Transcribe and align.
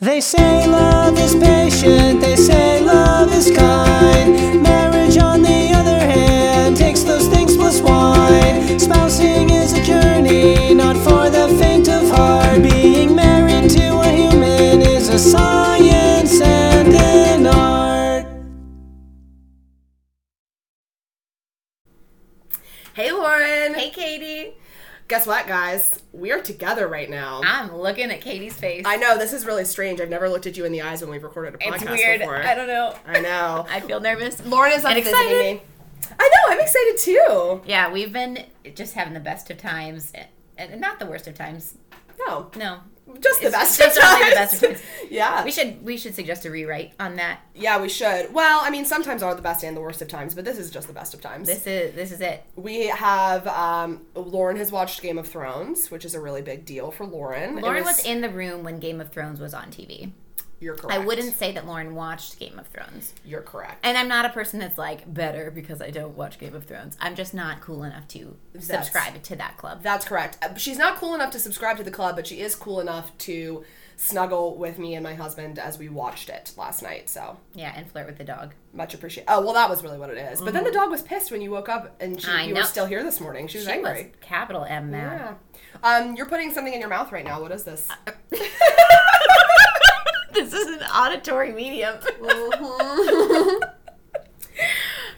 They 0.00 0.20
say 0.20 0.66
love 0.66 1.18
is 1.18 1.34
patient, 1.34 2.20
they 2.20 2.36
say 2.36 2.80
love 2.80 3.32
is 3.32 3.50
kind. 3.50 3.91
Guess 25.12 25.26
what, 25.26 25.46
guys? 25.46 26.02
We 26.12 26.32
are 26.32 26.40
together 26.40 26.88
right 26.88 27.10
now. 27.10 27.42
I'm 27.44 27.76
looking 27.76 28.10
at 28.10 28.22
Katie's 28.22 28.54
face. 28.58 28.84
I 28.86 28.96
know 28.96 29.18
this 29.18 29.34
is 29.34 29.44
really 29.44 29.66
strange. 29.66 30.00
I've 30.00 30.08
never 30.08 30.26
looked 30.26 30.46
at 30.46 30.56
you 30.56 30.64
in 30.64 30.72
the 30.72 30.80
eyes 30.80 31.02
when 31.02 31.10
we've 31.10 31.22
recorded 31.22 31.54
a 31.54 31.58
podcast 31.58 31.82
it's 31.82 31.90
weird. 31.90 32.20
before. 32.20 32.42
I 32.42 32.54
don't 32.54 32.66
know. 32.66 32.94
I 33.06 33.20
know. 33.20 33.66
I 33.70 33.80
feel 33.80 34.00
nervous. 34.00 34.42
Lauren 34.46 34.72
is 34.72 34.86
And 34.86 34.94
visiting 34.94 35.12
excited. 35.12 35.56
me. 35.56 35.62
I 36.18 36.28
know. 36.30 36.54
I'm 36.54 36.60
excited 36.60 36.96
too. 36.96 37.60
Yeah, 37.66 37.92
we've 37.92 38.10
been 38.10 38.46
just 38.74 38.94
having 38.94 39.12
the 39.12 39.20
best 39.20 39.50
of 39.50 39.58
times, 39.58 40.14
and 40.56 40.80
not 40.80 40.98
the 40.98 41.04
worst 41.04 41.28
of 41.28 41.34
times. 41.34 41.74
No, 42.26 42.50
No, 42.56 42.78
just 43.20 43.42
the 43.42 43.50
best. 43.50 43.78
just 43.78 43.94
the 43.94 44.00
best 44.00 44.62
of 44.62 44.68
times. 44.68 44.82
yeah, 45.10 45.44
we 45.44 45.50
should 45.50 45.84
we 45.84 45.96
should 45.96 46.14
suggest 46.14 46.44
a 46.44 46.50
rewrite 46.50 46.92
on 47.00 47.16
that. 47.16 47.40
yeah, 47.54 47.80
we 47.80 47.88
should. 47.88 48.32
Well, 48.32 48.60
I 48.62 48.70
mean, 48.70 48.84
sometimes 48.84 49.22
are 49.22 49.34
the 49.34 49.42
best 49.42 49.64
and 49.64 49.76
the 49.76 49.80
worst 49.80 50.02
of 50.02 50.08
times, 50.08 50.34
but 50.34 50.44
this 50.44 50.58
is 50.58 50.70
just 50.70 50.86
the 50.86 50.92
best 50.92 51.14
of 51.14 51.20
times. 51.20 51.48
This 51.48 51.66
is 51.66 51.94
this 51.94 52.12
is 52.12 52.20
it. 52.20 52.44
we 52.56 52.86
have 52.86 53.46
um, 53.46 54.02
Lauren 54.14 54.56
has 54.56 54.72
watched 54.72 55.02
Game 55.02 55.18
of 55.18 55.28
Thrones, 55.28 55.90
which 55.90 56.04
is 56.04 56.14
a 56.14 56.20
really 56.20 56.42
big 56.42 56.64
deal 56.64 56.90
for 56.90 57.06
Lauren. 57.06 57.60
Lauren 57.60 57.84
was, 57.84 58.04
in 58.04 58.20
the 58.20 58.28
room 58.30 58.62
when 58.64 58.78
Game 58.78 59.00
of 59.00 59.10
Thrones 59.10 59.40
was 59.40 59.54
on 59.54 59.70
TV. 59.70 60.12
You're 60.62 60.76
correct. 60.76 60.94
I 61.00 61.04
wouldn't 61.04 61.34
say 61.34 61.50
that 61.52 61.66
Lauren 61.66 61.94
watched 61.96 62.38
Game 62.38 62.58
of 62.58 62.68
Thrones. 62.68 63.14
You're 63.24 63.42
correct. 63.42 63.84
And 63.84 63.98
I'm 63.98 64.06
not 64.06 64.24
a 64.24 64.28
person 64.28 64.60
that's 64.60 64.78
like 64.78 65.12
better 65.12 65.50
because 65.50 65.82
I 65.82 65.90
don't 65.90 66.16
watch 66.16 66.38
Game 66.38 66.54
of 66.54 66.64
Thrones. 66.66 66.96
I'm 67.00 67.16
just 67.16 67.34
not 67.34 67.60
cool 67.60 67.82
enough 67.82 68.06
to 68.08 68.36
subscribe 68.60 69.20
to 69.22 69.36
that 69.36 69.56
club. 69.56 69.82
That's 69.82 70.04
correct. 70.04 70.38
Uh, 70.40 70.54
She's 70.54 70.78
not 70.78 70.96
cool 70.98 71.14
enough 71.16 71.32
to 71.32 71.40
subscribe 71.40 71.78
to 71.78 71.82
the 71.82 71.90
club, 71.90 72.14
but 72.14 72.26
she 72.28 72.40
is 72.40 72.54
cool 72.54 72.78
enough 72.80 73.16
to 73.18 73.64
snuggle 73.96 74.56
with 74.56 74.78
me 74.78 74.94
and 74.94 75.04
my 75.04 75.14
husband 75.14 75.58
as 75.58 75.78
we 75.78 75.88
watched 75.88 76.28
it 76.28 76.52
last 76.56 76.82
night. 76.82 77.08
So 77.10 77.38
Yeah, 77.54 77.72
and 77.76 77.90
flirt 77.90 78.06
with 78.06 78.18
the 78.18 78.24
dog. 78.24 78.54
much 78.72 78.94
appreciate. 78.94 79.24
Oh 79.28 79.40
well, 79.42 79.54
that 79.54 79.68
was 79.68 79.82
really 79.82 79.98
what 79.98 80.10
it 80.10 80.16
is. 80.18 80.40
But 80.40 80.54
then 80.54 80.64
the 80.64 80.70
dog 80.72 80.90
was 80.90 81.02
pissed 81.02 81.30
when 81.32 81.40
you 81.42 81.50
woke 81.50 81.68
up 81.68 81.96
and 82.00 82.20
she, 82.20 82.30
I 82.30 82.44
you 82.44 82.54
know. 82.54 82.60
were 82.60 82.66
still 82.66 82.86
here 82.86 83.02
this 83.02 83.20
morning. 83.20 83.48
She 83.48 83.58
was 83.58 83.66
She 83.66 83.72
angry. 83.72 84.04
was 84.04 84.12
capital 84.20 84.64
M 84.64 84.90
mad. 84.90 85.20
Yeah. 85.20 85.34
Um, 85.82 86.14
you're 86.16 86.26
putting 86.26 86.52
something 86.52 86.72
in 86.72 86.80
your 86.80 86.88
mouth 86.88 87.10
right 87.12 87.24
now. 87.24 87.40
What 87.40 87.50
is 87.52 87.64
this? 87.64 87.88
this 90.34 90.52
is 90.52 90.66
an 90.68 90.82
auditory 90.82 91.52
medium. 91.52 91.96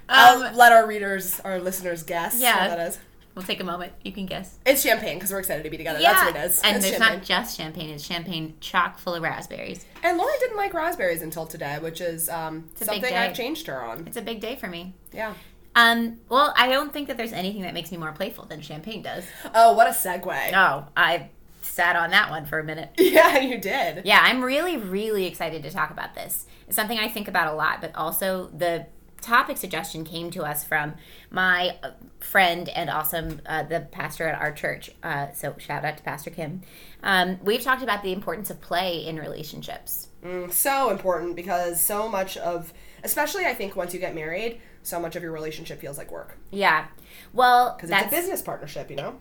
I'll 0.09 0.55
let 0.55 0.73
our 0.73 0.87
readers, 0.87 1.41
our 1.41 1.59
listeners 1.61 2.03
guess 2.03 2.41
Yeah. 2.41 2.69
what 2.69 2.77
that 2.77 2.89
is. 2.89 2.99
We'll 3.35 3.45
take 3.45 3.59
a 3.61 3.65
moment. 3.65 3.93
You 4.03 4.13
can 4.13 4.27
guess. 4.27 4.59
It's 4.65 4.83
champagne 4.83 5.17
because 5.19 5.33
we're 5.33 5.41
excited 5.41 5.65
to 5.65 5.71
be 5.71 5.77
together. 5.77 5.99
That's 6.01 6.23
what 6.25 6.37
it 6.37 6.45
is. 6.47 6.61
And 6.63 6.77
it's 6.77 6.85
there's 6.87 6.99
champagne. 6.99 7.19
not 7.19 7.27
just 7.27 7.57
champagne, 7.57 7.91
it's 7.91 8.05
champagne 8.05 8.55
chock 8.61 8.99
full 8.99 9.15
of 9.17 9.23
raspberries. 9.25 9.85
And 10.05 10.17
Lauren 10.19 10.37
didn't 10.39 10.57
like 10.57 10.73
raspberries 10.73 11.21
until 11.21 11.45
today, 11.45 11.79
which 11.81 12.01
is 12.01 12.29
um, 12.29 12.69
something. 12.77 13.05
I've 13.13 13.35
changed 13.35 13.67
her 13.67 13.83
on. 13.83 14.07
It's 14.07 14.17
a 14.17 14.23
big 14.23 14.41
day 14.41 14.55
for 14.55 14.69
me. 14.69 14.95
Yeah. 15.13 15.35
Um, 15.75 16.19
well, 16.29 16.55
I 16.57 16.69
don't 16.69 16.93
think 16.93 17.09
that 17.09 17.17
there's 17.17 17.33
anything 17.33 17.63
that 17.63 17.75
makes 17.75 17.91
me 17.91 17.97
more 17.97 18.13
playful 18.13 18.45
than 18.45 18.61
champagne 18.61 19.03
does. 19.03 19.25
Oh, 19.53 19.73
what 19.73 19.89
a 19.89 19.91
segue. 19.91 20.53
Oh, 20.55 20.87
I 20.97 21.31
sat 21.75 21.97
on 21.97 22.11
that 22.11 22.31
one 22.31 22.45
for 22.47 22.59
a 22.59 22.65
minute. 22.65 22.91
Yeah, 22.99 23.39
you 23.39 23.59
did. 23.59 24.05
Yeah, 24.07 24.21
I'm 24.23 24.43
really, 24.43 24.77
really 24.77 25.27
excited 25.27 25.63
to 25.63 25.71
talk 25.71 25.91
about 25.91 26.15
this. 26.15 26.47
It's 26.67 26.77
something 26.77 26.99
I 26.99 27.09
think 27.09 27.29
about 27.29 27.53
a 27.53 27.57
lot, 27.57 27.81
but 27.81 27.95
also 27.95 28.51
the 28.57 28.87
topic 29.21 29.57
suggestion 29.57 30.05
came 30.05 30.31
to 30.31 30.43
us 30.43 30.65
from 30.65 30.95
my 31.31 31.77
uh, 31.83 31.93
friend 32.21 32.69
and 32.71 32.91
awesome 32.91 33.41
uh, 33.47 33.63
the 33.63 33.81
pastor 33.81 34.27
at 34.27 34.39
our 34.41 34.53
church. 34.53 34.91
Uh, 35.03 35.31
so 35.33 35.55
shout 35.59 35.85
out 35.85 35.97
to 35.97 36.03
Pastor 36.03 36.31
Kim. 36.31 36.61
Um, 37.03 37.39
we've 37.43 37.63
talked 37.63 37.83
about 37.83 38.03
the 38.03 38.13
importance 38.13 38.51
of 38.51 38.61
play 38.61 39.07
in 39.07 39.17
relationships. 39.19 40.09
so 40.51 40.91
important 40.91 41.37
because 41.37 41.83
so 41.83 42.09
much 42.09 42.37
of 42.39 42.73
especially 43.03 43.45
i 43.45 43.53
think 43.53 43.77
once 43.77 43.93
you 43.93 44.01
get 44.01 44.15
married 44.15 44.59
so 44.83 44.99
much 44.99 45.15
of 45.17 45.23
your 45.23 45.33
relationship 45.33 45.79
feels 45.79 45.99
like 45.99 46.11
work 46.11 46.39
Yeah, 46.51 46.87
well, 47.35 47.75
because 47.77 47.91
it's 47.91 48.07
a 48.07 48.11
business 48.11 48.41
partnership 48.41 48.89
you 48.89 48.97
know 48.97 49.21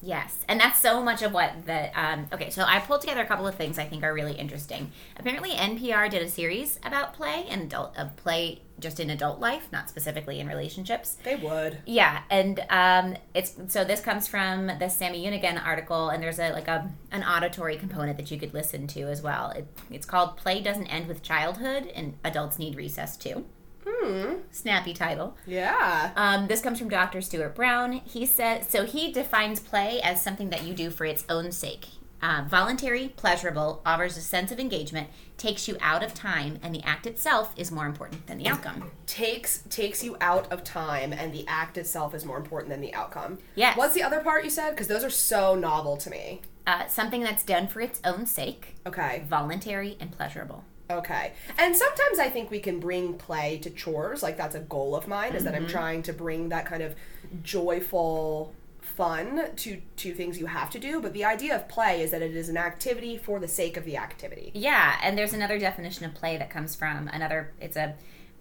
Yes, 0.00 0.44
and 0.48 0.60
that's 0.60 0.78
so 0.78 1.02
much 1.02 1.22
of 1.22 1.32
what 1.32 1.66
the. 1.66 1.90
Um, 2.00 2.26
okay, 2.32 2.50
so 2.50 2.62
I 2.66 2.78
pulled 2.78 3.00
together 3.00 3.20
a 3.20 3.26
couple 3.26 3.46
of 3.46 3.54
things 3.54 3.78
I 3.78 3.84
think 3.84 4.04
are 4.04 4.14
really 4.14 4.34
interesting. 4.34 4.92
Apparently, 5.16 5.50
NPR 5.50 6.10
did 6.10 6.22
a 6.22 6.28
series 6.28 6.78
about 6.84 7.14
play 7.14 7.46
and 7.48 7.62
adult 7.62 7.98
uh, 7.98 8.06
play 8.16 8.62
just 8.78 9.00
in 9.00 9.10
adult 9.10 9.40
life, 9.40 9.68
not 9.72 9.88
specifically 9.88 10.38
in 10.38 10.46
relationships. 10.46 11.16
they 11.24 11.34
would 11.34 11.78
Yeah, 11.84 12.22
and 12.30 12.64
um, 12.70 13.16
it's 13.34 13.56
so 13.68 13.84
this 13.84 14.00
comes 14.00 14.28
from 14.28 14.66
the 14.78 14.88
Sami 14.88 15.24
Yenigun 15.24 15.64
article, 15.64 16.10
and 16.10 16.22
there's 16.22 16.38
a 16.38 16.52
like 16.52 16.68
a 16.68 16.90
an 17.10 17.24
auditory 17.24 17.76
component 17.76 18.16
that 18.18 18.30
you 18.30 18.38
could 18.38 18.54
listen 18.54 18.86
to 18.88 19.02
as 19.02 19.20
well. 19.22 19.50
It, 19.50 19.66
it's 19.90 20.06
called 20.06 20.36
"Play 20.36 20.60
Doesn't 20.60 20.86
End 20.86 21.08
with 21.08 21.22
Childhood," 21.22 21.90
and 21.94 22.14
adults 22.24 22.58
need 22.58 22.76
recess 22.76 23.16
too. 23.16 23.46
Hmm 23.88 24.34
Snappy 24.50 24.92
title. 24.94 25.36
yeah 25.46 26.12
Um, 26.16 26.46
this 26.48 26.60
comes 26.60 26.78
from 26.78 26.88
Dr. 26.88 27.20
Stuart 27.20 27.54
Brown. 27.54 27.92
He 28.04 28.26
says 28.26 28.68
so. 28.68 28.84
He 28.84 29.12
defines 29.12 29.60
play 29.60 30.00
as 30.02 30.22
something 30.22 30.50
that 30.50 30.64
you 30.64 30.74
do 30.74 30.90
for 30.90 31.04
its 31.04 31.24
own 31.28 31.52
sake. 31.52 31.86
Uh, 32.20 32.42
voluntary, 32.48 33.12
pleasurable, 33.16 33.80
offers 33.86 34.16
a 34.16 34.20
sense 34.20 34.50
of 34.50 34.58
engagement, 34.58 35.06
takes 35.36 35.68
you 35.68 35.76
out 35.80 36.02
of 36.02 36.12
time, 36.14 36.58
and 36.64 36.74
the 36.74 36.82
act 36.82 37.06
itself 37.06 37.54
is 37.56 37.70
more 37.70 37.86
important 37.86 38.26
than 38.26 38.38
the 38.38 38.48
outcome. 38.48 38.90
takes 39.06 39.62
takes 39.70 40.02
you 40.02 40.16
out 40.20 40.50
of 40.52 40.64
time 40.64 41.12
and 41.12 41.32
the 41.32 41.44
act 41.46 41.78
itself 41.78 42.14
is 42.16 42.24
more 42.24 42.36
important 42.36 42.70
than 42.70 42.80
the 42.80 42.92
outcome 42.92 43.38
Yes. 43.54 43.76
what's 43.76 43.94
the 43.94 44.02
other 44.02 44.20
part 44.20 44.42
you 44.44 44.50
said 44.50 44.70
because 44.70 44.88
those 44.88 45.04
are 45.04 45.10
so 45.10 45.54
novel 45.54 45.96
to 45.98 46.10
me 46.10 46.42
Uh, 46.66 46.86
something 46.88 47.22
that's 47.22 47.44
done 47.44 47.68
for 47.68 47.80
its 47.80 48.00
own 48.04 48.26
sake, 48.26 48.74
okay 48.84 49.24
voluntary 49.28 49.96
and 50.00 50.10
pleasurable. 50.10 50.64
Okay 50.90 51.32
and 51.58 51.76
sometimes 51.76 52.18
i 52.18 52.28
think 52.28 52.50
we 52.50 52.60
can 52.60 52.80
bring 52.80 53.14
play 53.14 53.58
to 53.58 53.68
chores 53.70 54.22
like 54.22 54.36
that's 54.36 54.54
a 54.54 54.60
goal 54.60 54.94
of 54.96 55.06
mine 55.06 55.34
is 55.34 55.44
that 55.44 55.54
Mm-hmm. 55.54 55.64
i'm 55.64 55.68
trying 55.70 56.02
to 56.04 56.12
bring 56.12 56.48
that 56.48 56.64
kind 56.66 56.82
of 56.82 56.94
joyful 57.42 58.54
fun 58.80 59.50
to 59.56 59.80
to 59.96 60.12
things 60.14 60.38
you 60.38 60.46
have 60.46 60.70
to 60.70 60.78
do 60.78 61.00
but 61.00 61.12
the 61.12 61.24
idea 61.24 61.54
of 61.54 61.68
play 61.68 62.00
is 62.02 62.10
that 62.12 62.22
it 62.22 62.34
is 62.34 62.48
an 62.48 62.56
activity 62.56 63.16
for 63.18 63.38
the 63.38 63.48
sake 63.48 63.76
of 63.76 63.84
the 63.84 63.96
activity 63.96 64.50
Yeah, 64.54 64.96
and 65.02 65.16
there's 65.18 65.32
another 65.34 65.58
definition 65.58 66.04
of 66.06 66.14
play 66.14 66.36
that 66.38 66.48
comes 66.50 66.74
from 66.74 67.08
another. 67.08 67.52
It's 67.60 67.76
a 67.76 67.94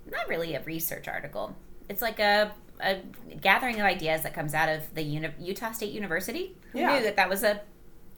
not 0.09 0.27
really 0.29 0.55
a 0.55 0.63
research 0.63 1.07
article. 1.07 1.55
It's 1.89 2.01
like 2.01 2.19
a, 2.19 2.53
a 2.79 2.99
gathering 3.41 3.75
of 3.79 3.85
ideas 3.85 4.21
that 4.23 4.33
comes 4.33 4.53
out 4.53 4.69
of 4.69 4.93
the 4.95 5.01
Uni- 5.03 5.33
Utah 5.39 5.71
State 5.73 5.91
University. 5.91 6.55
Who 6.71 6.79
Yeah. 6.79 6.95
knew 6.97 7.03
that 7.03 7.15
that 7.17 7.29
was 7.29 7.43
a, 7.43 7.59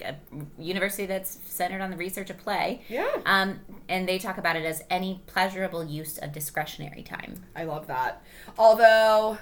a 0.02 0.16
university 0.58 1.06
that's 1.06 1.40
centered 1.46 1.82
on 1.82 1.92
the 1.92 1.98
research 1.98 2.30
of 2.30 2.38
play? 2.38 2.82
Yeah. 2.90 3.10
Um, 3.26 3.60
and 3.88 4.08
they 4.08 4.18
talk 4.20 4.38
about 4.38 4.56
it 4.56 4.66
as 4.66 4.84
any 4.90 5.22
pleasurable 5.28 5.84
use 5.84 6.18
of 6.18 6.32
discretionary 6.32 7.04
time. 7.04 7.44
I 7.56 7.64
love 7.64 7.88
that. 7.88 8.22
Although, 8.58 9.38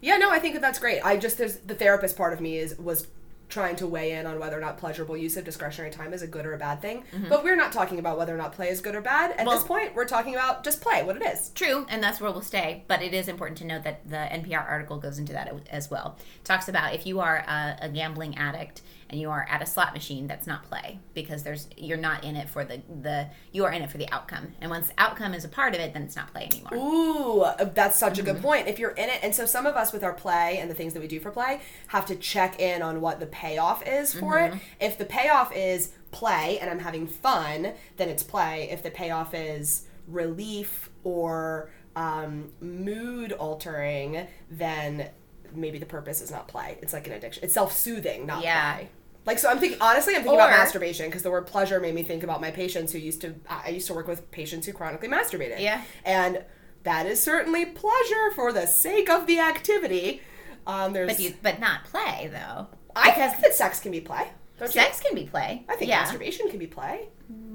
yeah, 0.00 0.16
no, 0.16 0.30
I 0.30 0.38
think 0.38 0.54
that 0.54 0.60
that's 0.62 0.78
great. 0.78 1.00
I 1.04 1.16
just 1.16 1.38
there's 1.38 1.56
the 1.58 1.74
therapist 1.74 2.16
part 2.16 2.32
of 2.32 2.40
me 2.40 2.58
is 2.58 2.76
was 2.78 3.06
trying 3.48 3.76
to 3.76 3.86
weigh 3.86 4.12
in 4.12 4.24
on 4.26 4.38
whether 4.38 4.56
or 4.56 4.60
not 4.62 4.78
pleasurable 4.78 5.14
use 5.14 5.36
of 5.36 5.44
discretionary 5.44 5.90
time 5.92 6.14
is 6.14 6.22
a 6.22 6.26
good 6.26 6.46
or 6.46 6.54
a 6.54 6.58
bad 6.58 6.80
thing. 6.80 7.04
But 7.28 7.44
we're 7.44 7.54
not 7.54 7.70
talking 7.70 7.98
about 7.98 8.16
whether 8.16 8.34
or 8.34 8.38
not 8.38 8.52
play 8.54 8.70
is 8.70 8.80
good 8.80 8.94
or 8.94 9.02
bad. 9.02 9.32
At 9.32 9.44
this 9.44 9.58
Mm-hmm. 9.58 9.66
Point, 9.66 9.94
we're 9.94 10.06
talking 10.06 10.34
about 10.34 10.64
just 10.64 10.80
play, 10.80 11.02
what 11.02 11.16
it 11.16 11.22
is. 11.22 11.50
True, 11.50 11.84
and 11.90 12.02
that's 12.02 12.18
where 12.18 12.30
we'll 12.32 12.40
stay. 12.40 12.84
But 12.88 13.02
it 13.02 13.12
is 13.12 13.28
important 13.28 13.58
to 13.58 13.66
note 13.66 13.84
that 13.84 14.08
the 14.08 14.16
NPR 14.16 14.66
article 14.66 14.96
goes 14.96 15.18
into 15.18 15.34
that 15.34 15.52
as 15.68 15.90
well. 15.90 16.16
Talks 16.44 16.68
about 16.68 16.94
if 16.94 17.06
you 17.06 17.20
are 17.20 17.44
a, 17.46 17.76
a 17.82 17.88
gambling 17.90 18.38
addict 18.38 18.80
and 19.12 19.20
you 19.20 19.30
are 19.30 19.46
at 19.48 19.62
a 19.62 19.66
slot 19.66 19.92
machine, 19.94 20.26
that's 20.26 20.46
not 20.46 20.64
play 20.64 20.98
because 21.14 21.42
there's 21.44 21.68
you're 21.76 21.98
not 21.98 22.24
in 22.24 22.34
it 22.34 22.48
for 22.48 22.64
the 22.64 22.80
the 23.02 23.28
you 23.52 23.64
are 23.64 23.70
in 23.72 23.82
it 23.82 23.90
for 23.90 23.98
the 23.98 24.10
outcome. 24.10 24.48
And 24.60 24.70
once 24.70 24.88
the 24.88 24.94
outcome 24.98 25.34
is 25.34 25.44
a 25.44 25.48
part 25.48 25.74
of 25.74 25.80
it, 25.80 25.92
then 25.92 26.02
it's 26.02 26.16
not 26.16 26.32
play 26.32 26.48
anymore. 26.50 26.74
Ooh, 26.74 27.44
that's 27.74 27.98
such 27.98 28.18
a 28.18 28.22
Mm-hmm. 28.22 28.32
good 28.32 28.42
point. 28.42 28.68
If 28.68 28.78
you're 28.78 28.90
in 28.92 29.08
it, 29.10 29.20
and 29.22 29.34
so 29.34 29.46
some 29.46 29.66
of 29.66 29.76
us 29.76 29.92
with 29.92 30.02
our 30.02 30.14
play 30.14 30.58
and 30.58 30.70
the 30.70 30.74
things 30.74 30.94
that 30.94 31.00
we 31.00 31.06
do 31.08 31.20
for 31.20 31.30
play 31.30 31.60
have 31.88 32.06
to 32.06 32.16
check 32.16 32.58
in 32.58 32.82
on 32.82 33.00
what 33.00 33.20
the 33.20 33.26
payoff 33.26 33.86
is 33.86 34.12
for 34.14 34.34
Mm-hmm. 34.38 34.56
it. 34.56 34.62
If 34.80 34.98
the 34.98 35.04
payoff 35.04 35.54
is 35.54 35.92
play 36.10 36.58
and 36.58 36.68
I'm 36.70 36.78
having 36.80 37.06
fun, 37.06 37.72
then 37.98 38.08
it's 38.08 38.22
play. 38.22 38.68
If 38.70 38.82
the 38.82 38.90
payoff 38.90 39.34
is 39.34 39.86
relief 40.08 40.90
or 41.04 41.70
um, 41.96 42.50
mood 42.60 43.32
altering, 43.32 44.26
then 44.50 45.10
maybe 45.54 45.78
the 45.78 45.84
purpose 45.86 46.20
is 46.22 46.30
not 46.30 46.48
play. 46.48 46.78
It's 46.80 46.92
like 46.94 47.06
an 47.06 47.12
addiction. 47.12 47.44
It's 47.44 47.52
self 47.54 47.72
soothing, 47.76 48.24
not 48.26 48.42
Yeah. 48.42 48.74
play. 48.76 48.88
Like 49.24 49.38
so, 49.38 49.48
I'm 49.48 49.58
thinking 49.58 49.78
honestly. 49.80 50.14
I'm 50.14 50.22
thinking 50.22 50.38
about 50.38 50.50
masturbation 50.50 51.06
because 51.06 51.22
the 51.22 51.30
word 51.30 51.46
pleasure 51.46 51.78
made 51.80 51.94
me 51.94 52.02
think 52.02 52.22
about 52.22 52.40
my 52.40 52.50
patients 52.50 52.92
who 52.92 52.98
used 52.98 53.20
to. 53.20 53.34
I 53.48 53.68
used 53.68 53.86
to 53.86 53.94
work 53.94 54.08
with 54.08 54.30
patients 54.30 54.66
who 54.66 54.72
chronically 54.72 55.08
masturbated. 55.08 55.60
Yeah. 55.60 55.82
and 56.04 56.44
that 56.84 57.06
is 57.06 57.22
certainly 57.22 57.64
pleasure 57.64 58.32
for 58.34 58.52
the 58.52 58.66
sake 58.66 59.08
of 59.08 59.26
the 59.26 59.38
activity. 59.38 60.20
Um, 60.66 60.92
there's. 60.92 61.10
But 61.10 61.20
you 61.20 61.34
but 61.42 61.60
not 61.60 61.84
play 61.84 62.30
though. 62.32 62.68
I 62.94 63.12
think 63.12 63.40
that 63.40 63.54
sex 63.54 63.80
can 63.80 63.92
be 63.92 64.00
play. 64.00 64.28
Don't 64.58 64.74
you? 64.74 64.80
Sex 64.80 65.00
can 65.00 65.14
be 65.14 65.24
play. 65.24 65.64
I 65.68 65.76
think 65.76 65.88
yeah. 65.88 66.00
masturbation 66.00 66.48
can 66.48 66.58
be 66.58 66.66
play. 66.66 67.08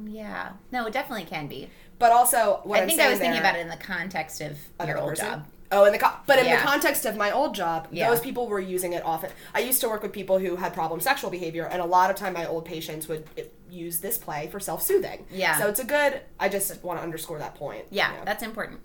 Yeah. 0.06 0.54
No, 0.72 0.88
it 0.88 0.94
definitely 0.94 1.26
can 1.26 1.48
be. 1.48 1.70
But 2.00 2.12
also, 2.12 2.62
what 2.64 2.82
I 2.82 2.86
think 2.86 3.00
I 3.00 3.10
was 3.10 3.20
thinking 3.20 3.40
about 3.40 3.56
it 3.56 3.60
in 3.60 3.70
the 3.70 3.78
context 3.78 4.42
of 4.42 4.58
your 4.86 4.98
old 4.98 5.10
person? 5.10 5.26
job. 5.26 5.46
Oh, 5.72 5.84
in 5.86 5.92
the 5.92 6.00
co- 6.00 6.14
but 6.26 6.40
in 6.40 6.46
Yeah. 6.46 6.58
the 6.62 6.62
context 6.66 7.06
of 7.06 7.18
my 7.18 7.30
old 7.32 7.54
job, 7.54 7.88
Yeah. 7.92 8.10
those 8.10 8.22
people 8.22 8.48
were 8.48 8.60
using 8.60 8.94
it 8.94 9.04
often. 9.04 9.30
I 9.54 9.60
used 9.60 9.82
to 9.82 9.90
work 9.90 10.02
with 10.02 10.14
people 10.14 10.40
who 10.40 10.56
had 10.56 10.74
problem 10.74 11.02
sexual 11.02 11.30
behavior, 11.30 11.66
and 11.66 11.82
a 11.82 11.86
lot 11.86 12.10
of 12.10 12.16
time 12.16 12.34
my 12.34 12.46
old 12.48 12.64
patients 12.66 13.08
would 13.10 13.26
uh, 13.38 13.42
use 13.70 14.00
this 14.00 14.18
play 14.18 14.48
for 14.48 14.60
self 14.62 14.82
soothing. 14.82 15.26
Yeah. 15.30 15.58
So 15.60 15.68
it's 15.68 15.80
a 15.80 15.86
good. 15.86 16.22
I 16.40 16.48
just 16.48 16.84
want 16.84 17.00
to 17.00 17.04
underscore 17.04 17.40
that 17.40 17.56
point. 17.56 17.86
Yeah, 17.90 18.14
that's 18.24 18.44
important. 18.44 18.80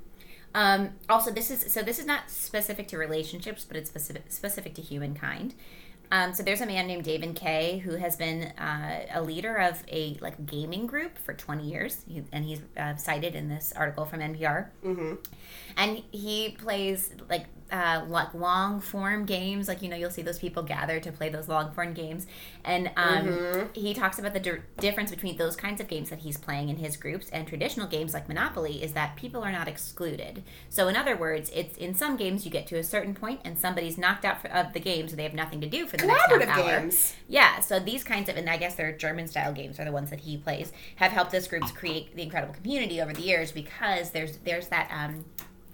Um, 0.55 0.91
also, 1.09 1.31
this 1.31 1.51
is 1.51 1.73
so. 1.73 1.83
This 1.83 1.99
is 1.99 2.05
not 2.07 2.29
specific 2.31 2.89
to 2.89 2.99
relationships, 2.99 3.65
but 3.65 3.77
it's 3.77 3.89
specific 3.89 4.25
specific 4.31 4.75
to 4.75 4.83
humankind. 4.83 5.55
Um, 6.13 6.35
so 6.35 6.43
there's 6.43 6.61
a 6.61 6.67
man 6.67 6.87
named 6.87 7.05
David 7.05 7.35
Kay 7.35 7.79
who 7.79 7.97
has 7.97 8.17
been 8.17 8.43
uh, 8.59 9.07
a 9.15 9.23
leader 9.23 9.57
of 9.57 9.83
a 9.89 10.19
like 10.21 10.45
gaming 10.45 10.87
group 10.87 11.17
for 11.17 11.33
20 11.33 11.65
years, 11.65 12.05
he, 12.07 12.23
and 12.33 12.45
he's 12.45 12.61
uh, 12.77 12.95
cited 12.97 13.35
in 13.35 13.49
this 13.49 13.73
article 13.75 14.05
from 14.05 14.21
NPR. 14.21 14.69
Mm-hmm. 14.85 15.15
And 15.79 16.03
he 16.11 16.51
plays 16.51 17.13
like 17.31 17.47
uh, 17.73 18.05
like 18.07 18.35
long 18.35 18.81
form 18.81 19.25
games, 19.25 19.67
like 19.67 19.81
you 19.81 19.89
know 19.89 19.97
you'll 19.97 20.11
see 20.11 20.21
those 20.23 20.39
people 20.39 20.63
gather 20.63 21.01
to 21.01 21.11
play 21.11 21.31
those 21.31 21.49
long 21.49 21.73
form 21.73 21.95
games, 21.95 22.27
and 22.65 22.91
um, 22.97 23.71
he 23.73 23.95
talks 23.95 24.19
about 24.19 24.35
the 24.35 24.41
di- 24.41 24.61
difference 24.79 25.11
between 25.11 25.39
those 25.39 25.57
kinds 25.57 25.81
of 25.81 25.89
games 25.89 26.11
that 26.11 26.19
he's 26.19 26.37
playing 26.37 26.69
in 26.69 26.77
his 26.77 26.99
groups 26.99 27.31
and 27.31 27.49
traditional 27.49 27.89
games 27.89 28.13
like 28.13 28.29
Monopoly 28.29 28.83
is 28.83 28.93
that 28.93 29.17
people 29.17 29.43
are 29.43 29.51
not 29.51 29.69
excluded. 29.69 30.43
So 30.69 30.87
in 30.89 30.97
other 30.97 31.17
words, 31.17 31.51
it's 31.55 31.77
in 31.79 31.95
some 31.95 32.17
games 32.17 32.45
you 32.45 32.51
get 32.51 32.67
to 32.69 32.77
a 32.77 32.85
certain 32.85 33.15
point 33.15 33.41
and 33.45 33.59
somebody's 33.59 33.97
knocked 33.97 34.27
out 34.27 34.43
for, 34.43 34.49
of 34.49 34.75
the 34.75 34.81
game, 34.81 35.09
so 35.09 35.17
they 35.17 35.23
have 35.23 35.35
nothing 35.35 35.63
to 35.63 35.69
do 35.69 35.87
for 35.87 35.97
the 35.97 36.07
next 36.07 36.21
half 36.21 36.31
Collaborative 36.31 36.49
hour. 36.49 36.81
games. 36.81 37.15
Yeah, 37.27 37.61
so 37.61 37.81
these 37.81 38.05
kinds 38.05 38.29
of, 38.29 38.37
and 38.37 38.51
I 38.51 38.59
guess 38.59 38.75
they're 38.75 38.93
German 38.93 39.27
style 39.29 39.53
games 39.55 39.81
are 39.81 39.85
the 39.87 39.93
ones 39.93 40.11
that 40.11 40.21
he 40.21 40.37
plays, 40.37 40.73
have 40.97 41.13
helped 41.13 41.33
those 41.33 41.49
groups 41.49 41.73
create 41.73 42.15
the 42.15 42.23
incredible 42.23 42.55
community 42.55 43.01
over 43.01 43.15
the 43.15 43.23
years 43.23 43.51
because 43.51 44.11
there's 44.11 44.37
there's 44.39 44.69
that 44.69 44.91
um, 44.93 45.25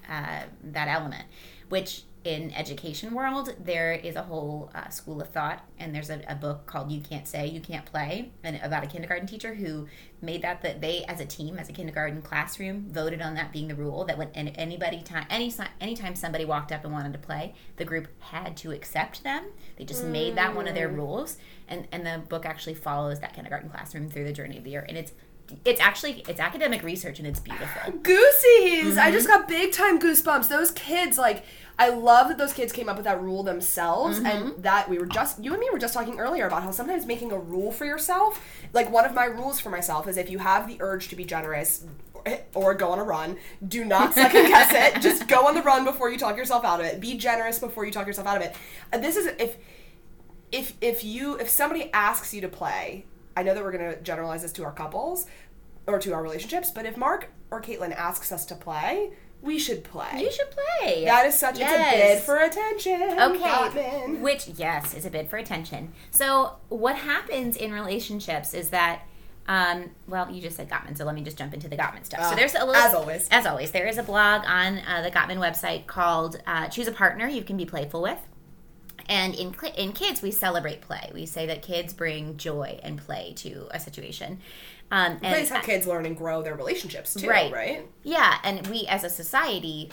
uh, 0.09 0.43
that 0.73 0.89
element, 0.89 1.25
which 1.69 2.03
in 2.25 2.53
education 2.53 3.15
world 3.15 3.55
there 3.63 3.93
is 3.93 4.17
a 4.17 4.23
whole 4.23 4.71
uh, 4.75 4.89
school 4.89 5.21
of 5.23 5.29
thought, 5.29 5.65
and 5.79 5.95
there's 5.95 6.11
a, 6.11 6.21
a 6.29 6.35
book 6.35 6.67
called 6.67 6.91
"You 6.91 7.01
Can't 7.01 7.27
Say, 7.27 7.47
You 7.47 7.61
Can't 7.61 7.87
Play," 7.87 8.31
and 8.43 8.61
about 8.63 8.85
a 8.85 8.87
kindergarten 8.87 9.27
teacher 9.27 9.55
who 9.55 9.87
made 10.21 10.43
that 10.43 10.61
that 10.63 10.81
they 10.81 11.05
as 11.05 11.21
a 11.21 11.25
team 11.25 11.59
as 11.59 11.69
a 11.69 11.73
kindergarten 11.73 12.21
classroom 12.21 12.87
voted 12.91 13.23
on 13.23 13.35
that 13.35 13.53
being 13.53 13.69
the 13.69 13.75
rule 13.75 14.05
that 14.05 14.19
when 14.19 14.29
anybody 14.31 15.01
time 15.01 15.27
any 15.31 15.53
anytime 15.81 16.15
somebody 16.15 16.45
walked 16.45 16.73
up 16.73 16.85
and 16.85 16.93
wanted 16.93 17.13
to 17.13 17.19
play, 17.19 17.55
the 17.77 17.85
group 17.85 18.09
had 18.19 18.57
to 18.59 18.73
accept 18.73 19.23
them. 19.23 19.47
They 19.77 19.85
just 19.85 20.05
made 20.05 20.35
that 20.37 20.55
one 20.55 20.67
of 20.67 20.75
their 20.75 20.89
rules, 20.89 21.39
and 21.69 21.87
and 21.93 22.05
the 22.05 22.23
book 22.29 22.45
actually 22.45 22.75
follows 22.75 23.21
that 23.21 23.33
kindergarten 23.33 23.71
classroom 23.71 24.11
through 24.11 24.25
the 24.25 24.33
journey 24.33 24.59
of 24.59 24.65
the 24.65 24.71
year, 24.71 24.85
and 24.89 24.99
it's 24.99 25.13
it's 25.65 25.81
actually 25.81 26.25
it's 26.29 26.41
academic 26.41 26.83
research 26.83 27.19
and 27.19 27.27
it's 27.29 27.41
beautiful. 27.41 27.93
Goosies! 28.03 28.97
I 28.99 29.11
just 29.11 29.27
Mm-hmm. 29.29 29.39
got 29.41 29.49
big 29.49 29.73
time 29.73 29.99
goosebumps. 30.01 30.49
Those 30.49 30.71
kids, 30.73 31.19
like, 31.19 31.45
I 31.79 31.91
love 31.91 32.29
that 32.29 32.39
those 32.39 32.53
kids 32.53 32.73
came 32.73 32.89
up 32.89 32.97
with 32.97 33.05
that 33.05 33.21
rule 33.21 33.43
themselves, 33.43 34.19
Mm-hmm. 34.19 34.27
and 34.27 34.63
that 34.63 34.89
we 34.89 34.99
were 34.99 35.07
just 35.07 35.43
you 35.43 35.53
and 35.53 35.61
me 35.61 35.69
were 35.73 35.79
just 35.79 35.95
talking 35.95 36.19
earlier 36.19 36.47
about 36.47 36.63
how 36.63 36.71
sometimes 36.71 37.07
making 37.07 37.33
a 37.33 37.39
rule 37.39 37.73
for 37.73 37.85
yourself, 37.85 38.41
like 38.73 38.91
one 38.91 39.05
of 39.05 39.15
my 39.15 39.25
rules 39.27 39.61
for 39.61 39.71
myself 39.71 40.07
is 40.09 40.17
if 40.17 40.31
you 40.31 40.39
have 40.39 40.67
the 40.69 40.77
urge 40.81 41.09
to 41.09 41.17
be 41.17 41.25
generous. 41.25 41.85
Or 42.53 42.75
go 42.75 42.91
on 42.91 42.99
a 42.99 43.05
run. 43.05 43.39
Do 43.67 43.85
not 43.87 44.13
second 44.13 44.49
guess 44.49 44.71
it. 44.75 45.01
Just 45.09 45.29
go 45.29 45.47
on 45.47 45.55
the 45.55 45.63
run 45.63 45.85
before 45.85 46.11
you 46.11 46.19
talk 46.19 46.37
yourself 46.37 46.63
out 46.63 46.79
of 46.81 46.85
it. 46.85 47.01
Be 47.01 47.17
generous 47.17 47.59
before 47.59 47.87
you 47.87 47.93
talk 47.93 48.07
yourself 48.07 48.27
out 48.27 48.37
of 48.37 48.43
it. 48.43 48.55
Uh, 48.93 48.99
This 48.99 49.17
is 49.17 49.27
if 49.39 49.57
if 50.53 50.75
if 50.83 51.05
you 51.05 51.37
if 51.39 51.49
somebody 51.49 51.91
asks 51.93 52.35
you 52.35 52.41
to 52.43 52.49
play, 52.49 53.07
I 53.39 53.45
know 53.45 53.55
that 53.55 53.63
we're 53.63 53.71
gonna 53.71 54.01
generalize 54.01 54.43
this 54.43 54.51
to 54.55 54.65
our 54.65 54.73
couples 54.73 55.27
or 55.87 56.01
to 56.01 56.13
our 56.13 56.23
relationships, 56.25 56.73
but 56.73 56.85
if 56.87 56.97
Mark 56.97 57.31
or 57.53 57.63
Caitlin 57.63 57.95
asks 57.95 58.33
us 58.33 58.45
to 58.47 58.57
play, 58.57 59.13
we 59.43 59.61
should 59.61 59.85
play. 59.85 60.21
You 60.21 60.33
should 60.33 60.51
play. 60.51 61.05
That 61.05 61.25
is 61.25 61.39
such 61.39 61.61
it's 61.61 61.71
a 61.71 61.97
bid 61.97 62.19
for 62.21 62.39
attention. 62.39 63.01
Okay. 63.01 63.39
Gottman. 63.39 64.21
Which, 64.23 64.49
yes, 64.49 64.93
is 64.93 65.07
a 65.07 65.11
bid 65.11 65.31
for 65.31 65.37
attention. 65.37 65.93
So, 66.11 66.57
what 66.69 66.97
happens 66.97 67.57
in 67.57 67.71
relationships 67.71 68.55
is 68.55 68.71
that, 68.71 69.03
um, 69.47 69.91
well, 70.09 70.29
you 70.29 70.43
just 70.43 70.57
said 70.57 70.69
Gottman, 70.69 70.99
so 70.99 71.05
let 71.05 71.15
me 71.15 71.23
just 71.23 71.39
jump 71.39 71.55
into 71.55 71.69
the 71.69 71.77
Gottman 71.77 72.05
stuff. 72.05 72.21
Uh, 72.23 72.31
so, 72.31 72.35
there's 72.35 72.57
a 72.57 72.65
little. 72.67 72.75
as 72.75 72.93
always. 72.93 73.29
As 73.31 73.47
always, 73.47 73.71
there 73.71 73.87
is 73.87 73.99
a 73.99 74.03
blog 74.03 74.43
on 74.47 74.79
uh, 74.79 75.03
the 75.03 75.13
Gottman 75.13 75.39
website 75.39 75.87
called 75.87 76.43
uh, 76.45 76.67
Choose 76.67 76.89
a 76.89 76.93
Partner 76.93 77.29
You 77.29 77.45
Can 77.45 77.57
Be 77.57 77.65
Playful 77.65 78.03
With. 78.03 78.19
And 79.09 79.35
in, 79.35 79.55
in 79.77 79.93
kids, 79.93 80.21
we 80.23 80.31
celebrate 80.31 80.81
play. 80.83 81.11
We 81.15 81.25
say 81.27 81.47
that 81.47 81.63
kids 81.63 81.93
bring 81.95 82.37
joy 82.37 82.79
and 82.83 82.99
play 82.99 83.33
to 83.39 83.67
a 83.71 83.81
situation. 83.81 84.41
Um, 84.91 85.13
and 85.13 85.35
Plays 85.35 85.51
how 85.51 85.61
kids 85.61 85.87
learn 85.87 86.07
and 86.07 86.17
grow 86.17 86.43
their 86.43 86.55
relationships 86.55 87.15
too, 87.15 87.29
Right. 87.29 87.53
right? 87.53 87.87
yeah, 88.03 88.39
and 88.45 88.67
we 88.69 88.87
as 88.89 89.05
a 89.05 89.11
society 89.11 89.91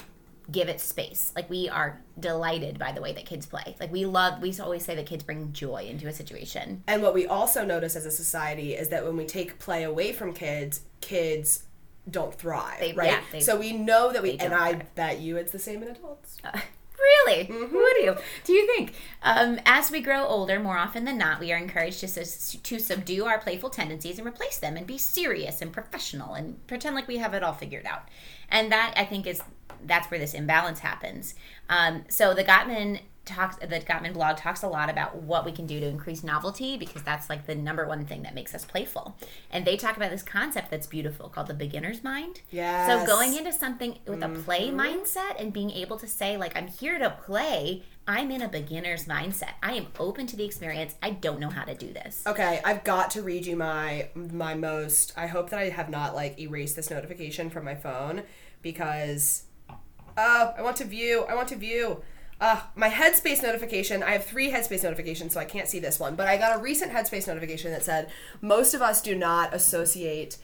give 0.51 0.69
it 0.69 0.79
space. 0.79 1.31
Like 1.35 1.49
we 1.49 1.67
are 1.69 2.01
delighted 2.19 2.77
by 2.77 2.91
the 2.91 3.01
way 3.01 3.11
that 3.13 3.25
kids 3.25 3.45
play. 3.45 3.75
Like 3.79 3.91
we 3.91 4.05
love. 4.05 4.41
We 4.41 4.53
always 4.59 4.85
say 4.85 4.95
that 4.95 5.05
kids 5.05 5.23
bring 5.23 5.51
joy 5.53 5.85
into 5.89 6.07
a 6.07 6.13
situation. 6.13 6.83
And 6.87 7.01
what 7.01 7.13
we 7.13 7.25
also 7.25 7.65
notice 7.65 7.95
as 7.95 8.05
a 8.05 8.11
society 8.11 8.73
is 8.75 8.89
that 8.89 9.03
when 9.05 9.17
we 9.17 9.25
take 9.25 9.57
play 9.59 9.83
away 9.83 10.13
from 10.13 10.33
kids, 10.33 10.81
kids 11.01 11.63
don't 12.09 12.33
thrive, 12.35 12.79
They- 12.79 12.93
right? 12.93 13.07
yeah, 13.07 13.21
they- 13.31 13.39
so 13.41 13.57
we 13.57 13.71
know 13.73 14.11
that 14.13 14.21
we, 14.21 14.37
and 14.37 14.53
I 14.53 14.73
thrive. 14.73 14.95
bet 14.95 15.19
you 15.19 15.37
it's 15.37 15.51
the 15.51 15.57
same 15.59 15.81
in 15.81 15.89
adults. 15.89 16.37
really? 16.97 17.45
What 17.45 17.95
do 17.95 18.03
you 18.03 18.17
do? 18.43 18.53
You 18.53 18.67
think 18.67 18.93
um, 19.21 19.59
as 19.65 19.91
we 19.91 20.01
grow 20.01 20.25
older, 20.25 20.59
more 20.59 20.77
often 20.77 21.05
than 21.05 21.17
not, 21.17 21.39
we 21.39 21.51
are 21.51 21.57
encouraged 21.57 21.99
to 21.99 22.07
to 22.07 22.79
subdue 22.79 23.25
our 23.25 23.39
playful 23.39 23.69
tendencies 23.69 24.17
and 24.17 24.27
replace 24.27 24.57
them, 24.57 24.77
and 24.77 24.87
be 24.87 24.97
serious 24.97 25.61
and 25.61 25.71
professional, 25.71 26.33
and 26.33 26.65
pretend 26.67 26.95
like 26.95 27.07
we 27.07 27.17
have 27.17 27.33
it 27.33 27.43
all 27.43 27.53
figured 27.53 27.85
out. 27.85 28.03
And 28.49 28.71
that 28.71 28.93
I 28.95 29.05
think 29.05 29.27
is 29.27 29.41
that's 29.85 30.09
where 30.09 30.19
this 30.19 30.33
imbalance 30.33 30.79
happens. 30.79 31.35
Um, 31.69 32.05
so 32.09 32.33
the 32.33 32.43
Gottman 32.43 33.01
talks 33.25 33.57
the 33.57 33.79
Gottman 33.79 34.13
blog 34.13 34.37
talks 34.37 34.63
a 34.63 34.67
lot 34.67 34.89
about 34.89 35.15
what 35.15 35.45
we 35.45 35.51
can 35.51 35.65
do 35.65 35.79
to 35.79 35.87
increase 35.87 36.23
novelty 36.23 36.77
because 36.77 37.03
that's 37.03 37.29
like 37.29 37.45
the 37.45 37.55
number 37.55 37.87
one 37.87 38.05
thing 38.05 38.23
that 38.23 38.35
makes 38.35 38.53
us 38.53 38.65
playful. 38.65 39.17
And 39.51 39.65
they 39.65 39.77
talk 39.77 39.97
about 39.97 40.11
this 40.11 40.23
concept 40.23 40.71
that's 40.71 40.87
beautiful 40.87 41.29
called 41.29 41.47
the 41.47 41.53
beginner's 41.53 42.03
mind. 42.03 42.41
Yeah. 42.51 42.87
So 42.87 43.05
going 43.05 43.35
into 43.35 43.51
something 43.51 43.99
with 44.05 44.23
a 44.23 44.29
play 44.29 44.69
mm-hmm. 44.69 44.79
mindset 44.79 45.39
and 45.39 45.51
being 45.51 45.71
able 45.71 45.97
to 45.97 46.07
say 46.07 46.37
like 46.37 46.55
I'm 46.55 46.67
here 46.67 46.99
to 46.99 47.09
play, 47.09 47.83
I'm 48.07 48.29
in 48.29 48.41
a 48.41 48.47
beginner's 48.47 49.05
mindset. 49.05 49.53
I 49.63 49.73
am 49.73 49.87
open 49.99 50.27
to 50.27 50.35
the 50.35 50.45
experience. 50.45 50.95
I 51.01 51.11
don't 51.11 51.39
know 51.39 51.49
how 51.49 51.63
to 51.63 51.73
do 51.73 51.91
this. 51.91 52.23
Okay, 52.27 52.61
I've 52.63 52.83
got 52.83 53.09
to 53.11 53.23
read 53.23 53.45
you 53.45 53.55
my 53.55 54.09
my 54.15 54.53
most. 54.53 55.13
I 55.17 55.27
hope 55.27 55.49
that 55.49 55.59
I 55.59 55.69
have 55.69 55.89
not 55.89 56.13
like 56.13 56.39
erased 56.39 56.75
this 56.75 56.91
notification 56.91 57.49
from 57.49 57.65
my 57.65 57.75
phone 57.75 58.23
because 58.61 59.43
oh, 60.17 60.53
I 60.57 60.61
want 60.61 60.77
to 60.77 60.85
view. 60.85 61.25
I 61.27 61.35
want 61.35 61.47
to 61.49 61.55
view. 61.55 62.03
Uh, 62.39 62.61
my 62.75 62.89
Headspace 62.89 63.41
notification. 63.41 64.03
I 64.03 64.11
have 64.11 64.25
three 64.25 64.51
Headspace 64.51 64.83
notifications, 64.83 65.33
so 65.33 65.39
I 65.39 65.45
can't 65.45 65.69
see 65.69 65.79
this 65.79 65.99
one. 65.99 66.15
But 66.15 66.27
I 66.27 66.37
got 66.37 66.59
a 66.59 66.61
recent 66.61 66.91
Headspace 66.91 67.27
notification 67.27 67.71
that 67.71 67.83
said 67.83 68.11
most 68.41 68.73
of 68.73 68.81
us 68.81 69.01
do 69.01 69.15
not 69.15 69.53
associate 69.53 70.37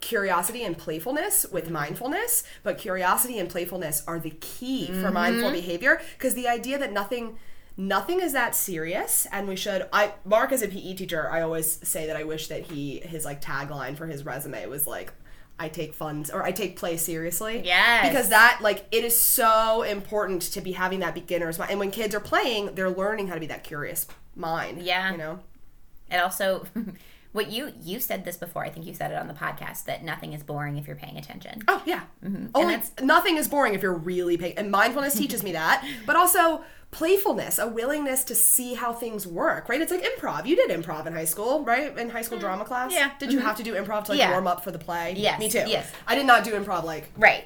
curiosity 0.00 0.64
and 0.64 0.76
playfulness 0.76 1.46
with 1.52 1.70
mindfulness, 1.70 2.42
but 2.62 2.78
curiosity 2.78 3.38
and 3.38 3.48
playfulness 3.48 4.02
are 4.06 4.18
the 4.18 4.30
key 4.40 4.86
for 4.86 5.10
mindful 5.10 5.52
behavior 5.52 6.00
because 6.16 6.34
the 6.34 6.48
idea 6.48 6.78
that 6.78 6.92
nothing 6.92 7.38
nothing 7.76 8.20
is 8.20 8.32
that 8.32 8.54
serious 8.54 9.26
and 9.30 9.46
we 9.46 9.56
should 9.56 9.88
I 9.92 10.12
Mark 10.24 10.52
as 10.52 10.62
a 10.62 10.68
PE 10.68 10.94
teacher, 10.94 11.30
I 11.30 11.42
always 11.42 11.86
say 11.86 12.06
that 12.06 12.16
I 12.16 12.24
wish 12.24 12.48
that 12.48 12.62
he 12.62 13.00
his 13.00 13.24
like 13.24 13.42
tagline 13.42 13.96
for 13.96 14.06
his 14.06 14.24
resume 14.24 14.66
was 14.66 14.86
like 14.86 15.12
I 15.60 15.68
take 15.68 15.92
funds 15.92 16.30
or 16.30 16.42
I 16.42 16.52
take 16.52 16.78
play 16.78 16.96
seriously. 16.96 17.60
Yes. 17.64 18.08
Because 18.08 18.30
that 18.30 18.60
like 18.62 18.86
it 18.90 19.04
is 19.04 19.16
so 19.16 19.82
important 19.82 20.42
to 20.42 20.60
be 20.62 20.72
having 20.72 21.00
that 21.00 21.14
beginner's 21.14 21.58
mind. 21.58 21.70
And 21.70 21.78
when 21.78 21.90
kids 21.90 22.14
are 22.14 22.20
playing, 22.20 22.74
they're 22.74 22.90
learning 22.90 23.28
how 23.28 23.34
to 23.34 23.40
be 23.40 23.46
that 23.48 23.62
curious 23.62 24.08
mind. 24.34 24.82
Yeah. 24.82 25.12
You 25.12 25.18
know? 25.18 25.40
And 26.10 26.22
also 26.22 26.66
what 27.32 27.50
you 27.52 27.74
you 27.82 28.00
said 28.00 28.24
this 28.24 28.38
before. 28.38 28.64
I 28.64 28.70
think 28.70 28.86
you 28.86 28.94
said 28.94 29.12
it 29.12 29.18
on 29.18 29.28
the 29.28 29.34
podcast 29.34 29.84
that 29.84 30.02
nothing 30.02 30.32
is 30.32 30.42
boring 30.42 30.78
if 30.78 30.86
you're 30.86 30.96
paying 30.96 31.18
attention. 31.18 31.62
Oh 31.68 31.82
yeah. 31.84 32.04
Mm-hmm. 32.24 32.46
Only 32.54 32.78
nothing 33.02 33.36
is 33.36 33.46
boring 33.46 33.74
if 33.74 33.82
you're 33.82 33.92
really 33.92 34.38
paying. 34.38 34.56
And 34.56 34.70
mindfulness 34.70 35.14
teaches 35.14 35.42
me 35.42 35.52
that, 35.52 35.86
but 36.06 36.16
also 36.16 36.64
playfulness, 36.90 37.58
a 37.58 37.68
willingness 37.68 38.24
to 38.24 38.34
see 38.34 38.74
how 38.74 38.92
things 38.92 39.26
work. 39.26 39.68
Right? 39.68 39.80
It's 39.80 39.92
like 39.92 40.02
improv. 40.04 40.46
You 40.46 40.56
did 40.56 40.70
improv 40.70 41.06
in 41.06 41.12
high 41.12 41.24
school, 41.24 41.64
right? 41.64 41.96
In 41.96 42.10
high 42.10 42.22
school 42.22 42.38
drama 42.38 42.64
class. 42.64 42.90
Mm. 42.92 42.94
Yeah. 42.96 43.10
Did 43.18 43.32
you 43.32 43.38
have 43.38 43.56
to 43.56 43.62
do 43.62 43.74
improv 43.74 44.04
to 44.04 44.12
like 44.12 44.18
Yeah. 44.18 44.32
warm 44.32 44.46
up 44.46 44.64
for 44.64 44.70
the 44.70 44.78
play? 44.78 45.14
Yes. 45.16 45.38
Me 45.38 45.48
too. 45.48 45.64
Yes. 45.66 45.90
I 46.06 46.14
did 46.14 46.26
not 46.26 46.44
do 46.44 46.52
improv 46.52 46.84
like 46.84 47.08
Right. 47.16 47.44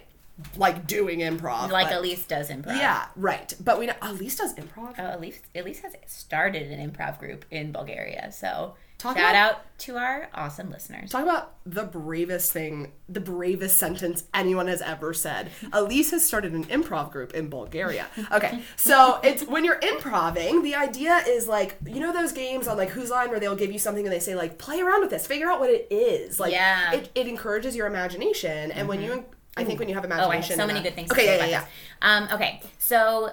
like 0.56 0.86
doing 0.86 1.20
improv. 1.20 1.70
Like 1.70 1.88
but- 1.88 1.96
Elise 1.98 2.24
does 2.26 2.48
improv. 2.50 2.76
Yeah. 2.76 3.06
Right. 3.16 3.52
But 3.60 3.78
we 3.78 3.86
know 3.86 3.94
Elise 4.02 4.36
does 4.36 4.54
improv. 4.54 4.94
Oh, 4.98 5.16
Elise, 5.18 5.40
Elise 5.54 5.80
has 5.80 5.94
started 6.06 6.70
an 6.72 6.90
improv 6.90 7.18
group 7.18 7.44
in 7.50 7.70
Bulgaria. 7.72 8.32
So 8.32 8.74
Talk 8.98 9.18
Shout 9.18 9.30
about- 9.30 9.52
out 9.54 9.78
to 9.80 9.96
our 9.98 10.28
awesome 10.32 10.70
listeners. 10.70 11.10
Talk 11.10 11.24
about 11.24 11.54
the 11.66 11.82
bravest 11.82 12.52
thing, 12.52 12.92
the 13.08 13.20
bravest 13.20 13.76
sentence 13.78 14.24
anyone 14.32 14.66
has 14.68 14.80
ever 14.80 15.12
said. 15.12 15.50
Elise 15.72 16.12
has 16.12 16.24
started 16.26 16.52
an 16.54 16.64
improv 16.66 17.10
group 17.10 17.34
in 17.34 17.48
Bulgaria. 17.50 18.06
Okay, 18.32 18.62
so 18.76 19.20
it's 19.22 19.42
when 19.44 19.64
you're 19.64 19.80
improving, 19.80 20.62
the 20.62 20.74
idea 20.76 21.16
is 21.26 21.46
like, 21.48 21.76
you 21.84 22.00
know, 22.00 22.12
those 22.12 22.32
games 22.32 22.66
on 22.68 22.76
like 22.78 22.90
Whose 22.90 23.10
Line 23.10 23.28
where 23.30 23.40
they'll 23.40 23.56
give 23.56 23.72
you 23.72 23.78
something 23.78 24.04
and 24.06 24.12
they 24.12 24.20
say, 24.20 24.34
like, 24.34 24.58
play 24.58 24.80
around 24.80 25.00
with 25.02 25.10
this, 25.10 25.26
figure 25.26 25.50
out 25.50 25.60
what 25.60 25.70
it 25.70 25.86
is. 25.90 26.40
Like, 26.40 26.52
Yeah. 26.52 26.92
it, 26.92 27.10
it 27.14 27.26
encourages 27.26 27.76
your 27.76 27.86
imagination. 27.86 28.70
And 28.70 28.88
when 28.88 29.02
you, 29.02 29.24
I 29.56 29.64
think 29.64 29.78
when 29.80 29.88
you 29.88 29.94
have 29.96 30.04
imagination, 30.04 30.28
Oh, 30.28 30.32
I 30.32 30.36
have 30.36 30.44
imagination. 30.44 30.60
so 30.60 30.66
many 30.66 30.80
a- 30.80 30.82
good 30.82 30.94
things. 30.94 31.10
Okay, 31.12 31.26
yeah, 31.36 31.44
yeah, 31.44 31.50
yeah. 31.50 31.66
Um, 32.00 32.28
okay, 32.32 32.62
so 32.78 33.32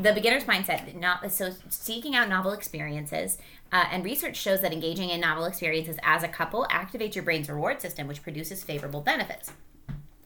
the 0.00 0.12
beginner's 0.12 0.44
mindset, 0.44 0.92
not 0.98 1.30
so 1.30 1.50
seeking 1.68 2.16
out 2.16 2.28
novel 2.28 2.52
experiences, 2.52 3.38
uh, 3.72 3.84
and 3.90 4.04
research 4.04 4.36
shows 4.36 4.60
that 4.60 4.72
engaging 4.72 5.10
in 5.10 5.20
novel 5.20 5.44
experiences 5.44 5.96
as 6.02 6.22
a 6.22 6.28
couple 6.28 6.66
activates 6.70 7.14
your 7.14 7.24
brain's 7.24 7.48
reward 7.48 7.80
system, 7.80 8.06
which 8.06 8.22
produces 8.22 8.62
favorable 8.62 9.00
benefits. 9.00 9.52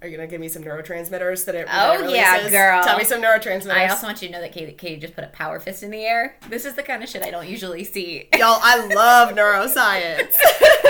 Are 0.01 0.07
you 0.07 0.17
going 0.17 0.29
to 0.29 0.31
give 0.31 0.41
me 0.41 0.47
some 0.49 0.63
neurotransmitters 0.63 1.45
that 1.47 1.57
it, 1.57 1.67
Oh, 1.69 2.01
that 2.03 2.09
it 2.09 2.15
yeah, 2.15 2.49
girl. 2.51 2.85
Tell 2.85 2.97
me 2.97 3.03
some 3.03 3.21
neurotransmitters. 3.21 3.73
I 3.73 3.89
also 3.89 4.07
want 4.07 4.23
you 4.23 4.29
to 4.29 4.33
know 4.35 4.41
that 4.41 4.53
Katie, 4.53 4.73
Katie 4.73 5.01
just 5.01 5.15
put 5.15 5.25
a 5.25 5.29
power 5.29 5.59
fist 5.59 5.83
in 5.83 5.91
the 5.91 6.05
air. 6.05 6.37
This 6.49 6.65
is 6.65 6.75
the 6.75 6.85
kind 6.85 7.03
of 7.03 7.09
shit 7.09 7.25
I 7.25 7.33
don't 7.33 7.49
usually 7.49 7.83
see. 7.83 8.29
Y'all, 8.37 8.61
I 8.63 8.87
love 8.95 9.31
neuroscience. 9.35 10.37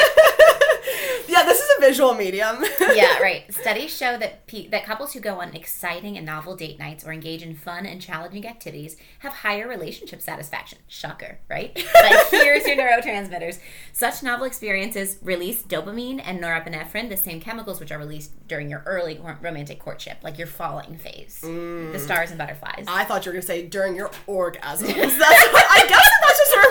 yeah, 1.29 1.45
this 1.45 1.59
is 1.59 1.69
a 1.77 1.81
visual 1.81 2.15
medium. 2.15 2.65
yeah, 2.81 3.19
right. 3.19 3.53
Studies 3.53 3.97
show 3.97 4.17
that 4.19 4.47
pe- 4.47 4.69
that 4.69 4.85
couples 4.85 5.13
who 5.13 5.21
go 5.21 5.41
on 5.41 5.55
exciting 5.55 6.17
and 6.17 6.27
novel 6.27 6.57
date 6.57 6.79
nights 6.79 7.05
or 7.05 7.13
engage 7.13 7.43
in 7.43 7.55
fun 7.55 7.87
and 7.87 8.01
challenging 8.01 8.47
activities 8.47 8.97
have 9.21 9.33
higher 9.33 9.69
relationship 9.69 10.21
satisfaction. 10.21 10.79
Shocker, 10.89 11.39
right? 11.49 11.75
But 11.75 12.27
here's 12.31 12.67
your 12.67 12.77
neurotransmitters. 12.77 13.59
Such 13.93 14.23
novel 14.23 14.47
experiences 14.47 15.19
release 15.23 15.63
dopamine 15.63 16.21
and 16.25 16.41
norepinephrine, 16.41 17.09
the 17.09 17.17
same 17.17 17.41
chemicals 17.41 17.81
which 17.81 17.93
are 17.93 17.99
released 17.99 18.33
during 18.49 18.71
your 18.71 18.83
early 18.87 19.21
romantic 19.41 19.79
courtship, 19.79 20.19
like 20.23 20.39
your 20.39 20.47
falling 20.47 20.97
phase. 20.97 21.41
The 21.41 21.49
mm. 21.49 22.01
stars 22.01 22.31
and 22.31 22.39
butterflies. 22.39 22.87
I 22.89 23.05
thought 23.05 23.25
you 23.27 23.31
were 23.31 23.35
gonna 23.35 23.43
say 23.43 23.67
during 23.67 23.95
your 23.95 24.11
orgasms. 24.27 25.19
That's 25.19 25.53
what, 25.53 25.67
I 25.71 25.87
guess 25.89 25.99
just 25.99 26.08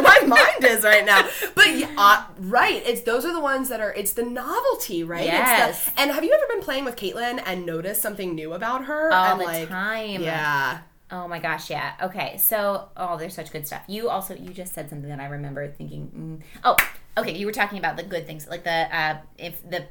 where 0.02 0.22
my 0.28 0.28
mind 0.28 0.64
is 0.64 0.84
right 0.84 1.06
now. 1.06 1.28
But 1.56 1.76
yeah, 1.76 1.94
uh, 1.98 2.24
right, 2.40 2.82
it's 2.86 3.02
those 3.02 3.26
are 3.26 3.34
the 3.34 3.40
ones 3.40 3.70
that 3.70 3.80
are. 3.80 3.94
It's 3.94 4.14
the 4.14 4.24
novelty, 4.24 5.04
right? 5.04 5.22
It's 5.22 5.32
the- 5.32 5.38
Yes. 5.38 5.92
and 5.98 6.12
have 6.12 6.24
you 6.24 6.32
ever 6.34 6.46
been 6.50 6.62
playing 6.62 6.86
with 6.86 6.96
Caitlin 6.96 7.42
and 7.46 7.66
noticed 7.66 8.02
something 8.02 8.36
new 8.36 8.54
about 8.54 8.86
her? 8.86 9.12
All 9.12 9.32
and 9.34 9.42
the 9.42 9.46
like, 9.46 9.70
time. 9.70 10.22
Yeah. 10.22 10.80
Oh 11.10 11.28
my 11.28 11.40
gosh, 11.40 11.70
yeah. 11.70 11.94
Okay, 12.02 12.38
so 12.38 12.90
oh, 12.98 13.18
there's 13.18 13.34
such 13.34 13.52
good 13.52 13.66
stuff. 13.66 13.84
You 13.88 14.10
also 14.10 14.36
you 14.36 14.50
just 14.50 14.74
said 14.74 14.90
something 14.90 15.10
that 15.10 15.20
I 15.20 15.28
remember 15.28 15.68
thinking. 15.70 16.42
Mm, 16.44 16.62
oh, 16.66 16.76
okay. 17.18 17.36
You 17.38 17.46
were 17.46 17.54
talking 17.54 17.80
about 17.80 17.96
the 17.96 18.04
good 18.04 18.28
things, 18.28 18.48
like 18.48 18.64
the 18.64 18.96
uh, 18.96 19.18
if 19.38 19.68
the 19.70 19.86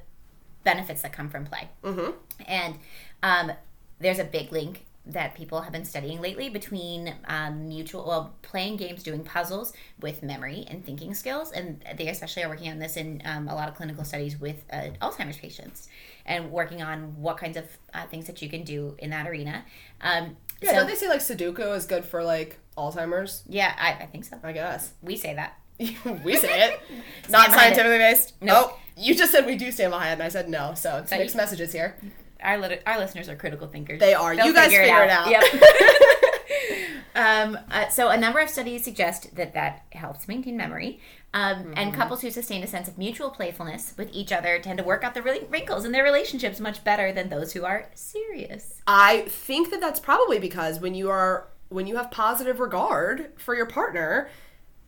benefits 0.65 1.03
that 1.03 1.13
come 1.13 1.31
from 1.31 1.47
play. 1.47 1.71
Mm-hmm. 1.83 2.11
And 2.47 2.75
um, 3.23 3.53
there's 3.99 4.19
a 4.19 4.25
big 4.25 4.53
link 4.53 4.85
that 5.09 5.35
people 5.37 5.61
have 5.61 5.73
been 5.73 5.85
studying 5.85 6.21
lately 6.21 6.49
between 6.49 7.15
um, 7.27 7.69
mutual 7.69 8.05
well 8.07 8.35
playing 8.43 8.77
games 8.77 9.03
doing 9.03 9.23
puzzles 9.23 9.73
with 10.01 10.23
memory 10.23 10.67
and 10.69 10.85
thinking 10.85 11.15
skills 11.15 11.53
and 11.53 11.83
they 11.97 12.09
especially 12.09 12.43
are 12.43 12.49
working 12.49 12.71
on 12.71 12.79
this 12.81 12.97
in 12.97 13.23
um, 13.25 13.47
a 13.49 13.55
lot 13.55 13.69
of 13.69 13.75
clinical 13.77 14.05
studies 14.05 14.41
with 14.41 14.57
uh, 14.73 14.89
alzheimer's 15.01 15.37
patients 15.37 15.89
and 16.25 16.51
working 16.51 16.83
on 16.83 17.15
what 17.23 17.37
kinds 17.37 17.57
of 17.57 17.65
uh, 17.95 18.05
things 18.07 18.27
that 18.27 18.43
you 18.43 18.49
can 18.49 18.65
do 18.65 18.97
in 18.99 19.11
that 19.11 19.29
arena 19.29 19.65
um, 20.01 20.37
Yeah, 20.61 20.71
so 20.71 20.77
don't 20.79 20.87
they 20.89 20.95
say 20.97 21.09
like 21.09 21.21
Sudoku 21.21 21.77
is 21.77 21.87
good 21.87 22.05
for 22.05 22.25
like 22.25 22.59
Alzheimer's? 22.77 23.43
yeah, 23.49 23.75
I, 23.79 24.03
I 24.03 24.07
think 24.07 24.25
so. 24.25 24.39
I 24.43 24.53
guess. 24.53 24.93
We 25.03 25.17
say 25.17 25.35
that. 25.35 25.59
we 25.79 26.37
say 26.37 26.69
it. 26.69 26.81
Not 27.31 27.47
behind 27.49 27.73
it. 27.73 27.77
scientifically 27.77 27.99
based. 27.99 28.35
No. 28.43 28.55
Oh, 28.73 28.79
you 28.99 29.15
just 29.15 29.31
said 29.33 29.47
we 29.47 29.57
do 29.57 29.71
stand 29.71 29.93
behind 29.93 30.11
it, 30.11 30.13
and 30.15 30.23
I 30.25 30.29
said 30.29 30.49
no. 30.51 30.75
So 30.75 30.97
it's 30.99 31.11
So 31.11 31.17
mixed 31.17 31.35
you- 31.35 31.41
messages 31.41 31.73
here. 31.73 31.97
Our 32.43 32.59
lit- 32.59 32.83
our 32.87 32.99
listeners 32.99 33.29
are 33.29 33.37
critical 33.37 33.67
thinkers. 33.69 34.01
They 34.01 34.15
are. 34.15 34.35
They'll 34.37 34.47
You 34.47 34.55
guys 34.55 34.67
figure 34.71 34.83
it 34.83 35.11
out. 35.11 35.29
Yep. 35.31 35.43
um, 37.15 37.59
uh, 37.71 37.89
so 37.89 38.09
a 38.09 38.17
number 38.17 38.41
of 38.41 38.51
studies 38.51 38.85
suggest 38.85 39.35
that 39.37 39.55
that 39.55 39.85
helps 39.93 40.29
maintain 40.29 40.57
memory. 40.57 41.01
Um, 41.35 41.73
And 41.77 41.91
Mm-hmm. 41.93 42.01
couples 42.01 42.23
who 42.23 42.31
sustain 42.31 42.63
a 42.63 42.67
sense 42.67 42.89
of 42.89 42.97
mutual 42.99 43.31
playfulness 43.31 43.95
with 43.97 44.11
each 44.13 44.33
other 44.33 44.59
tend 44.59 44.79
to 44.79 44.85
work 44.85 45.05
out 45.05 45.15
the 45.15 45.23
really 45.23 45.45
wrinkles 45.49 45.85
in 45.85 45.93
their 45.93 46.05
relationships 46.05 46.61
much 46.61 46.83
better 46.85 47.13
than 47.13 47.29
those 47.29 47.53
who 47.53 47.65
are 47.65 47.91
serious. 47.95 48.81
I 48.87 49.23
think 49.29 49.71
that 49.71 49.81
that's 49.81 50.01
probably 50.01 50.39
because 50.39 50.81
when 50.81 50.95
you 50.95 51.11
are 51.11 51.49
when 51.69 51.87
you 51.89 51.97
have 51.97 52.11
positive 52.13 52.61
regard 52.61 53.33
for 53.37 53.55
your 53.57 53.67
partner, 53.67 54.31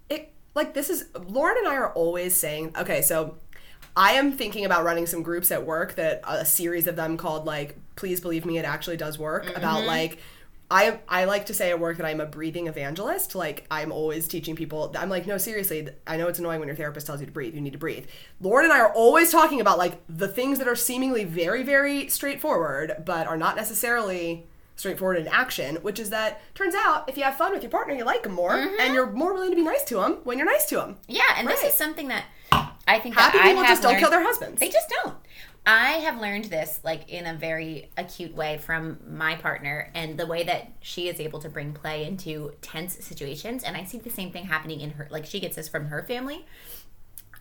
it 0.08 0.32
like 0.54 0.74
this 0.74 0.88
is 0.88 1.06
Lauren 1.26 1.56
and 1.58 1.68
I 1.68 1.74
are 1.74 1.92
always 1.92 2.38
saying, 2.38 2.72
okay, 2.78 3.02
so 3.02 3.36
I 3.98 4.12
am 4.12 4.30
thinking 4.30 4.64
about 4.64 4.84
running 4.84 5.06
some 5.06 5.24
groups 5.24 5.50
at 5.50 5.66
work 5.66 5.96
that 5.96 6.20
uh, 6.22 6.38
a 6.40 6.46
series 6.46 6.86
of 6.86 6.94
them 6.94 7.16
called 7.16 7.44
like 7.44 7.76
please 7.96 8.20
believe 8.20 8.46
me 8.46 8.56
it 8.56 8.64
actually 8.64 8.96
does 8.96 9.18
work 9.18 9.46
mm-hmm. 9.46 9.56
about 9.56 9.84
like 9.84 10.18
I, 10.70 11.00
I 11.08 11.24
like 11.24 11.46
to 11.46 11.54
say 11.54 11.70
at 11.70 11.80
work 11.80 11.96
that 11.96 12.06
I'm 12.06 12.20
a 12.20 12.26
breathing 12.26 12.66
evangelist. 12.66 13.34
Like 13.34 13.66
I'm 13.70 13.90
always 13.90 14.28
teaching 14.28 14.54
people. 14.54 14.94
I'm 14.96 15.08
like, 15.08 15.26
no, 15.26 15.38
seriously. 15.38 15.88
I 16.06 16.18
know 16.18 16.28
it's 16.28 16.38
annoying 16.38 16.60
when 16.60 16.68
your 16.68 16.76
therapist 16.76 17.06
tells 17.06 17.20
you 17.20 17.26
to 17.26 17.32
breathe. 17.32 17.54
You 17.54 17.62
need 17.62 17.72
to 17.72 17.78
breathe. 17.78 18.06
Lauren 18.40 18.66
and 18.66 18.72
I 18.74 18.80
are 18.80 18.92
always 18.92 19.32
talking 19.32 19.62
about 19.62 19.78
like 19.78 19.98
the 20.10 20.28
things 20.28 20.58
that 20.58 20.68
are 20.68 20.76
seemingly 20.76 21.24
very, 21.24 21.62
very 21.62 22.08
straightforward, 22.08 23.02
but 23.04 23.26
are 23.26 23.38
not 23.38 23.56
necessarily 23.56 24.46
straightforward 24.76 25.16
in 25.16 25.26
action. 25.26 25.76
Which 25.76 25.98
is 25.98 26.10
that 26.10 26.42
turns 26.54 26.74
out 26.74 27.08
if 27.08 27.16
you 27.16 27.24
have 27.24 27.36
fun 27.36 27.52
with 27.52 27.62
your 27.62 27.70
partner, 27.70 27.94
you 27.94 28.04
like 28.04 28.22
them 28.22 28.32
more, 28.32 28.54
and 28.54 28.70
mm-hmm. 28.70 28.94
you're 28.94 29.10
more 29.10 29.32
willing 29.32 29.50
to 29.50 29.56
be 29.56 29.62
nice 29.62 29.84
to 29.84 29.94
them 29.96 30.18
when 30.24 30.36
you're 30.36 30.46
nice 30.46 30.66
to 30.66 30.76
them. 30.76 30.98
Yeah, 31.08 31.34
and 31.36 31.48
this 31.48 31.64
is 31.64 31.72
something 31.72 32.08
that 32.08 32.24
I 32.52 32.98
think 32.98 33.14
Happy 33.14 33.36
that 33.36 33.46
I 33.46 33.48
people 33.50 33.64
just 33.64 33.82
don't 33.82 33.98
kill 33.98 34.10
their 34.10 34.22
husbands. 34.22 34.60
They 34.60 34.70
just 34.70 34.92
don't. 35.02 35.16
I 35.66 35.90
have 35.98 36.18
learned 36.18 36.46
this 36.46 36.80
like 36.82 37.10
in 37.10 37.26
a 37.26 37.34
very 37.34 37.90
acute 37.98 38.34
way 38.34 38.56
from 38.56 38.98
my 39.06 39.34
partner 39.34 39.90
and 39.94 40.18
the 40.18 40.26
way 40.26 40.42
that 40.44 40.72
she 40.80 41.08
is 41.08 41.20
able 41.20 41.40
to 41.40 41.50
bring 41.50 41.74
play 41.74 42.06
into 42.06 42.52
tense 42.62 43.04
situations 43.04 43.64
and 43.64 43.76
I 43.76 43.84
see 43.84 43.98
the 43.98 44.08
same 44.08 44.32
thing 44.32 44.46
happening 44.46 44.80
in 44.80 44.92
her 44.92 45.08
like 45.10 45.26
she 45.26 45.40
gets 45.40 45.56
this 45.56 45.68
from 45.68 45.86
her 45.86 46.02
family. 46.02 46.46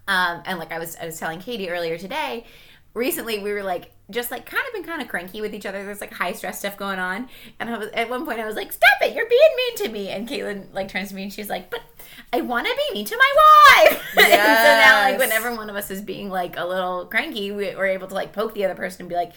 Um, 0.09 0.41
and 0.45 0.59
like 0.59 0.73
I 0.73 0.79
was 0.79 0.97
I 0.97 1.05
was 1.05 1.17
telling 1.17 1.39
Katie 1.39 1.69
earlier 1.69 1.97
today, 1.97 2.45
recently 2.93 3.39
we 3.39 3.53
were 3.53 3.63
like 3.63 3.91
just 4.09 4.31
like 4.31 4.45
kind 4.45 4.63
of 4.67 4.73
been 4.73 4.83
kind 4.83 5.01
of 5.01 5.07
cranky 5.07 5.41
with 5.41 5.53
each 5.53 5.65
other. 5.65 5.83
There's 5.83 6.01
like 6.01 6.13
high 6.13 6.31
stress 6.31 6.59
stuff 6.59 6.77
going 6.77 6.99
on, 6.99 7.27
and 7.59 7.69
I 7.69 7.77
was 7.77 7.89
at 7.93 8.09
one 8.09 8.25
point 8.25 8.39
I 8.39 8.45
was 8.45 8.55
like, 8.55 8.71
"Stop 8.71 9.01
it! 9.01 9.13
You're 9.13 9.27
being 9.27 9.39
mean 9.57 9.75
to 9.77 9.89
me." 9.89 10.09
And 10.09 10.27
Caitlin 10.27 10.73
like 10.73 10.87
turns 10.87 11.09
to 11.09 11.15
me 11.15 11.23
and 11.23 11.33
she's 11.33 11.49
like, 11.49 11.69
"But 11.69 11.81
I 12.31 12.41
want 12.41 12.67
to 12.67 12.73
be 12.75 12.93
mean 12.93 13.05
to 13.05 13.17
my 13.17 13.33
wife." 13.35 14.03
and 14.17 14.25
so 14.25 14.31
now 14.31 15.01
like 15.01 15.19
whenever 15.19 15.53
one 15.53 15.69
of 15.69 15.75
us 15.75 15.91
is 15.91 16.01
being 16.01 16.29
like 16.29 16.57
a 16.57 16.65
little 16.65 17.05
cranky, 17.05 17.51
we, 17.51 17.75
we're 17.75 17.87
able 17.87 18.07
to 18.07 18.13
like 18.13 18.31
poke 18.31 18.53
the 18.53 18.63
other 18.63 18.75
person 18.75 19.01
and 19.01 19.09
be 19.09 19.15
like, 19.15 19.33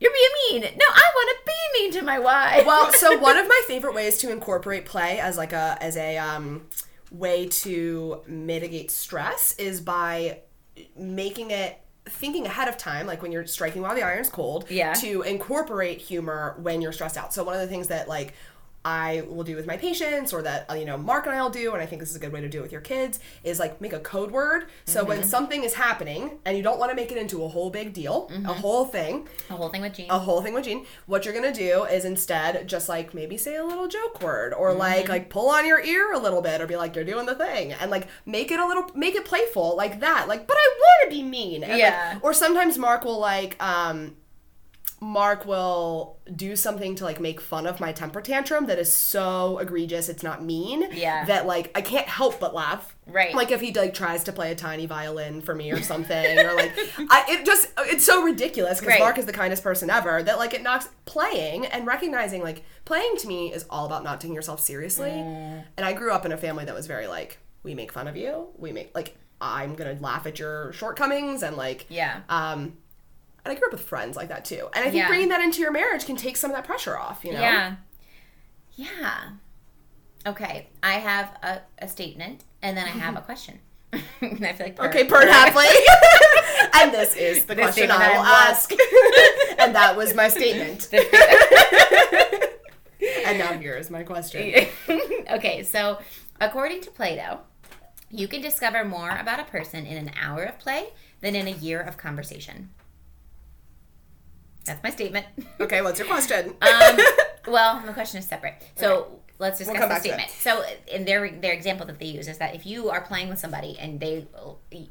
"You're 0.00 0.12
being 0.12 0.62
mean." 0.62 0.72
No, 0.76 0.86
I 0.88 1.10
want 1.14 1.38
to 1.38 1.46
be 1.46 1.80
mean 1.80 1.92
to 1.92 2.02
my 2.02 2.18
wife. 2.18 2.66
well 2.66 2.92
so 2.92 3.18
one 3.18 3.38
of 3.38 3.48
my 3.48 3.62
favorite 3.66 3.94
ways 3.94 4.18
to 4.18 4.30
incorporate 4.30 4.84
play 4.84 5.18
as 5.18 5.36
like 5.36 5.52
a 5.52 5.76
as 5.80 5.96
a 5.96 6.18
um, 6.18 6.66
way 7.10 7.46
to 7.46 8.20
mitigate 8.26 8.90
stress 8.90 9.54
is 9.58 9.80
by 9.80 10.38
making 10.96 11.50
it 11.50 11.78
thinking 12.12 12.46
ahead 12.46 12.68
of 12.68 12.76
time 12.78 13.06
like 13.06 13.22
when 13.22 13.32
you're 13.32 13.46
striking 13.46 13.82
while 13.82 13.94
the 13.94 14.02
iron's 14.02 14.28
cold 14.28 14.66
Yeah. 14.70 14.92
to 14.94 15.22
incorporate 15.22 15.98
humor 16.00 16.54
when 16.60 16.80
you're 16.80 16.92
stressed 16.92 17.16
out 17.16 17.32
so 17.32 17.42
one 17.44 17.54
of 17.54 17.60
the 17.60 17.66
things 17.66 17.88
that 17.88 18.08
like 18.08 18.34
I 18.84 19.22
will 19.28 19.44
do 19.44 19.54
with 19.56 19.66
my 19.66 19.76
patients, 19.76 20.32
or 20.32 20.42
that 20.42 20.66
uh, 20.70 20.74
you 20.74 20.84
know 20.84 20.96
Mark 20.96 21.26
and 21.26 21.34
I 21.34 21.40
will 21.42 21.50
do, 21.50 21.72
and 21.72 21.82
I 21.82 21.86
think 21.86 22.00
this 22.00 22.10
is 22.10 22.16
a 22.16 22.18
good 22.18 22.32
way 22.32 22.40
to 22.40 22.48
do 22.48 22.58
it 22.58 22.62
with 22.62 22.72
your 22.72 22.80
kids, 22.80 23.20
is 23.44 23.58
like 23.58 23.80
make 23.80 23.92
a 23.92 24.00
code 24.00 24.30
word. 24.30 24.66
So 24.86 25.04
when 25.04 25.22
something 25.22 25.62
is 25.64 25.74
happening 25.74 26.38
and 26.44 26.56
you 26.56 26.62
don't 26.62 26.78
want 26.78 26.90
to 26.90 26.96
make 26.96 27.12
it 27.12 27.18
into 27.18 27.44
a 27.44 27.48
whole 27.48 27.70
big 27.70 27.92
deal, 27.92 28.30
a 28.44 28.52
whole 28.52 28.84
thing, 28.84 29.28
a 29.50 29.54
whole 29.54 29.68
thing 29.68 29.82
with 29.82 29.94
Jean. 29.94 30.10
a 30.10 30.18
whole 30.18 30.42
thing 30.42 30.54
with 30.54 30.64
Gene. 30.64 30.84
What 31.06 31.24
you're 31.24 31.34
gonna 31.34 31.52
do 31.54 31.84
is 31.84 32.04
instead 32.04 32.68
just 32.68 32.88
like 32.88 33.14
maybe 33.14 33.36
say 33.36 33.56
a 33.56 33.64
little 33.64 33.88
joke 33.88 34.20
word 34.22 34.52
or 34.54 34.72
like 34.74 35.08
like 35.08 35.30
pull 35.30 35.48
on 35.50 35.66
your 35.66 35.80
ear 35.80 36.12
a 36.12 36.18
little 36.18 36.42
bit 36.42 36.60
or 36.60 36.66
be 36.66 36.76
like 36.76 36.96
you're 36.96 37.04
doing 37.04 37.26
the 37.26 37.34
thing 37.34 37.72
and 37.72 37.90
like 37.90 38.08
make 38.26 38.50
it 38.50 38.58
a 38.58 38.66
little 38.66 38.90
make 38.94 39.14
it 39.14 39.24
playful 39.24 39.76
like 39.76 40.00
that 40.00 40.26
like 40.28 40.46
but 40.46 40.56
I 40.58 40.76
want 40.78 41.10
to 41.12 41.16
be 41.16 41.22
mean 41.22 41.62
and, 41.62 41.72
like- 41.72 41.80
Yeah. 41.80 42.18
or 42.22 42.32
sometimes 42.34 42.78
Mark 42.78 43.04
will 43.04 43.18
like 43.20 43.62
um 43.62 44.16
Mark 45.02 45.44
will 45.46 46.20
do 46.32 46.54
something 46.54 46.94
to 46.94 47.02
like 47.04 47.18
make 47.20 47.40
fun 47.40 47.66
of 47.66 47.80
my 47.80 47.90
temper 47.90 48.20
tantrum 48.20 48.66
that 48.66 48.78
is 48.78 48.94
so 48.94 49.58
egregious 49.58 50.08
it's 50.08 50.22
not 50.22 50.44
mean 50.44 50.88
Yeah. 50.92 51.24
that 51.24 51.44
like 51.44 51.72
I 51.76 51.80
can't 51.80 52.06
help 52.06 52.38
but 52.38 52.54
laugh 52.54 52.94
Right. 53.04 53.34
like 53.34 53.50
if 53.50 53.60
he 53.60 53.72
like 53.72 53.94
tries 53.94 54.22
to 54.24 54.32
play 54.32 54.52
a 54.52 54.54
tiny 54.54 54.86
violin 54.86 55.40
for 55.40 55.56
me 55.56 55.72
or 55.72 55.82
something 55.82 56.38
or 56.38 56.54
like 56.54 56.72
I, 57.10 57.24
it 57.30 57.44
just 57.44 57.72
it's 57.80 58.04
so 58.04 58.22
ridiculous 58.22 58.78
because 58.78 58.92
Right. 58.92 59.00
Mark 59.00 59.18
is 59.18 59.26
the 59.26 59.32
kindest 59.32 59.64
person 59.64 59.90
ever 59.90 60.22
that 60.22 60.38
like 60.38 60.54
it 60.54 60.62
knocks 60.62 60.88
playing 61.04 61.66
and 61.66 61.84
recognizing 61.84 62.40
like 62.40 62.62
playing 62.84 63.16
to 63.18 63.26
me 63.26 63.52
is 63.52 63.66
all 63.70 63.86
about 63.86 64.04
not 64.04 64.20
taking 64.20 64.36
yourself 64.36 64.60
seriously 64.60 65.10
Mm. 65.10 65.64
and 65.78 65.84
I 65.84 65.94
grew 65.94 66.12
up 66.12 66.24
in 66.24 66.30
a 66.30 66.36
family 66.36 66.64
that 66.64 66.74
was 66.76 66.86
very 66.86 67.08
like 67.08 67.38
we 67.64 67.74
make 67.74 67.90
fun 67.90 68.06
of 68.06 68.16
you 68.16 68.50
we 68.56 68.70
make 68.70 68.94
like 68.94 69.16
I'm 69.40 69.74
gonna 69.74 69.96
laugh 70.00 70.28
at 70.28 70.38
your 70.38 70.72
shortcomings 70.72 71.42
and 71.42 71.56
like 71.56 71.86
yeah. 71.88 72.20
um 72.28 72.74
and 73.44 73.52
I 73.52 73.54
grew 73.58 73.66
up 73.66 73.72
with 73.72 73.82
friends 73.82 74.16
like 74.16 74.28
that 74.28 74.44
too 74.44 74.68
and 74.74 74.84
I 74.84 74.90
think 74.90 74.96
Yeah. 75.02 75.08
bringing 75.08 75.28
that 75.28 75.40
into 75.40 75.60
your 75.60 75.72
marriage 75.72 76.04
can 76.06 76.16
take 76.16 76.36
some 76.36 76.50
of 76.50 76.56
that 76.56 76.64
pressure 76.64 76.98
off 76.98 77.24
you 77.24 77.32
know 77.32 77.40
Yeah. 77.40 77.76
Yeah. 78.74 79.18
Okay. 80.26 80.68
I 80.82 80.92
have 80.94 81.36
a, 81.42 81.60
a 81.80 81.88
statement 81.88 82.44
and 82.62 82.76
then 82.76 82.84
I 82.86 82.90
have 82.90 83.16
a 83.16 83.20
question. 83.30 83.58
I 83.92 83.98
feel 84.20 84.40
like 84.60 84.76
per- 84.76 84.86
Okay, 84.88 85.02
Bert 85.02 85.28
Hapley. 85.28 85.66
and 86.80 86.92
this 86.94 87.14
is 87.16 87.44
the 87.44 87.54
question 87.54 87.90
I 87.90 88.08
will 88.16 88.24
ask. 88.24 88.70
and 89.58 89.74
that 89.74 89.94
was 89.96 90.14
my 90.14 90.28
statement. 90.28 90.88
and 93.26 93.38
now 93.38 93.52
here 93.58 93.76
is 93.76 93.90
my 93.90 94.02
question. 94.02 94.66
okay, 95.30 95.62
so 95.64 95.98
according 96.40 96.80
to 96.82 96.90
Plato, 96.90 97.40
you 98.10 98.28
can 98.28 98.40
discover 98.40 98.84
more 98.84 99.10
about 99.16 99.40
a 99.40 99.44
person 99.44 99.84
in 99.86 99.96
an 99.96 100.12
hour 100.20 100.44
of 100.44 100.58
play 100.58 100.88
than 101.20 101.34
in 101.34 101.46
a 101.48 101.50
year 101.52 101.80
of 101.80 101.96
conversation. 101.96 102.70
That's 104.62 104.82
my 104.82 104.90
statement. 104.90 105.26
Okay, 105.60 105.80
what's 105.82 105.98
your 105.98 106.08
question? 106.08 106.54
Um, 106.62 106.98
well, 107.46 107.82
the 107.84 107.92
question 107.92 108.18
is 108.18 108.26
separate. 108.26 108.54
So 108.76 109.20
let's 109.38 109.58
discuss 109.58 109.76
come 109.76 109.88
the 109.88 109.94
back 109.94 110.02
to 110.02 110.08
it. 110.08 110.12
statement. 110.12 110.30
So, 110.30 110.64
in 110.92 111.04
their 111.04 111.30
their 111.40 111.52
example 111.52 111.86
that 111.86 111.98
they 111.98 112.06
use 112.06 112.28
is 112.28 112.38
that 112.38 112.54
if 112.54 112.64
you 112.66 112.90
are 112.90 113.00
playing 113.00 113.28
with 113.28 113.38
somebody 113.40 113.76
and 113.78 113.98
they 113.98 114.26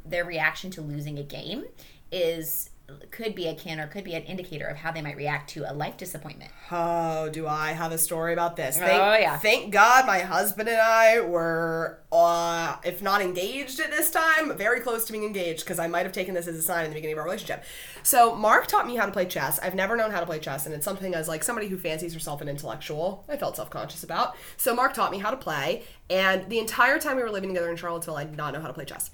their 0.06 0.26
reaction 0.26 0.72
to 0.72 0.82
losing 0.82 1.18
a 1.18 1.24
game 1.24 1.64
is 2.12 2.71
could 3.12 3.36
be 3.36 3.48
a 3.48 3.56
can 3.56 3.80
or 3.80 3.88
could 3.88 4.04
be 4.04 4.14
an 4.14 4.24
indicator 4.24 4.68
of 4.68 4.78
how 4.78 4.92
they 4.92 5.02
might 5.02 5.16
react 5.16 5.50
to 5.52 5.70
a 5.70 5.74
life 5.74 5.98
disappointment. 5.98 6.52
Oh, 6.72 7.30
do 7.30 7.48
I 7.48 7.72
have 7.72 7.92
a 7.92 7.98
story 7.98 8.34
about 8.34 8.56
this? 8.56 8.78
Oh, 8.82 9.14
yeah. 9.16 9.38
Thank 9.38 9.72
God 9.72 10.06
my 10.06 10.20
husband 10.20 10.70
and 10.70 10.80
I 10.80 11.22
were, 11.22 12.00
uh, 12.12 12.78
if 12.84 13.02
not 13.02 13.22
engaged 13.22 13.80
at 13.80 13.92
this 13.92 14.12
time, 14.12 14.58
very 14.58 14.80
close 14.80 15.06
to 15.06 15.12
being 15.12 15.24
engaged 15.24 15.62
because 15.62 15.80
I 15.80 15.88
might 15.88 16.04
have 16.04 16.14
taken 16.14 16.34
this 16.34 16.48
as 16.48 16.56
a 16.56 16.62
sign 16.62 16.86
in 16.86 16.92
the 16.92 16.96
beginning 16.96 17.14
of 17.14 17.20
our 17.20 17.26
relationship. 17.26 17.64
So 18.04 18.36
Mark 18.36 18.68
taught 18.68 18.88
me 18.88 18.96
how 18.96 19.06
to 19.06 19.12
play 19.12 19.26
chess. 19.26 19.60
I've 19.60 19.76
never 19.76 19.96
known 19.96 20.12
how 20.12 20.20
to 20.20 20.26
play 20.26 20.40
chess, 20.40 20.66
and 20.66 20.74
it's 20.74 20.86
something 20.86 21.14
as 21.14 21.28
like 21.28 21.44
somebody 21.44 21.68
who 21.68 21.78
fancies 21.78 22.14
herself 22.14 22.42
an 22.42 22.50
intellectual. 22.50 23.26
I 23.30 23.38
felt 23.38 23.56
self 23.56 23.70
conscious 23.70 24.04
about. 24.04 24.36
So 24.58 24.76
Mark 24.76 24.94
taught 24.94 25.12
me 25.12 25.20
how 25.20 25.32
to 25.32 25.38
play, 25.38 25.84
and 26.10 26.50
the 26.50 26.60
entire 26.60 27.00
time 27.00 27.18
we 27.18 27.24
were 27.24 27.32
living 27.32 27.50
together 27.50 27.70
in 27.70 27.76
Charlottesville, 27.76 28.18
I 28.18 28.26
did 28.26 28.38
not 28.38 28.54
know 28.54 28.62
how 28.62 28.68
to 28.68 28.74
play 28.74 28.86
chess 28.86 29.12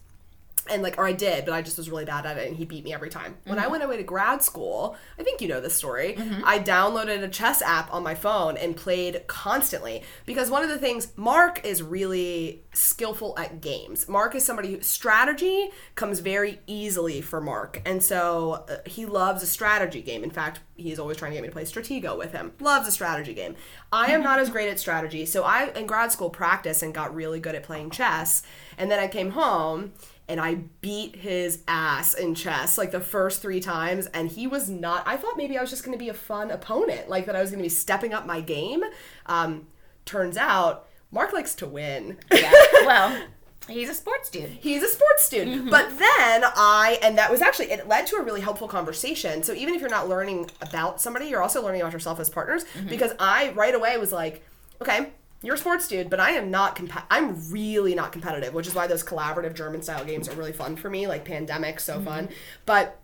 and 0.70 0.84
like 0.84 0.98
or 0.98 1.06
I 1.06 1.14
did, 1.14 1.46
but 1.46 1.54
I 1.54 1.62
just 1.62 1.78
was 1.78 1.90
really 1.90 2.06
bad 2.06 2.26
at 2.26 2.38
it 2.38 2.48
and 2.48 2.56
he 2.56 2.66
beat 2.66 2.84
me 2.84 2.94
every 2.94 3.10
time. 3.10 3.38
When 3.46 3.60
I 3.60 3.68
went 3.68 3.84
away 3.84 3.98
to 3.98 4.04
grad 4.04 4.44
school, 4.44 4.96
I 5.20 5.24
think 5.24 5.42
you 5.42 5.48
know 5.48 5.62
this 5.62 5.76
story. 5.76 6.18
I 6.44 6.60
downloaded 6.60 7.24
a 7.24 7.28
chess 7.28 7.62
app 7.62 7.94
on 7.94 8.04
my 8.04 8.16
phone 8.16 8.58
and 8.58 8.76
played 8.76 9.28
constantly 9.28 10.04
because 10.26 10.50
one 10.50 10.64
of 10.64 10.70
the 10.70 10.78
things 10.78 11.12
Mark 11.16 11.66
is 11.66 11.82
really 11.82 12.64
skillful 12.74 13.34
at 13.38 13.62
games. 13.62 14.08
Mark 14.08 14.36
is 14.36 14.44
somebody 14.44 14.74
who 14.74 14.82
strategy 14.82 15.70
comes 15.96 16.20
very 16.20 16.60
easily 16.68 17.22
for 17.22 17.42
Mark. 17.42 17.82
And 17.86 18.04
so 18.04 18.66
uh, 18.70 18.78
he 18.86 19.06
loves 19.06 19.44
a 19.44 19.48
strategy 19.48 20.02
game. 20.02 20.24
In 20.24 20.32
fact, 20.32 20.60
he's 20.76 21.00
always 21.00 21.18
trying 21.18 21.32
to 21.32 21.36
get 21.36 21.42
me 21.42 21.48
to 21.50 21.54
play 21.54 21.64
Stratego 21.64 22.18
with 22.18 22.32
him. 22.32 22.54
Loves 22.60 22.88
a 22.88 22.92
strategy 22.92 23.34
game. 23.34 23.56
I 23.92 24.12
am 24.12 24.22
not 24.24 24.40
as 24.40 24.50
great 24.50 24.70
at 24.70 24.80
strategy, 24.80 25.26
so 25.26 25.44
I 25.44 25.70
in 25.72 25.88
grad 25.88 26.12
school 26.12 26.30
practiced 26.30 26.84
and 26.84 26.94
got 26.94 27.14
really 27.14 27.40
good 27.40 27.56
at 27.56 27.64
playing 27.64 27.90
chess. 27.90 28.44
And 28.78 28.92
then 28.92 29.00
I 29.00 29.08
came 29.08 29.32
home 29.32 29.94
and 30.30 30.42
I 30.42 30.56
beat 30.82 31.16
his 31.16 31.64
ass 31.68 32.14
in 32.14 32.36
chess 32.36 32.78
like 32.78 32.92
the 32.92 33.00
first 33.00 33.42
three 33.42 33.60
times. 33.60 34.08
And 34.08 34.30
he 34.30 34.46
was 34.48 34.70
not, 34.70 35.04
I 35.08 35.18
thought 35.18 35.38
maybe 35.38 35.58
I 35.58 35.62
was 35.62 35.70
just 35.70 35.84
going 35.84 35.98
to 35.98 36.04
be 36.04 36.10
a 36.10 36.14
fun 36.14 36.52
opponent, 36.52 37.10
like 37.10 37.26
that 37.28 37.36
I 37.36 37.42
was 37.42 37.50
going 37.50 37.60
to 37.60 37.64
be 37.64 37.70
stepping 37.70 38.14
up 38.14 38.26
my 38.26 38.42
game. 38.42 38.84
Um, 39.28 39.68
turns 40.06 40.38
out, 40.38 40.88
Mark 41.12 41.32
likes 41.32 41.56
to 41.56 41.68
win. 41.68 42.18
Yeah. 42.32 42.52
well, 42.86 43.24
he's 43.70 43.90
a 43.90 43.94
sports 43.94 44.30
dude. 44.30 44.50
He's 44.50 44.84
a 44.84 44.90
sports 44.90 45.24
student. 45.24 45.72
But 45.72 45.98
then 45.98 46.44
I, 46.44 47.00
and 47.02 47.18
that 47.18 47.32
was 47.32 47.42
actually, 47.42 47.72
it 47.72 47.88
led 47.88 48.08
to 48.08 48.18
a 48.18 48.24
really 48.24 48.42
helpful 48.42 48.68
conversation. 48.68 49.44
So 49.44 49.54
even 49.54 49.76
if 49.76 49.82
you're 49.82 49.90
not 49.90 50.10
learning 50.10 50.50
about 50.62 51.00
somebody, 51.00 51.28
you're 51.28 51.42
also 51.42 51.64
learning 51.64 51.82
about 51.82 51.94
yourself 51.94 52.20
as 52.20 52.30
partners. 52.30 52.66
Because 52.90 53.14
I 53.20 53.52
right 53.52 53.74
away 53.74 53.98
was 53.98 54.12
like, 54.12 54.46
okay, 54.82 55.12
you're 55.44 55.56
a 55.56 55.58
sports 55.58 55.88
dude, 55.88 56.10
but 56.10 56.20
I 56.20 56.32
am 56.32 56.50
not, 56.50 56.76
comp- 56.76 57.06
I'm 57.12 57.52
really 57.52 57.94
not 57.94 58.12
competitive, 58.12 58.54
which 58.54 58.68
is 58.68 58.74
why 58.74 58.88
those 58.88 59.04
collaborative 59.04 59.54
German 59.54 59.82
style 59.82 60.04
games 60.04 60.28
are 60.28 60.36
really 60.36 60.54
fun 60.54 60.76
for 60.76 60.90
me, 60.90 61.08
like 61.08 61.26
Pandemic, 61.26 61.80
so 61.80 62.02
fun. 62.02 62.26
Mm-hmm. 62.26 62.34
But 62.66 63.00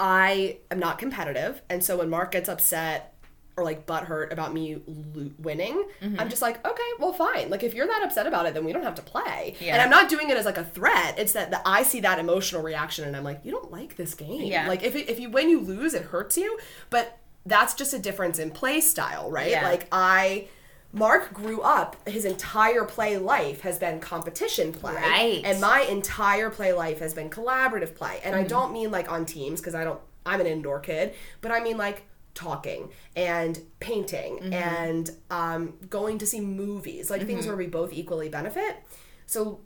I 0.00 0.58
am 0.70 0.78
not 0.78 0.98
competitive. 0.98 1.62
And 1.70 1.84
so 1.84 1.98
when 1.98 2.10
Mark 2.10 2.32
gets 2.32 2.48
upset, 2.48 3.12
or 3.58 3.64
like 3.64 3.86
butthurt 3.86 4.32
about 4.32 4.52
me 4.52 4.82
lo- 4.86 5.30
winning, 5.38 5.82
mm-hmm. 6.02 6.20
I'm 6.20 6.28
just 6.28 6.42
like, 6.42 6.62
okay, 6.66 6.82
well, 6.98 7.14
fine. 7.14 7.48
Like 7.48 7.62
if 7.62 7.72
you're 7.72 7.86
that 7.86 8.02
upset 8.04 8.26
about 8.26 8.44
it, 8.44 8.52
then 8.52 8.66
we 8.66 8.72
don't 8.74 8.82
have 8.82 8.96
to 8.96 9.02
play. 9.02 9.56
Yeah. 9.60 9.72
And 9.72 9.80
I'm 9.80 9.88
not 9.88 10.10
doing 10.10 10.28
it 10.28 10.36
as 10.36 10.44
like 10.44 10.58
a 10.58 10.64
threat. 10.64 11.18
It's 11.18 11.32
that 11.32 11.50
the, 11.50 11.66
I 11.66 11.82
see 11.82 12.00
that 12.00 12.18
emotional 12.18 12.62
reaction, 12.62 13.06
and 13.06 13.16
I'm 13.16 13.24
like, 13.24 13.40
you 13.44 13.52
don't 13.52 13.70
like 13.70 13.96
this 13.96 14.12
game. 14.12 14.42
Yeah. 14.42 14.68
Like 14.68 14.82
if 14.82 14.94
it, 14.94 15.08
if 15.08 15.18
you 15.18 15.30
when 15.30 15.48
you 15.48 15.60
lose, 15.60 15.94
it 15.94 16.02
hurts 16.02 16.36
you. 16.36 16.58
But 16.90 17.16
that's 17.46 17.72
just 17.72 17.94
a 17.94 17.98
difference 17.98 18.38
in 18.38 18.50
play 18.50 18.82
style, 18.82 19.30
right? 19.30 19.50
Yeah. 19.50 19.66
Like 19.66 19.88
I. 19.90 20.48
Mark 20.96 21.34
grew 21.34 21.60
up, 21.60 22.08
his 22.08 22.24
entire 22.24 22.84
play 22.84 23.18
life 23.18 23.60
has 23.60 23.78
been 23.78 24.00
competition 24.00 24.72
play. 24.72 24.94
Right. 24.94 25.42
And 25.44 25.60
my 25.60 25.82
entire 25.82 26.48
play 26.48 26.72
life 26.72 27.00
has 27.00 27.12
been 27.12 27.28
collaborative 27.28 27.94
play. 27.94 28.18
And 28.24 28.34
I 28.34 28.44
don't 28.44 28.72
mean 28.72 28.90
like 28.90 29.12
on 29.12 29.26
teams, 29.26 29.60
because 29.60 29.74
I 29.74 29.84
don't, 29.84 30.00
I'm 30.24 30.40
an 30.40 30.46
indoor 30.46 30.80
kid, 30.80 31.12
but 31.42 31.52
I 31.52 31.60
mean 31.60 31.76
like 31.76 32.04
talking 32.32 32.90
and 33.14 33.60
painting 33.78 34.54
and 34.54 35.10
um, 35.30 35.74
going 35.90 36.16
to 36.18 36.26
see 36.26 36.40
movies, 36.40 37.10
like 37.10 37.26
things 37.26 37.46
where 37.46 37.56
we 37.56 37.66
both 37.66 37.92
equally 37.92 38.30
benefit. 38.30 38.76
So 39.26 39.60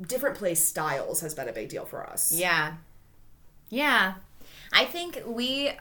different 0.00 0.36
play 0.36 0.54
styles 0.54 1.20
has 1.20 1.34
been 1.34 1.48
a 1.48 1.52
big 1.52 1.68
deal 1.68 1.84
for 1.84 2.08
us. 2.08 2.30
Yeah. 2.32 2.74
Yeah. 3.70 4.14
I 4.72 4.84
think 4.84 5.20
we 5.26 5.72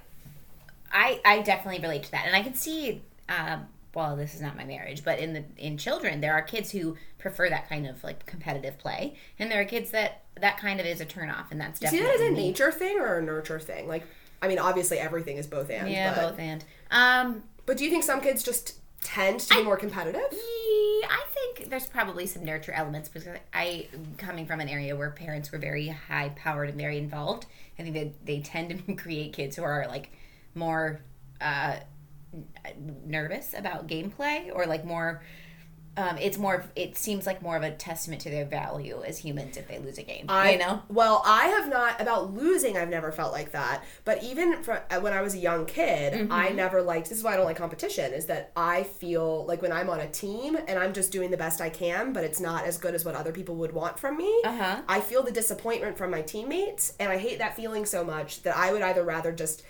I 0.92 1.22
I 1.24 1.42
definitely 1.42 1.80
relate 1.80 2.04
to 2.04 2.12
that. 2.12 2.26
And 2.26 2.36
I 2.36 2.42
can 2.42 2.56
see 2.56 3.04
um 3.28 3.68
well, 3.94 4.16
this 4.16 4.36
is 4.36 4.42
not 4.42 4.56
my 4.56 4.66
marriage, 4.66 5.04
but 5.04 5.20
in 5.20 5.34
the 5.34 5.44
in 5.58 5.78
children, 5.78 6.22
there 6.22 6.34
are 6.34 6.42
kids 6.42 6.72
who 6.72 6.98
prefer 7.18 7.50
that 7.50 7.68
kind 7.68 7.88
of 7.88 8.04
like 8.04 8.26
competitive 8.26 8.78
play, 8.78 9.16
and 9.40 9.52
there 9.52 9.62
are 9.62 9.66
kids 9.66 9.92
that 9.92 10.24
that 10.40 10.58
kind 10.58 10.80
of 10.80 10.86
is 10.86 11.02
a 11.02 11.06
turnoff, 11.06 11.52
and 11.52 11.60
that's 11.60 11.80
definitely. 11.80 12.08
See 12.08 12.18
that 12.18 12.24
as 12.24 12.30
a 12.30 12.32
nature 12.32 12.72
thing 12.72 13.00
or 13.00 13.18
a 13.18 13.22
nurture 13.22 13.60
thing? 13.60 13.88
Like, 13.88 14.04
I 14.42 14.48
mean, 14.48 14.60
obviously 14.60 15.00
everything 15.00 15.38
is 15.38 15.48
both 15.48 15.70
and. 15.70 15.90
Yeah, 15.90 16.14
but, 16.14 16.32
both 16.32 16.40
and. 16.40 16.64
Um, 16.92 17.44
But 17.66 17.78
do 17.78 17.84
you 17.84 17.90
think 17.90 18.04
some 18.04 18.22
kids 18.22 18.44
just 18.44 18.80
tend 19.02 19.40
to 19.42 19.56
be 19.56 19.64
more 19.64 19.78
competitive? 19.78 20.22
Yeah, 20.32 21.08
I 21.10 21.24
think 21.34 21.70
there's 21.70 21.88
probably 21.88 22.26
some 22.26 22.44
nurture 22.44 22.72
elements 22.72 23.10
because 23.10 23.28
I, 23.54 23.88
coming 24.18 24.46
from 24.46 24.60
an 24.60 24.70
area 24.70 24.96
where 24.96 25.12
parents 25.12 25.52
were 25.52 25.58
very 25.58 25.88
high 25.88 26.30
powered 26.36 26.70
and 26.70 26.78
very 26.78 26.98
involved, 26.98 27.46
I 27.78 27.84
think 27.84 27.96
that 27.96 28.26
they 28.26 28.40
tend 28.42 28.86
to 28.88 28.94
create 28.96 29.34
kids 29.34 29.56
who 29.56 29.64
are 29.64 29.88
like 29.88 30.12
more 30.56 31.02
uh, 31.42 31.78
nervous 33.06 33.54
about 33.58 33.88
gameplay 33.88 34.50
or 34.54 34.66
like 34.66 34.86
more. 34.86 35.22
Um, 35.98 36.18
it's 36.18 36.38
more. 36.38 36.56
of- 36.56 36.72
It 36.78 36.96
seems 36.98 37.26
like 37.26 37.42
more 37.42 37.58
of 37.58 37.64
a 37.64 37.72
testament 37.72 38.22
to 38.22 38.30
their 38.30 38.46
value 38.46 39.04
as 39.06 39.18
humans 39.18 39.58
if 39.58 39.68
they 39.68 39.80
lose 39.80 39.98
a 39.98 40.04
game. 40.04 40.28
I 40.30 40.52
you 40.54 40.58
know. 40.60 40.82
Well, 40.88 41.22
I 41.26 41.48
have 41.48 41.68
not 41.68 42.00
about 42.00 42.34
losing. 42.34 42.78
I've 42.78 42.88
never 42.90 43.12
felt 43.12 43.34
like 43.34 43.52
that. 43.52 43.84
But 44.06 44.24
even 44.24 44.64
for, 44.64 44.82
uh, 44.90 45.02
when 45.02 45.12
I 45.12 45.22
was 45.22 45.34
a 45.34 45.40
young 45.40 45.66
kid, 45.66 46.14
Mm-hmm. 46.14 46.32
I 46.32 46.50
never 46.50 46.82
liked. 46.82 47.10
This 47.10 47.18
is 47.18 47.24
why 47.24 47.34
I 47.34 47.36
don't 47.38 47.46
like 47.46 47.58
competition. 47.58 48.14
Is 48.14 48.28
that 48.28 48.52
I 48.56 48.84
feel 48.84 49.46
like 49.46 49.62
when 49.62 49.74
I'm 49.74 49.90
on 49.90 50.00
a 50.00 50.08
team 50.08 50.56
and 50.68 50.80
I'm 50.80 50.94
just 50.94 51.12
doing 51.12 51.32
the 51.32 51.38
best 51.38 51.60
I 51.60 51.70
can, 51.70 52.14
but 52.14 52.24
it's 52.24 52.40
not 52.40 52.64
as 52.66 52.78
good 52.78 52.96
as 52.96 53.04
what 53.04 53.16
other 53.16 53.34
people 53.34 53.56
would 53.56 53.74
want 53.74 54.00
from 54.00 54.16
me. 54.16 54.42
Uh-huh. 54.46 54.82
I 54.88 55.02
feel 55.02 55.24
the 55.24 55.32
disappointment 55.34 55.98
from 55.98 56.12
my 56.12 56.22
teammates, 56.22 56.94
and 57.00 57.12
I 57.12 57.18
hate 57.18 57.40
that 57.40 57.58
feeling 57.58 57.86
so 57.86 58.06
much 58.06 58.44
that 58.44 58.56
I 58.56 58.72
would 58.72 58.84
either 58.84 59.04
rather 59.04 59.34
just. 59.34 59.64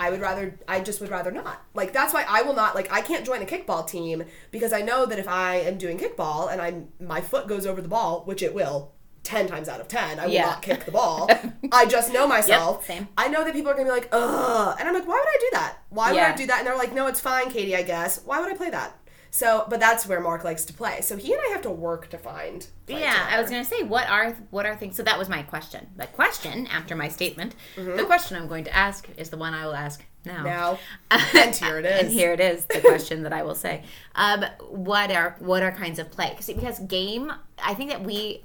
I 0.00 0.08
would 0.10 0.20
rather 0.20 0.58
I 0.66 0.80
just 0.80 1.00
would 1.00 1.10
rather 1.10 1.30
not. 1.30 1.62
Like 1.74 1.92
that's 1.92 2.14
why 2.14 2.24
I 2.26 2.40
will 2.42 2.54
not 2.54 2.74
like 2.74 2.90
I 2.90 3.02
can't 3.02 3.24
join 3.26 3.42
a 3.42 3.46
kickball 3.46 3.86
team 3.86 4.24
because 4.50 4.72
I 4.72 4.80
know 4.80 5.04
that 5.06 5.18
if 5.18 5.28
I 5.28 5.56
am 5.56 5.76
doing 5.76 5.98
kickball 5.98 6.50
and 6.50 6.60
I'm 6.60 6.88
my 6.98 7.20
foot 7.20 7.46
goes 7.46 7.66
over 7.66 7.82
the 7.82 7.88
ball, 7.88 8.22
which 8.24 8.42
it 8.42 8.54
will 8.54 8.92
10 9.24 9.46
times 9.48 9.68
out 9.68 9.80
of 9.82 9.88
10, 9.88 10.18
I 10.18 10.24
will 10.26 10.32
Yeah. 10.32 10.46
not 10.46 10.62
kick 10.62 10.86
the 10.86 10.90
ball. 10.92 11.28
I 11.72 11.84
just 11.84 12.10
know 12.12 12.26
myself. 12.26 12.86
same. 12.86 13.06
I 13.18 13.28
know 13.28 13.44
that 13.44 13.52
people 13.52 13.70
are 13.70 13.74
going 13.74 13.86
to 13.86 13.92
be 13.92 14.00
like, 14.00 14.08
"Ugh." 14.12 14.76
And 14.80 14.88
I'm 14.88 14.94
like, 14.94 15.06
"Why 15.06 15.18
would 15.22 15.28
I 15.28 15.38
do 15.40 15.48
that? 15.52 15.76
Why 15.90 16.12
would 16.12 16.20
I 16.22 16.34
do 16.34 16.46
that?" 16.46 16.58
And 16.58 16.66
they're 16.66 16.78
like, 16.78 16.94
"No, 16.94 17.06
it's 17.06 17.20
fine, 17.20 17.50
Katie, 17.50 17.76
I 17.76 17.82
guess." 17.82 18.22
Why 18.24 18.40
would 18.40 18.50
I 18.50 18.56
play 18.56 18.70
that? 18.70 18.96
So, 19.32 19.64
but 19.68 19.78
that's 19.78 20.06
where 20.06 20.20
Mark 20.20 20.42
likes 20.42 20.64
to 20.64 20.72
play. 20.72 21.02
So 21.02 21.16
he 21.16 21.32
and 21.32 21.40
I 21.48 21.52
have 21.52 21.62
to 21.62 21.70
work 21.70 22.08
to 22.10 22.18
find. 22.18 22.66
Yeah, 22.88 23.28
I 23.30 23.40
was 23.40 23.48
gonna 23.50 23.64
say 23.64 23.82
what 23.84 24.08
are 24.08 24.32
what 24.50 24.66
are 24.66 24.74
things. 24.74 24.96
So 24.96 25.02
that 25.04 25.18
was 25.18 25.28
my 25.28 25.42
question. 25.42 25.86
The 25.96 26.06
question 26.08 26.66
after 26.66 26.96
my 26.96 27.08
statement, 27.08 27.54
Mm-hmm. 27.76 27.96
the 27.96 28.04
question 28.04 28.36
I'm 28.36 28.48
going 28.48 28.64
to 28.64 28.74
ask 28.76 29.08
is 29.16 29.30
the 29.30 29.36
one 29.36 29.54
I 29.54 29.66
will 29.66 29.74
ask 29.76 30.04
now. 30.24 30.42
Now, 30.42 30.78
and 31.10 31.54
here 31.54 31.78
it 31.78 31.86
is. 31.86 32.00
and 32.02 32.10
here 32.10 32.32
it 32.32 32.40
is, 32.40 32.64
the 32.66 32.80
question 32.80 33.22
that 33.22 33.32
I 33.32 33.42
will 33.42 33.54
say. 33.54 33.84
Um, 34.16 34.44
what 34.68 35.12
are 35.12 35.36
what 35.38 35.62
are 35.62 35.70
kinds 35.70 35.98
of 36.00 36.10
play? 36.10 36.32
'Cause- 36.34 36.46
Because 36.48 36.78
game, 36.80 37.32
I 37.62 37.74
think 37.74 37.90
that 37.90 38.02
we 38.02 38.42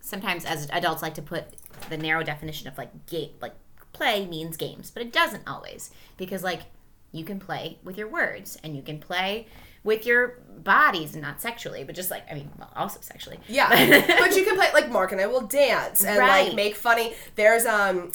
sometimes 0.00 0.44
as 0.44 0.68
adults 0.72 1.02
like 1.02 1.14
to 1.14 1.22
put 1.22 1.44
the 1.90 1.96
narrow 1.96 2.22
definition 2.22 2.68
of 2.68 2.78
like 2.78 3.06
game, 3.06 3.30
like 3.42 3.54
play 3.92 4.26
means 4.26 4.56
games, 4.56 4.90
but 4.90 5.02
it 5.02 5.12
doesn't 5.12 5.46
always 5.46 5.90
because 6.16 6.42
like 6.42 6.62
you 7.12 7.24
can 7.24 7.38
play 7.38 7.78
with 7.84 7.98
your 7.98 8.08
words 8.08 8.56
and 8.64 8.74
you 8.74 8.80
can 8.82 8.98
play 8.98 9.46
with 9.84 10.06
your 10.06 10.38
bodies 10.62 11.14
and 11.14 11.22
not 11.22 11.40
sexually, 11.40 11.82
but 11.84 11.94
just 11.94 12.10
like 12.10 12.24
I 12.30 12.34
mean, 12.34 12.50
well, 12.58 12.70
also 12.76 13.00
sexually. 13.00 13.38
Yeah, 13.48 13.68
but 14.18 14.36
you 14.36 14.44
can 14.44 14.56
play 14.56 14.68
like 14.72 14.90
Mark 14.90 15.12
and 15.12 15.20
I 15.20 15.26
will 15.26 15.42
dance 15.46 16.04
and 16.04 16.18
Right. 16.18 16.46
like 16.48 16.54
make 16.54 16.76
funny. 16.76 17.14
There's 17.34 17.66
um, 17.66 18.12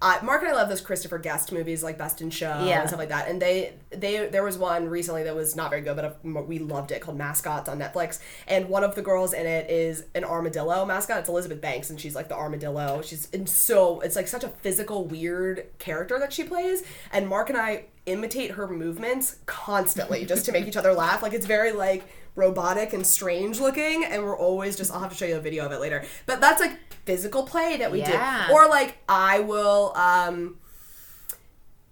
uh, 0.00 0.16
Mark 0.22 0.42
and 0.42 0.50
I 0.50 0.54
love 0.54 0.68
those 0.68 0.80
Christopher 0.80 1.18
Guest 1.18 1.50
movies 1.50 1.82
like 1.82 1.98
Best 1.98 2.20
in 2.20 2.30
Show 2.30 2.62
Yeah. 2.64 2.80
and 2.80 2.88
stuff 2.88 3.00
like 3.00 3.08
that. 3.08 3.26
And 3.28 3.40
they 3.42 3.72
they 3.90 4.28
there 4.28 4.44
was 4.44 4.56
one 4.58 4.88
recently 4.88 5.22
that 5.24 5.34
was 5.34 5.56
not 5.56 5.70
very 5.70 5.82
good, 5.82 5.96
but 5.96 6.04
uh, 6.04 6.42
we 6.42 6.58
loved 6.60 6.92
it 6.92 7.00
called 7.00 7.16
Mascots 7.18 7.68
on 7.68 7.78
Netflix. 7.80 8.20
And 8.46 8.68
one 8.68 8.84
of 8.84 8.94
the 8.94 9.02
girls 9.02 9.32
in 9.32 9.46
it 9.46 9.68
is 9.70 10.04
an 10.14 10.24
armadillo 10.24 10.84
mascot. 10.84 11.18
It's 11.20 11.28
Elizabeth 11.28 11.60
Banks, 11.60 11.88
and 11.90 11.98
she's 12.00 12.14
like 12.14 12.28
the 12.28 12.36
armadillo. 12.36 13.00
She's 13.02 13.28
in 13.30 13.46
so 13.46 14.00
it's 14.00 14.14
like 14.14 14.28
such 14.28 14.44
a 14.44 14.48
physical, 14.48 15.04
weird 15.06 15.66
character 15.78 16.18
that 16.20 16.32
she 16.34 16.44
plays. 16.44 16.82
And 17.12 17.26
Mark 17.26 17.48
and 17.48 17.58
I 17.58 17.86
imitate 18.08 18.52
her 18.52 18.66
movements 18.66 19.36
constantly 19.46 20.24
just 20.24 20.44
to 20.46 20.52
make 20.52 20.66
each 20.66 20.76
other 20.76 20.92
laugh. 20.92 21.22
Like 21.22 21.32
it's 21.34 21.46
very 21.46 21.72
like 21.72 22.04
robotic 22.34 22.92
and 22.92 23.06
strange 23.06 23.58
looking 23.60 24.04
and 24.04 24.22
we're 24.22 24.36
always 24.38 24.76
just 24.76 24.92
I'll 24.92 25.00
have 25.00 25.10
to 25.10 25.16
show 25.16 25.26
you 25.26 25.36
a 25.36 25.40
video 25.40 25.64
of 25.66 25.72
it 25.72 25.80
later. 25.80 26.04
But 26.26 26.40
that's 26.40 26.60
like 26.60 26.78
physical 27.04 27.42
play 27.44 27.76
that 27.78 27.90
we 27.92 28.00
Yeah. 28.00 28.46
do. 28.48 28.52
Or 28.54 28.68
like 28.68 28.98
I 29.08 29.40
will 29.40 29.92
um 29.96 30.56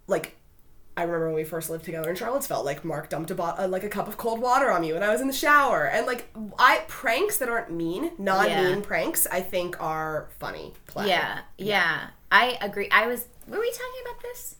like 0.07 0.35
I 0.95 1.03
remember 1.03 1.27
when 1.27 1.35
we 1.35 1.43
first 1.43 1.69
lived 1.69 1.85
together 1.85 2.09
in 2.09 2.15
Charlottesville, 2.15 2.63
like 2.65 2.83
Mark 2.83 3.09
dumped 3.09 3.29
a 3.29 3.35
bot- 3.35 3.59
uh, 3.59 3.67
like 3.67 3.83
a 3.83 3.89
cup 3.89 4.07
of 4.07 4.17
cold 4.17 4.39
water 4.41 4.71
on 4.71 4.81
me 4.81 4.93
when 4.93 5.03
I 5.03 5.11
was 5.11 5.21
in 5.21 5.27
the 5.27 5.33
shower, 5.33 5.85
and 5.85 6.07
like 6.07 6.25
I 6.57 6.81
pranks 6.87 7.37
that 7.37 7.49
aren't 7.49 7.71
mean, 7.71 8.13
non-mean 8.17 8.77
Yeah. 8.79 8.81
pranks, 8.81 9.27
I 9.31 9.41
think 9.41 9.79
are 9.79 10.29
funny. 10.39 10.73
Play. 10.87 11.09
Yeah, 11.09 11.41
yeah, 11.59 12.07
I 12.31 12.57
agree. 12.61 12.89
I 12.89 13.05
was. 13.05 13.27
Were 13.47 13.59
we 13.59 13.69
talking 13.71 14.01
about 14.09 14.21
this? 14.23 14.55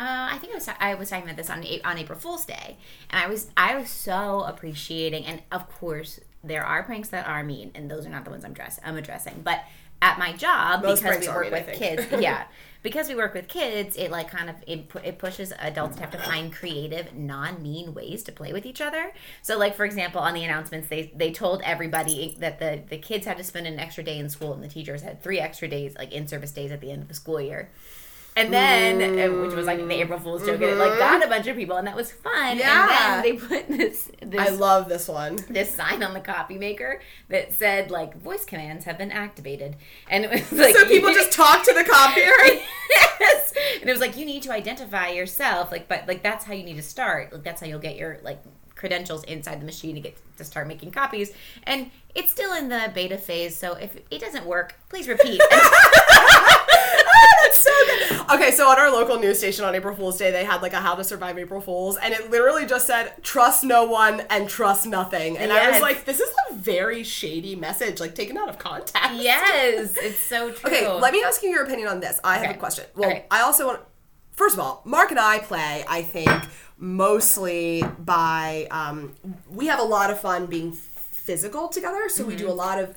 Uh, 0.00 0.28
I 0.32 0.38
think 0.38 0.54
I 0.54 0.56
was. 0.56 0.68
I 0.80 0.94
was 0.94 1.10
talking 1.10 1.24
about 1.24 1.36
this 1.36 1.50
on 1.50 1.62
on 1.84 1.98
April 1.98 2.18
Fool's 2.18 2.46
Day, 2.46 2.78
and 3.10 3.22
I 3.22 3.28
was 3.28 3.50
I 3.54 3.76
was 3.76 3.90
so 3.90 4.44
appreciating. 4.44 5.26
And 5.26 5.42
of 5.52 5.70
course, 5.70 6.20
there 6.42 6.64
are 6.64 6.82
pranks 6.82 7.10
that 7.10 7.28
are 7.28 7.44
mean, 7.44 7.70
and 7.74 7.90
those 7.90 8.06
are 8.06 8.08
not 8.08 8.24
the 8.24 8.30
ones 8.30 8.42
I'm 8.42 8.54
dress 8.54 8.80
I'm 8.82 8.96
addressing. 8.96 9.42
But 9.44 9.62
at 10.00 10.18
my 10.18 10.32
job, 10.32 10.82
Most 10.82 11.02
because 11.02 11.20
we 11.20 11.28
work 11.28 11.52
mean, 11.52 11.52
with 11.52 11.78
kids, 11.78 12.06
yeah, 12.18 12.44
because 12.82 13.10
we 13.10 13.14
work 13.14 13.34
with 13.34 13.46
kids, 13.46 13.94
it 13.98 14.10
like 14.10 14.30
kind 14.30 14.48
of 14.48 14.56
it, 14.66 14.90
it 15.04 15.18
pushes 15.18 15.52
adults 15.58 15.96
to 15.96 16.00
have 16.00 16.10
to 16.12 16.18
find 16.18 16.50
creative, 16.50 17.14
non-mean 17.14 17.92
ways 17.92 18.22
to 18.22 18.32
play 18.32 18.54
with 18.54 18.64
each 18.64 18.80
other. 18.80 19.12
So, 19.42 19.58
like 19.58 19.76
for 19.76 19.84
example, 19.84 20.22
on 20.22 20.32
the 20.32 20.42
announcements, 20.44 20.88
they 20.88 21.12
they 21.14 21.30
told 21.30 21.60
everybody 21.60 22.38
that 22.38 22.58
the 22.58 22.80
the 22.88 22.96
kids 22.96 23.26
had 23.26 23.36
to 23.36 23.44
spend 23.44 23.66
an 23.66 23.78
extra 23.78 24.02
day 24.02 24.18
in 24.18 24.30
school, 24.30 24.54
and 24.54 24.64
the 24.64 24.68
teachers 24.68 25.02
had 25.02 25.22
three 25.22 25.40
extra 25.40 25.68
days, 25.68 25.94
like 25.98 26.10
in 26.10 26.26
service 26.26 26.52
days, 26.52 26.72
at 26.72 26.80
the 26.80 26.90
end 26.90 27.02
of 27.02 27.08
the 27.08 27.14
school 27.14 27.38
year. 27.38 27.68
And 28.36 28.52
then, 28.52 29.02
uh, 29.02 29.42
which 29.42 29.54
was 29.54 29.66
like 29.66 29.78
the 29.78 30.00
April 30.00 30.18
Fool's 30.18 30.46
joke, 30.46 30.54
and 30.54 30.62
it 30.62 30.76
like 30.76 30.98
got 30.98 31.24
a 31.24 31.28
bunch 31.28 31.46
of 31.48 31.56
people, 31.56 31.76
and 31.76 31.86
that 31.86 31.96
was 31.96 32.12
fun. 32.12 32.58
Yeah. 32.58 32.82
And 32.82 32.90
then 32.90 33.22
they 33.22 33.46
put 33.46 33.68
this 33.68 34.10
this 34.22 34.40
I 34.40 34.50
love 34.50 34.88
this 34.88 35.08
one. 35.08 35.36
this 35.48 35.74
sign 35.74 36.02
on 36.02 36.14
the 36.14 36.20
copy 36.20 36.56
maker 36.56 37.00
that 37.28 37.52
said 37.52 37.90
like 37.90 38.16
voice 38.16 38.44
commands 38.44 38.84
have 38.84 38.96
been 38.98 39.10
activated, 39.10 39.76
and 40.08 40.24
it 40.24 40.30
was 40.30 40.52
like 40.52 40.76
So 40.76 40.86
people 40.86 41.12
just 41.12 41.32
talk 41.32 41.64
to 41.64 41.72
the 41.72 41.84
copier. 41.84 42.32
yes, 43.20 43.52
and 43.80 43.88
it 43.88 43.92
was 43.92 44.00
like 44.00 44.16
you 44.16 44.24
need 44.24 44.42
to 44.44 44.52
identify 44.52 45.08
yourself, 45.08 45.72
like 45.72 45.88
but 45.88 46.06
like 46.06 46.22
that's 46.22 46.44
how 46.44 46.52
you 46.52 46.62
need 46.62 46.76
to 46.76 46.82
start. 46.82 47.32
Like 47.32 47.42
that's 47.42 47.60
how 47.60 47.66
you'll 47.66 47.80
get 47.80 47.96
your 47.96 48.18
like 48.22 48.42
credentials 48.80 49.22
inside 49.24 49.60
the 49.60 49.66
machine 49.66 49.94
to 49.94 50.00
get 50.00 50.16
to 50.38 50.44
start 50.44 50.66
making 50.66 50.90
copies. 50.90 51.32
And 51.64 51.90
it's 52.14 52.32
still 52.32 52.54
in 52.54 52.68
the 52.68 52.90
beta 52.94 53.18
phase, 53.18 53.56
so 53.56 53.74
if 53.74 53.96
it 54.10 54.20
doesn't 54.20 54.46
work, 54.46 54.76
please 54.88 55.06
repeat. 55.06 55.40
That's 57.42 57.58
so 57.58 57.70
good. 57.86 58.30
Okay, 58.34 58.50
so 58.50 58.68
on 58.68 58.78
our 58.78 58.90
local 58.90 59.18
news 59.18 59.38
station 59.38 59.64
on 59.64 59.74
April 59.74 59.94
Fool's 59.94 60.16
Day, 60.18 60.30
they 60.30 60.44
had 60.44 60.62
like 60.62 60.72
a 60.72 60.80
How 60.80 60.94
to 60.94 61.04
Survive 61.04 61.38
April 61.38 61.60
Fools, 61.60 61.96
and 61.96 62.14
it 62.14 62.30
literally 62.30 62.66
just 62.66 62.86
said 62.86 63.12
"Trust 63.22 63.64
no 63.64 63.84
one 63.84 64.20
and 64.30 64.48
trust 64.48 64.86
nothing." 64.86 65.36
And 65.38 65.52
I 65.52 65.70
was 65.70 65.80
like, 65.80 66.04
"This 66.04 66.20
is 66.20 66.30
a 66.50 66.54
very 66.54 67.02
shady 67.02 67.56
message, 67.56 68.00
like 68.00 68.14
taken 68.14 68.36
out 68.38 68.48
of 68.48 68.58
context." 68.58 68.94
yes, 69.14 69.94
it's 70.00 70.18
so 70.18 70.50
true. 70.52 70.70
Okay, 70.70 70.88
let 70.88 71.12
me 71.12 71.22
ask 71.24 71.42
you 71.42 71.50
your 71.50 71.64
opinion 71.64 71.88
on 71.88 72.00
this. 72.00 72.20
I 72.24 72.38
have 72.38 72.54
a 72.54 72.58
question. 72.58 72.84
Well, 72.94 73.08
Okay. 73.10 73.24
I 73.30 73.40
also 73.42 73.66
want. 73.66 73.80
First 74.32 74.54
of 74.54 74.60
all, 74.60 74.80
Mark 74.84 75.10
and 75.10 75.20
I 75.20 75.38
play. 75.40 75.84
I 75.88 76.02
think 76.02 76.30
mostly 76.78 77.82
by. 77.98 78.66
Um, 78.70 79.14
we 79.50 79.66
have 79.66 79.80
a 79.80 79.84
lot 79.84 80.10
of 80.10 80.20
fun 80.20 80.46
being 80.46 80.72
physical 80.72 81.68
together, 81.68 82.08
so 82.08 82.24
we 82.24 82.36
do 82.36 82.44
Mm-hmm. 82.44 82.52
a 82.52 82.54
lot 82.54 82.78
of 82.78 82.96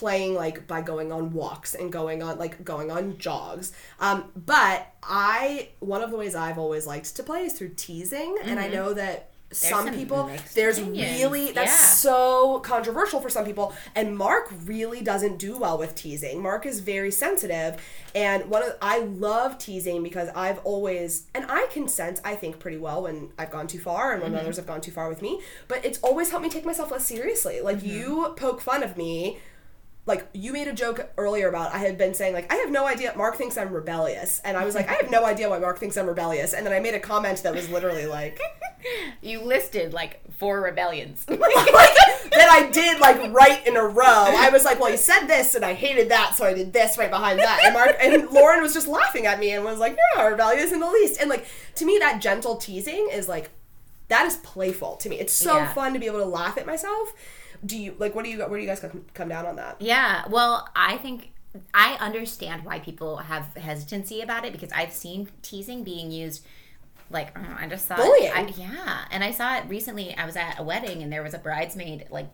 playing 0.00 0.34
like 0.34 0.66
by 0.66 0.80
going 0.82 1.12
on 1.12 1.32
walks 1.32 1.72
and 1.74 1.92
going 1.92 2.20
on 2.20 2.36
like 2.36 2.64
going 2.64 2.90
on 2.90 3.16
jogs 3.16 3.72
um, 4.00 4.24
but 4.34 4.88
i 5.04 5.68
one 5.78 6.02
of 6.02 6.10
the 6.10 6.16
ways 6.16 6.34
i've 6.34 6.58
always 6.58 6.84
liked 6.84 7.14
to 7.14 7.22
play 7.22 7.44
is 7.44 7.52
through 7.52 7.72
teasing 7.76 8.36
and 8.42 8.58
i 8.58 8.66
know 8.66 8.92
that 8.92 9.30
some, 9.52 9.86
some 9.86 9.94
people 9.94 10.28
there's 10.56 10.78
opinions. 10.78 11.20
really 11.20 11.52
that's 11.52 11.70
Yeah. 11.70 11.86
so 12.10 12.58
controversial 12.60 13.20
for 13.20 13.28
some 13.30 13.44
people 13.44 13.72
and 13.94 14.18
mark 14.18 14.52
really 14.64 15.00
doesn't 15.00 15.38
do 15.38 15.56
well 15.56 15.78
with 15.78 15.94
teasing 15.94 16.42
mark 16.42 16.66
is 16.66 16.80
very 16.80 17.12
sensitive 17.12 17.80
and 18.16 18.50
one 18.50 18.64
of 18.64 18.74
i 18.82 18.98
love 18.98 19.56
teasing 19.58 20.02
because 20.02 20.28
i've 20.34 20.58
always 20.64 21.26
and 21.36 21.46
i 21.48 21.68
can 21.70 21.86
sense 21.86 22.20
i 22.24 22.34
think 22.34 22.58
pretty 22.58 22.78
well 22.78 23.02
when 23.04 23.30
i've 23.38 23.50
gone 23.52 23.68
too 23.68 23.78
far 23.78 24.12
and 24.12 24.22
when 24.22 24.32
Mm-hmm. 24.32 24.40
others 24.40 24.56
have 24.56 24.66
gone 24.66 24.80
too 24.80 24.90
far 24.90 25.08
with 25.08 25.22
me 25.22 25.40
but 25.68 25.84
it's 25.84 26.00
always 26.00 26.30
helped 26.30 26.42
me 26.42 26.50
take 26.50 26.64
myself 26.64 26.90
less 26.90 27.06
seriously 27.06 27.60
like 27.60 27.76
Mm-hmm. 27.76 27.88
you 27.96 28.34
poke 28.36 28.60
fun 28.60 28.82
of 28.82 28.96
me 28.96 29.38
like 30.06 30.28
you 30.34 30.52
made 30.52 30.68
a 30.68 30.72
joke 30.72 31.10
earlier 31.16 31.48
about 31.48 31.72
I 31.74 31.78
had 31.78 31.96
been 31.96 32.14
saying 32.14 32.34
like 32.34 32.52
I 32.52 32.56
have 32.56 32.70
no 32.70 32.86
idea 32.86 33.14
Mark 33.16 33.36
thinks 33.36 33.56
I'm 33.56 33.72
rebellious 33.72 34.40
and 34.44 34.56
I 34.56 34.64
was 34.64 34.74
like 34.74 34.88
I 34.88 34.94
have 34.94 35.10
no 35.10 35.24
idea 35.32 35.48
why 35.48 35.58
Mark 35.58 35.78
thinks 35.78 35.96
I'm 35.96 36.06
rebellious 36.06 36.52
and 36.52 36.66
then 36.66 36.72
I 36.74 36.80
made 36.80 36.94
a 36.94 37.00
comment 37.00 37.42
that 37.42 37.54
was 37.54 37.70
literally 37.70 38.06
like 38.06 38.38
you 39.22 39.40
listed 39.40 39.92
like 39.92 40.20
four 40.36 40.60
rebellions. 40.60 41.24
like 41.28 41.38
that 41.38 42.48
I 42.50 42.68
did 42.72 43.00
like 43.00 43.32
right 43.32 43.66
in 43.66 43.76
a 43.76 43.84
row. 43.84 44.04
I 44.04 44.50
was 44.50 44.64
like, 44.64 44.80
well, 44.80 44.90
he 44.90 44.96
said 44.96 45.26
this 45.26 45.54
and 45.54 45.64
I 45.64 45.72
hated 45.74 46.10
that, 46.10 46.34
so 46.36 46.44
I 46.44 46.52
did 46.52 46.72
this 46.72 46.98
right 46.98 47.10
behind 47.10 47.38
that. 47.38 47.60
And 47.64 47.72
Mark 47.72 47.96
and 48.00 48.30
Lauren 48.30 48.60
was 48.60 48.74
just 48.74 48.88
laughing 48.88 49.26
at 49.26 49.38
me 49.38 49.52
and 49.52 49.64
was 49.64 49.78
like, 49.78 49.92
you're 49.96 50.22
not 50.22 50.30
rebellious 50.30 50.72
in 50.72 50.80
the 50.80 50.90
least. 50.90 51.20
And 51.20 51.30
like 51.30 51.46
to 51.76 51.84
me, 51.84 51.98
that 51.98 52.20
gentle 52.20 52.56
teasing 52.56 53.08
is 53.10 53.28
like 53.28 53.50
that 54.08 54.26
is 54.26 54.36
playful 54.36 54.96
to 54.96 55.08
me. 55.08 55.18
It's 55.18 55.32
so 55.32 55.56
Yeah. 55.56 55.72
fun 55.72 55.94
to 55.94 55.98
be 55.98 56.06
able 56.06 56.18
to 56.18 56.26
laugh 56.26 56.58
at 56.58 56.66
myself. 56.66 57.14
Do 57.64 57.78
you 57.78 57.94
like 57.98 58.14
what 58.14 58.24
do 58.24 58.30
you 58.30 58.38
where 58.38 58.58
do 58.58 58.60
you 58.60 58.66
guys 58.66 58.80
come, 58.80 59.04
come 59.14 59.28
down 59.28 59.46
on 59.46 59.56
that? 59.56 59.76
Yeah, 59.80 60.24
well, 60.28 60.68
I 60.74 60.96
think 60.98 61.32
I 61.72 61.94
understand 61.94 62.64
why 62.64 62.78
people 62.80 63.18
have 63.18 63.54
hesitancy 63.56 64.20
about 64.20 64.44
it 64.44 64.52
because 64.52 64.72
I've 64.72 64.92
seen 64.92 65.28
teasing 65.42 65.84
being 65.84 66.10
used. 66.10 66.44
Like 67.10 67.36
I 67.38 67.66
just 67.68 67.86
saw, 67.86 67.96
Bullying. 67.96 68.32
I, 68.32 68.46
yeah, 68.56 69.04
and 69.10 69.22
I 69.22 69.30
saw 69.30 69.56
it 69.56 69.64
recently. 69.68 70.14
I 70.16 70.26
was 70.26 70.36
at 70.36 70.58
a 70.58 70.62
wedding 70.62 71.02
and 71.02 71.12
there 71.12 71.22
was 71.22 71.34
a 71.34 71.38
bridesmaid. 71.38 72.06
Like 72.10 72.28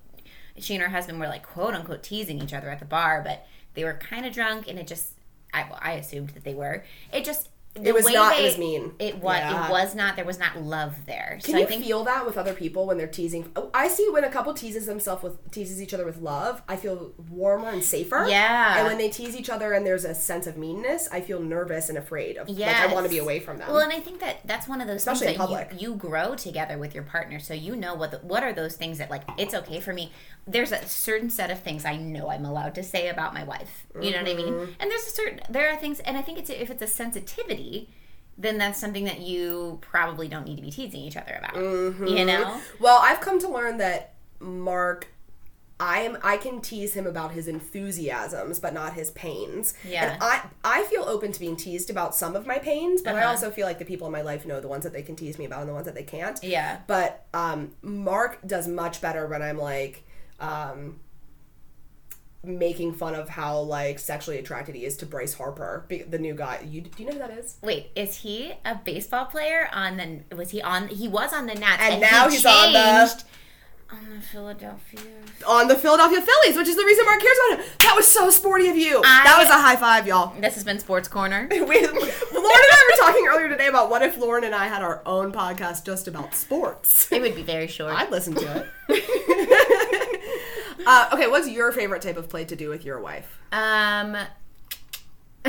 she 0.58 0.74
and 0.74 0.82
her 0.82 0.88
husband 0.88 1.20
were 1.20 1.26
like 1.26 1.42
quote 1.42 1.74
unquote 1.74 2.02
teasing 2.02 2.40
each 2.40 2.54
other 2.54 2.70
at 2.70 2.78
the 2.78 2.84
bar, 2.84 3.20
but 3.24 3.46
they 3.74 3.84
were 3.84 3.94
kind 3.94 4.26
of 4.26 4.32
drunk, 4.32 4.68
and 4.68 4.78
it 4.78 4.86
just 4.86 5.14
I, 5.52 5.64
well, 5.68 5.78
I 5.82 5.92
assumed 5.92 6.30
that 6.30 6.44
they 6.44 6.54
were. 6.54 6.84
It 7.12 7.24
just 7.24 7.48
the 7.84 7.92
was 7.92 8.04
way 8.04 8.12
not- 8.12 8.38
it 8.38 8.42
was 8.42 8.58
mean. 8.58 8.92
It 8.98 9.16
was. 9.16 9.38
Yeah. 9.38 9.66
It 9.66 9.70
was 9.70 9.94
not. 9.94 10.16
There 10.16 10.24
was 10.24 10.38
not 10.38 10.60
love 10.60 11.06
there. 11.06 11.38
Can 11.42 11.52
so 11.52 11.58
you 11.58 11.64
I 11.64 11.66
think 11.66 11.84
feel 11.84 12.04
that 12.04 12.26
with 12.26 12.36
other 12.38 12.54
people 12.54 12.86
when 12.86 12.98
they're 12.98 13.06
teasing? 13.06 13.50
Oh, 13.56 13.70
I 13.74 13.88
see 13.88 14.08
when 14.10 14.24
a 14.24 14.30
couple 14.30 14.52
teases 14.54 14.86
themselves 14.86 15.22
with 15.22 15.50
teases 15.50 15.80
each 15.82 15.94
other 15.94 16.04
with 16.04 16.18
love, 16.18 16.62
I 16.68 16.76
feel 16.76 17.12
warmer 17.30 17.68
and 17.68 17.82
safer. 17.82 18.26
Yeah. 18.28 18.78
And 18.78 18.86
when 18.86 18.98
they 18.98 19.08
tease 19.08 19.36
each 19.36 19.50
other 19.50 19.72
and 19.72 19.86
there's 19.86 20.04
a 20.04 20.14
sense 20.14 20.46
of 20.46 20.56
meanness, 20.56 21.08
I 21.10 21.20
feel 21.20 21.40
nervous 21.40 21.88
and 21.88 21.98
afraid 21.98 22.36
of. 22.36 22.48
Like 22.48 22.58
I 22.60 22.92
want 22.92 23.06
to 23.06 23.10
be 23.10 23.18
away 23.18 23.40
from 23.40 23.58
them. 23.58 23.68
Well, 23.68 23.80
and 23.80 23.92
I 23.92 24.00
think 24.00 24.20
that 24.20 24.46
that's 24.46 24.68
one 24.68 24.80
of 24.80 24.86
those 24.86 24.96
Especially 24.98 25.28
things 25.28 25.38
that 25.38 25.46
public. 25.46 25.80
You, 25.80 25.90
you 25.90 25.94
grow 25.96 26.34
together 26.34 26.78
with 26.78 26.94
your 26.94 27.04
partner, 27.04 27.38
so 27.38 27.54
you 27.54 27.76
know 27.76 27.94
what 27.94 28.10
the, 28.10 28.18
what 28.18 28.42
are 28.42 28.52
those 28.52 28.76
things 28.76 28.98
that 28.98 29.10
like 29.10 29.22
it's 29.38 29.54
okay 29.54 29.80
for 29.80 29.92
me. 29.92 30.12
There's 30.46 30.72
a 30.72 30.84
certain 30.86 31.30
set 31.30 31.50
of 31.50 31.60
things 31.60 31.84
I 31.84 31.96
know 31.96 32.28
I'm 32.30 32.44
allowed 32.44 32.74
to 32.76 32.82
say 32.82 33.08
about 33.08 33.34
my 33.34 33.44
wife. 33.44 33.86
You 34.00 34.10
know 34.10 34.18
what 34.22 34.28
I 34.30 34.34
mean? 34.34 34.52
Mm-hmm. 34.54 34.72
And 34.80 34.90
there's 34.90 35.06
a 35.06 35.10
certain 35.10 35.40
there 35.48 35.70
are 35.70 35.76
things, 35.76 36.00
and 36.00 36.16
I 36.16 36.22
think 36.22 36.38
it's 36.38 36.50
if 36.50 36.70
it's 36.70 36.82
a 36.82 36.86
sensitivity, 36.86 37.88
then 38.38 38.58
that's 38.58 38.80
something 38.80 39.04
that 39.04 39.20
you 39.20 39.78
probably 39.82 40.26
don't 40.28 40.46
need 40.46 40.56
to 40.56 40.62
be 40.62 40.70
teasing 40.70 41.00
each 41.02 41.16
other 41.16 41.34
about. 41.38 41.54
Mm-hmm. 41.54 42.06
You 42.06 42.24
know? 42.24 42.60
Well, 42.80 42.98
I've 43.00 43.20
come 43.20 43.38
to 43.40 43.48
learn 43.48 43.76
that 43.78 44.14
Mark, 44.40 45.08
I 45.78 46.00
am 46.00 46.16
I 46.22 46.36
can 46.38 46.60
tease 46.62 46.94
him 46.94 47.06
about 47.06 47.32
his 47.32 47.46
enthusiasms, 47.46 48.58
but 48.58 48.72
not 48.74 48.94
his 48.94 49.10
pains. 49.12 49.74
Yeah. 49.86 50.12
And 50.14 50.22
I 50.22 50.42
I 50.64 50.82
feel 50.84 51.02
open 51.04 51.32
to 51.32 51.40
being 51.40 51.56
teased 51.56 51.90
about 51.90 52.14
some 52.14 52.34
of 52.34 52.46
my 52.46 52.58
pains, 52.58 53.02
but 53.02 53.14
I 53.14 53.20
Uh-huh. 53.20 53.30
also 53.30 53.50
feel 53.50 53.66
like 53.66 53.78
the 53.78 53.84
people 53.84 54.06
in 54.06 54.12
my 54.12 54.22
life 54.22 54.46
know 54.46 54.60
the 54.60 54.68
ones 54.68 54.84
that 54.84 54.92
they 54.92 55.02
can 55.02 55.16
tease 55.16 55.38
me 55.38 55.44
about 55.44 55.60
and 55.60 55.68
the 55.68 55.74
ones 55.74 55.86
that 55.86 55.94
they 55.94 56.02
can't. 56.02 56.42
Yeah. 56.42 56.78
But 56.86 57.26
um, 57.34 57.72
Mark 57.82 58.38
does 58.46 58.66
much 58.66 59.00
better 59.00 59.26
when 59.26 59.42
I'm 59.42 59.58
like. 59.58 60.04
Um, 60.40 61.00
making 62.42 62.94
fun 62.94 63.14
of 63.14 63.28
how 63.28 63.58
like 63.60 63.98
sexually 63.98 64.38
attracted 64.38 64.74
he 64.74 64.86
is 64.86 64.96
to 64.96 65.04
Bryce 65.06 65.34
Harper, 65.34 65.84
the 66.08 66.18
new 66.18 66.32
guy. 66.34 66.64
You 66.66 66.80
do 66.80 66.90
you 67.02 67.06
know 67.06 67.12
who 67.12 67.18
that 67.18 67.30
is? 67.32 67.56
Wait, 67.62 67.90
is 67.94 68.16
he 68.16 68.54
a 68.64 68.76
baseball 68.76 69.26
player 69.26 69.68
on 69.72 69.98
the? 70.30 70.34
Was 70.36 70.50
he 70.50 70.62
on? 70.62 70.88
He 70.88 71.06
was 71.06 71.32
on 71.34 71.46
the 71.46 71.54
Nats, 71.54 71.82
And 71.82 71.92
and, 71.94 72.00
now 72.00 72.28
he 72.28 72.36
he's 72.36 72.46
on 72.46 72.72
the- 72.72 73.24
on 73.92 74.08
the 74.08 74.20
Philadelphia. 74.22 75.00
On 75.48 75.66
the 75.66 75.74
Philadelphia 75.74 76.20
Phillies, 76.22 76.56
which 76.56 76.68
is 76.68 76.76
the 76.76 76.84
reason 76.84 77.04
Mark 77.04 77.20
cares 77.20 77.36
about 77.50 77.58
him. 77.64 77.72
That 77.80 77.94
was 77.96 78.06
so 78.06 78.30
sporty 78.30 78.68
of 78.68 78.76
you. 78.76 78.98
I- 79.04 79.24
that 79.24 79.36
was 79.38 79.48
a 79.48 79.60
high 79.60 79.74
five, 79.74 80.06
y'all. 80.06 80.32
This 80.40 80.54
has 80.54 80.62
been 80.62 80.78
Sports 80.78 81.08
Corner. 81.08 81.48
we, 81.50 81.58
Lauren 81.58 81.74
and 81.82 81.92
I 81.92 82.90
were 82.90 83.04
talking 83.04 83.26
earlier 83.28 83.48
today 83.48 83.66
about 83.66 83.90
what 83.90 84.02
if 84.02 84.16
Lauren 84.16 84.44
and 84.44 84.54
I 84.54 84.68
had 84.68 84.80
our 84.82 85.02
own 85.04 85.32
podcast 85.32 85.84
just 85.84 86.06
about 86.06 86.34
sports. 86.36 87.10
It 87.10 87.20
would 87.20 87.34
be 87.34 87.42
very 87.42 87.66
short. 87.66 87.92
I'd 87.92 88.10
listen 88.12 88.34
to 88.36 88.64
it. 88.88 89.79
uh, 90.90 91.08
okay, 91.12 91.28
what's 91.28 91.48
your 91.48 91.72
favorite 91.72 92.02
type 92.02 92.16
of 92.16 92.28
play 92.28 92.44
to 92.44 92.56
do 92.56 92.68
with 92.68 92.84
your 92.84 93.00
wife? 93.00 93.38
Um, 93.52 94.16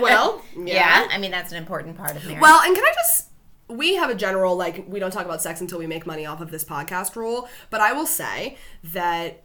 well, 0.00 0.42
yeah. 0.56 1.06
I 1.10 1.18
mean 1.18 1.30
that's 1.30 1.52
an 1.52 1.58
important 1.58 1.96
part 1.96 2.16
of 2.16 2.24
marriage. 2.24 2.40
Well, 2.40 2.60
and 2.62 2.74
can 2.74 2.84
I 2.84 2.92
just 2.94 3.26
we 3.68 3.96
have 3.96 4.10
a 4.10 4.14
general 4.14 4.56
like 4.56 4.84
we 4.88 4.98
don't 4.98 5.12
talk 5.12 5.24
about 5.24 5.42
sex 5.42 5.60
until 5.60 5.78
we 5.78 5.86
make 5.86 6.06
money 6.06 6.26
off 6.26 6.40
of 6.40 6.50
this 6.50 6.64
podcast 6.64 7.14
rule, 7.16 7.48
but 7.70 7.80
I 7.80 7.92
will 7.92 8.06
say 8.06 8.56
that 8.84 9.42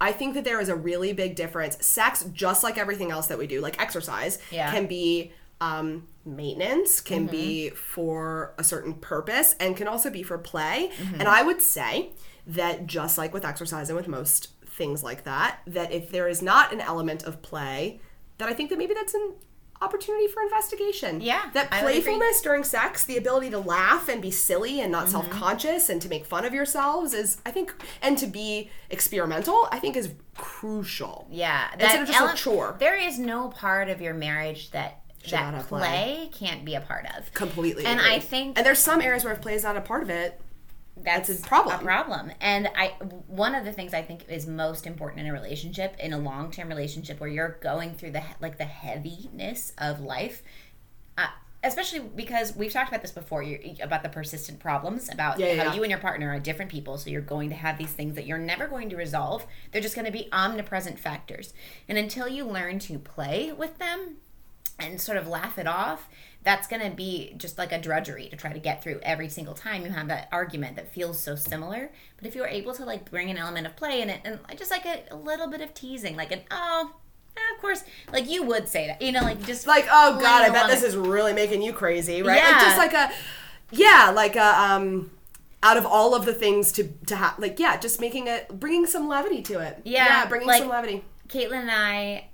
I 0.00 0.12
think 0.12 0.34
that 0.34 0.44
there 0.44 0.60
is 0.60 0.68
a 0.68 0.74
really 0.76 1.12
big 1.12 1.36
difference. 1.36 1.84
Sex, 1.86 2.24
just 2.32 2.62
like 2.64 2.76
everything 2.76 3.10
else 3.10 3.28
that 3.28 3.38
we 3.38 3.46
do, 3.46 3.60
like 3.60 3.80
exercise, 3.80 4.38
Yeah. 4.50 4.70
can 4.72 4.86
be 4.86 5.32
um, 5.60 6.08
maintenance, 6.26 7.00
can 7.00 7.26
be 7.26 7.70
for 7.70 8.52
a 8.58 8.64
certain 8.64 8.94
purpose, 8.94 9.54
and 9.60 9.76
can 9.76 9.86
also 9.88 10.10
be 10.10 10.22
for 10.22 10.36
play. 10.36 10.90
And 11.18 11.28
I 11.28 11.42
would 11.42 11.62
say 11.62 12.10
that 12.46 12.86
just 12.86 13.16
like 13.18 13.32
with 13.32 13.44
exercise 13.44 13.88
and 13.88 13.96
with 13.96 14.08
most 14.08 14.48
things 14.66 15.02
like 15.02 15.24
that, 15.24 15.60
that 15.66 15.92
if 15.92 16.10
there 16.10 16.28
is 16.28 16.42
not 16.42 16.72
an 16.72 16.80
element 16.80 17.22
of 17.22 17.40
play, 17.42 18.00
that 18.38 18.48
I 18.48 18.52
think 18.54 18.70
that 18.70 18.78
maybe 18.78 18.92
that's 18.94 19.14
an 19.14 19.34
opportunity 19.80 20.26
for 20.28 20.42
investigation. 20.42 21.20
Yeah, 21.20 21.50
That 21.52 21.68
I 21.70 21.82
would 21.84 21.90
agree. 21.90 22.02
playfulness 22.02 22.40
during 22.40 22.64
sex, 22.64 23.04
the 23.04 23.16
ability 23.16 23.50
to 23.50 23.58
laugh 23.58 24.08
and 24.08 24.22
be 24.22 24.30
silly 24.30 24.80
and 24.80 24.92
Mm-hmm. 24.92 25.02
not 25.04 25.08
self-conscious 25.10 25.88
and 25.88 26.00
to 26.02 26.08
make 26.08 26.24
fun 26.24 26.44
of 26.44 26.54
yourselves 26.54 27.12
is 27.12 27.38
I 27.44 27.50
think 27.50 27.72
and 28.02 28.16
to 28.18 28.26
be 28.26 28.70
experimental, 28.90 29.68
I 29.70 29.78
think 29.78 29.96
is 29.96 30.10
crucial. 30.36 31.26
yeah, 31.30 31.68
Instead 31.78 32.02
of 32.02 32.06
just 32.08 32.20
a 32.20 32.22
ele- 32.22 32.34
chore. 32.36 32.76
There 32.78 32.96
is 32.96 33.18
no 33.18 33.48
part 33.48 33.88
of 33.88 34.00
your 34.00 34.14
marriage 34.14 34.70
that 34.70 35.00
not 35.24 35.30
that 35.30 35.54
have 35.54 35.68
play 35.68 36.30
can't 36.32 36.64
be 36.64 36.74
a 36.74 36.80
part 36.80 37.06
of. 37.16 37.32
Completely. 37.34 37.84
And 37.84 37.98
agree. 38.00 38.14
I 38.14 38.20
think 38.20 38.56
And 38.58 38.64
there's 38.66 38.78
some 38.78 39.00
areas 39.00 39.24
where 39.24 39.32
if 39.32 39.40
play 39.40 39.54
is 39.54 39.62
not 39.64 39.76
a 39.76 39.80
part 39.80 40.02
of 40.02 40.10
it, 40.10 40.40
that's 41.04 41.28
a 41.28 41.36
problem. 41.42 41.80
A 41.80 41.82
problem. 41.82 42.32
And 42.40 42.68
I 42.76 42.88
one 43.26 43.54
of 43.54 43.64
the 43.64 43.72
things 43.72 43.94
I 43.94 44.02
think 44.02 44.28
is 44.28 44.46
most 44.46 44.86
important 44.86 45.20
in 45.20 45.26
a 45.26 45.32
relationship, 45.32 45.96
in 45.98 46.12
a 46.12 46.18
long 46.18 46.50
term 46.50 46.68
relationship 46.68 47.20
where 47.20 47.30
you're 47.30 47.58
going 47.60 47.94
through 47.94 48.12
the 48.12 48.22
like 48.40 48.58
the 48.58 48.64
heaviness 48.64 49.72
of 49.78 50.00
life, 50.00 50.42
uh, 51.18 51.26
especially 51.62 52.00
because 52.00 52.56
we've 52.56 52.72
talked 52.72 52.88
about 52.88 53.02
this 53.02 53.12
before 53.12 53.42
you 53.42 53.76
about 53.82 54.02
the 54.02 54.08
persistent 54.08 54.60
problems 54.60 55.08
about 55.12 55.38
Yeah, 55.38 55.52
yeah, 55.52 55.64
how 55.64 55.74
you 55.74 55.82
and 55.82 55.90
your 55.90 56.00
partner 56.00 56.30
are 56.30 56.40
different 56.40 56.70
people 56.70 56.98
so 56.98 57.10
you're 57.10 57.20
going 57.20 57.50
to 57.50 57.56
have 57.56 57.78
these 57.78 57.92
things 57.92 58.14
that 58.14 58.26
you're 58.26 58.38
never 58.38 58.66
going 58.66 58.90
to 58.90 58.96
resolve 58.96 59.46
they're 59.72 59.82
just 59.82 59.94
going 59.94 60.04
to 60.04 60.12
be 60.12 60.28
omnipresent 60.32 60.98
factors 60.98 61.54
and 61.88 61.96
until 61.96 62.28
you 62.28 62.44
learn 62.44 62.78
to 62.80 62.98
play 62.98 63.52
with 63.52 63.78
them 63.78 64.16
and 64.78 65.00
sort 65.00 65.18
of 65.18 65.28
laugh 65.28 65.58
it 65.58 65.66
off, 65.66 66.08
that's 66.44 66.68
going 66.68 66.82
to 66.88 66.94
be 66.94 67.32
just 67.38 67.56
like 67.56 67.72
a 67.72 67.80
drudgery 67.80 68.28
to 68.28 68.36
try 68.36 68.52
to 68.52 68.58
get 68.58 68.82
through 68.82 69.00
every 69.02 69.28
single 69.30 69.54
time 69.54 69.82
you 69.82 69.90
have 69.90 70.08
that 70.08 70.28
argument 70.30 70.76
that 70.76 70.92
feels 70.92 71.18
so 71.18 71.34
similar. 71.34 71.90
But 72.18 72.26
if 72.26 72.34
you're 72.34 72.46
able 72.46 72.74
to 72.74 72.84
like 72.84 73.10
bring 73.10 73.30
an 73.30 73.38
element 73.38 73.66
of 73.66 73.76
play 73.76 74.02
in 74.02 74.10
it 74.10 74.20
and 74.24 74.38
just 74.56 74.70
like 74.70 74.84
a, 74.84 75.04
a 75.10 75.16
little 75.16 75.48
bit 75.48 75.62
of 75.62 75.72
teasing, 75.72 76.16
like 76.16 76.32
an 76.32 76.42
oh, 76.50 76.94
eh, 77.36 77.40
of 77.54 77.60
course, 77.62 77.82
like 78.12 78.28
you 78.28 78.42
would 78.42 78.68
say 78.68 78.86
that, 78.88 79.00
you 79.00 79.10
know, 79.10 79.22
like 79.22 79.42
just 79.44 79.66
like, 79.66 79.86
oh 79.90 80.20
god, 80.20 80.42
I 80.42 80.50
bet 80.50 80.68
this 80.68 80.82
it. 80.82 80.88
is 80.88 80.96
really 80.96 81.32
making 81.32 81.62
you 81.62 81.72
crazy, 81.72 82.22
right? 82.22 82.36
Yeah. 82.36 82.50
Like 82.50 82.60
just 82.60 82.78
like 82.78 82.92
a 82.92 83.12
yeah, 83.70 84.12
like 84.14 84.36
a 84.36 84.60
um 84.60 85.10
out 85.62 85.78
of 85.78 85.86
all 85.86 86.14
of 86.14 86.26
the 86.26 86.34
things 86.34 86.72
to 86.72 86.84
to 87.06 87.16
have 87.16 87.38
like 87.38 87.58
yeah, 87.58 87.78
just 87.78 88.02
making 88.02 88.26
it 88.26 88.48
bringing 88.60 88.86
some 88.86 89.08
levity 89.08 89.40
to 89.42 89.60
it. 89.60 89.80
Yeah, 89.84 90.26
bringing 90.26 90.46
like- 90.46 90.60
some 90.60 90.68
levity. 90.68 91.04
Caitlin 91.26 91.62
and 91.62 91.70
I 91.70 92.28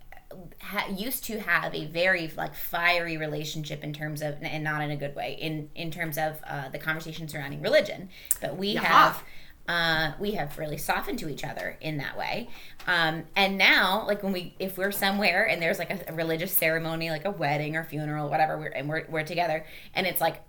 ha- 0.61 0.87
used 0.95 1.25
to 1.25 1.41
have 1.41 1.75
a 1.75 1.87
very 1.87 2.31
like 2.37 2.55
fiery 2.55 3.17
relationship 3.17 3.83
in 3.83 3.93
terms 3.93 4.23
of 4.23 4.37
and 4.43 4.63
not 4.65 4.83
in 4.83 4.91
a 4.91 4.97
good 4.97 5.15
way 5.15 5.37
in 5.41 5.71
in 5.75 5.91
terms 5.91 6.19
of 6.19 6.39
uh, 6.47 6.69
the 6.69 6.79
conversation 6.79 7.29
surrounding 7.29 7.63
religion 7.63 8.09
but 8.41 8.57
we 8.57 8.69
Yeah. 8.71 8.81
have 8.83 9.25
uh, 9.69 10.13
we 10.19 10.33
have 10.33 10.59
really 10.59 10.77
softened 10.77 11.19
to 11.21 11.29
each 11.29 11.45
other 11.45 11.77
in 11.81 11.99
that 11.99 12.17
way 12.19 12.49
um, 12.89 13.25
and 13.37 13.57
now 13.57 14.05
like 14.07 14.23
when 14.23 14.33
we 14.33 14.55
if 14.59 14.77
we're 14.77 14.91
somewhere 14.93 15.45
and 15.49 15.63
there's 15.63 15.79
like 15.79 15.91
a, 15.91 16.11
a 16.11 16.15
religious 16.15 16.53
ceremony 16.53 17.09
like 17.11 17.25
a 17.25 17.31
wedding 17.31 17.77
or 17.77 17.85
funeral 17.85 18.27
or 18.27 18.31
whatever 18.31 18.59
we're, 18.59 18.67
and 18.69 18.89
we're, 18.89 19.05
we're 19.09 19.23
together 19.25 19.65
and 19.95 20.07
it's 20.07 20.21
like 20.21 20.43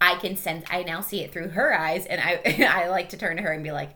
i 0.00 0.14
can 0.16 0.36
sense 0.36 0.64
i 0.70 0.82
now 0.84 1.00
see 1.00 1.20
it 1.20 1.32
through 1.32 1.48
her 1.48 1.76
eyes 1.76 2.06
and 2.06 2.20
i 2.20 2.40
i 2.70 2.88
like 2.88 3.08
to 3.08 3.16
turn 3.16 3.36
to 3.36 3.42
her 3.42 3.50
and 3.52 3.64
be 3.64 3.72
like 3.72 3.90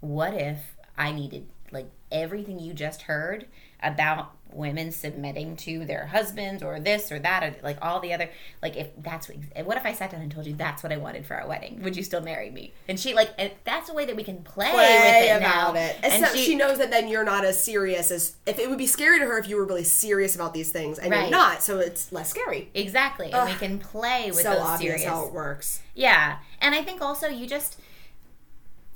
what 0.00 0.34
if 0.34 0.58
I 0.96 1.12
needed 1.12 1.46
like 1.72 1.88
everything 2.12 2.58
you 2.58 2.74
just 2.74 3.02
heard 3.02 3.46
about 3.82 4.32
women 4.52 4.90
submitting 4.92 5.56
to 5.56 5.84
their 5.84 6.06
husbands 6.06 6.62
or 6.62 6.78
this 6.80 7.10
or 7.12 7.18
that 7.18 7.42
or 7.42 7.54
like 7.62 7.78
all 7.82 8.00
the 8.00 8.12
other 8.12 8.28
like 8.62 8.76
if 8.76 8.88
that's 8.98 9.28
what 9.28 9.36
what 9.66 9.76
if 9.76 9.84
I 9.86 9.92
sat 9.92 10.10
down 10.10 10.20
and 10.22 10.30
told 10.32 10.46
you 10.46 10.54
that's 10.54 10.82
what 10.82 10.92
I 10.92 10.96
wanted 10.96 11.24
for 11.26 11.34
our 11.34 11.46
wedding 11.48 11.82
would 11.82 11.96
you 11.96 12.02
still 12.02 12.20
marry 12.20 12.50
me 12.50 12.72
and 12.88 12.98
she 12.98 13.14
like 13.14 13.30
and 13.38 13.50
that's 13.64 13.88
a 13.88 13.94
way 13.94 14.04
that 14.06 14.16
we 14.16 14.22
can 14.24 14.42
play, 14.42 14.70
Play 14.70 14.98
with 14.98 15.30
it 15.30 15.36
about 15.36 15.74
now 15.74 15.80
it. 15.80 15.96
and 16.02 16.24
And 16.24 16.32
she, 16.36 16.44
she 16.46 16.54
knows 16.54 16.78
that 16.78 16.90
then 16.90 17.08
you're 17.08 17.24
not 17.24 17.44
as 17.44 17.62
serious 17.62 18.10
as 18.10 18.36
if 18.46 18.58
it 18.58 18.68
would 18.68 18.78
be 18.78 18.86
scary 18.86 19.18
to 19.18 19.24
her 19.26 19.38
if 19.38 19.48
you 19.48 19.56
were 19.56 19.64
really 19.64 19.84
serious 19.84 20.34
about 20.34 20.52
these 20.54 20.70
things 20.70 20.98
and 20.98 21.10
Right. 21.10 21.22
you're 21.22 21.30
not, 21.30 21.62
so 21.62 21.78
it's 21.78 22.12
less 22.12 22.30
scary. 22.30 22.70
exactly 22.74 23.32
and 23.32 23.48
we 23.48 23.54
can 23.56 23.78
play 23.78 24.26
with 24.28 24.36
so 24.42 24.50
those 24.50 24.60
obvious 24.60 24.94
serious 25.00 25.04
how 25.08 25.26
it 25.26 25.32
works. 25.32 25.80
Yeah. 25.94 26.38
And 26.60 26.74
I 26.74 26.82
think 26.82 27.00
also 27.02 27.28
you 27.28 27.46
just 27.46 27.78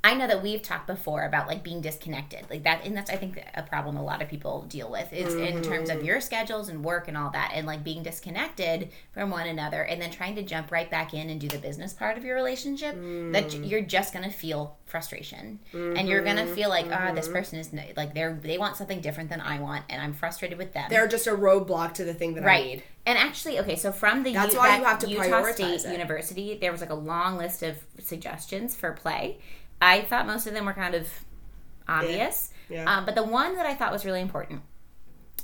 I 0.04 0.12
know 0.14 0.26
that 0.26 0.42
we've 0.42 0.60
talked 0.60 0.86
before 0.86 1.24
about 1.24 1.48
like 1.48 1.62
being 1.64 1.80
disconnected. 1.80 2.44
Like 2.50 2.62
that 2.64 2.84
and 2.84 2.94
that's 2.96 3.10
I 3.10 3.16
think 3.16 3.42
a 3.54 3.62
problem 3.62 3.96
a 3.96 4.04
lot 4.04 4.20
of 4.22 4.28
people 4.28 4.62
deal 4.68 4.90
with 4.90 5.10
is 5.12 5.34
in 5.34 5.62
terms 5.62 5.88
Mm-hmm. 5.88 5.98
of 5.98 6.04
your 6.04 6.20
schedules 6.20 6.68
and 6.68 6.84
work 6.84 7.08
and 7.08 7.16
all 7.16 7.30
that 7.30 7.52
and 7.54 7.66
like 7.66 7.82
being 7.82 8.02
disconnected 8.02 8.90
from 9.12 9.30
one 9.30 9.46
another 9.48 9.82
and 9.82 10.00
then 10.02 10.10
trying 10.10 10.34
to 10.36 10.42
jump 10.42 10.70
right 10.70 10.90
back 10.90 11.14
in 11.14 11.30
and 11.30 11.40
do 11.40 11.48
the 11.48 11.58
business 11.58 11.92
part 11.94 12.18
of 12.18 12.24
your 12.24 12.36
relationship 12.36 12.94
that 12.94 13.48
Mm. 13.48 13.68
you're 13.70 13.80
just 13.80 14.12
going 14.12 14.24
to 14.24 14.30
feel 14.30 14.76
frustration. 14.84 15.58
And 15.72 16.06
you're 16.08 16.22
going 16.22 16.36
to 16.36 16.42
Mm-hmm. 16.44 16.54
feel 16.54 16.68
like 16.68 16.86
ah 16.92 17.12
this 17.12 17.26
person 17.28 17.58
is 17.58 17.70
like 17.96 18.12
they're 18.14 18.34
they 18.42 18.58
want 18.58 18.76
something 18.76 19.00
different 19.00 19.30
than 19.30 19.40
I 19.40 19.58
want 19.58 19.84
and 19.88 20.02
I'm 20.02 20.12
frustrated 20.12 20.58
with 20.58 20.74
them. 20.74 20.86
They're 20.90 21.08
just 21.08 21.26
a 21.26 21.30
roadblock 21.32 21.94
to 21.94 22.04
the 22.04 22.12
thing 22.14 22.34
that 22.34 22.44
I 22.44 22.46
Right. 22.46 22.64
need. 22.66 22.82
And 23.06 23.18
actually, 23.18 23.58
okay, 23.60 23.76
so 23.76 23.90
from 23.92 24.22
the 24.22 24.32
That's 24.34 24.52
U- 24.54 24.58
why 24.60 24.78
you 24.78 24.84
have 24.84 24.98
to 25.00 25.08
Utah 25.08 25.50
State 25.52 25.84
it. 25.84 25.92
University, 25.92 26.56
there 26.60 26.72
was 26.72 26.80
like 26.80 26.90
a 26.90 26.94
long 26.94 27.36
list 27.36 27.62
of 27.62 27.76
suggestions 28.02 28.74
for 28.74 28.92
play. 28.92 29.38
I 29.84 30.02
thought 30.02 30.26
most 30.26 30.46
of 30.46 30.54
them 30.54 30.64
were 30.64 30.72
kind 30.72 30.94
of 30.94 31.08
obvious. 31.86 32.50
Yeah. 32.68 32.92
Um, 32.92 33.04
but 33.04 33.14
the 33.14 33.22
one 33.22 33.56
that 33.56 33.66
I 33.66 33.74
thought 33.74 33.92
was 33.92 34.04
really 34.04 34.20
important 34.20 34.62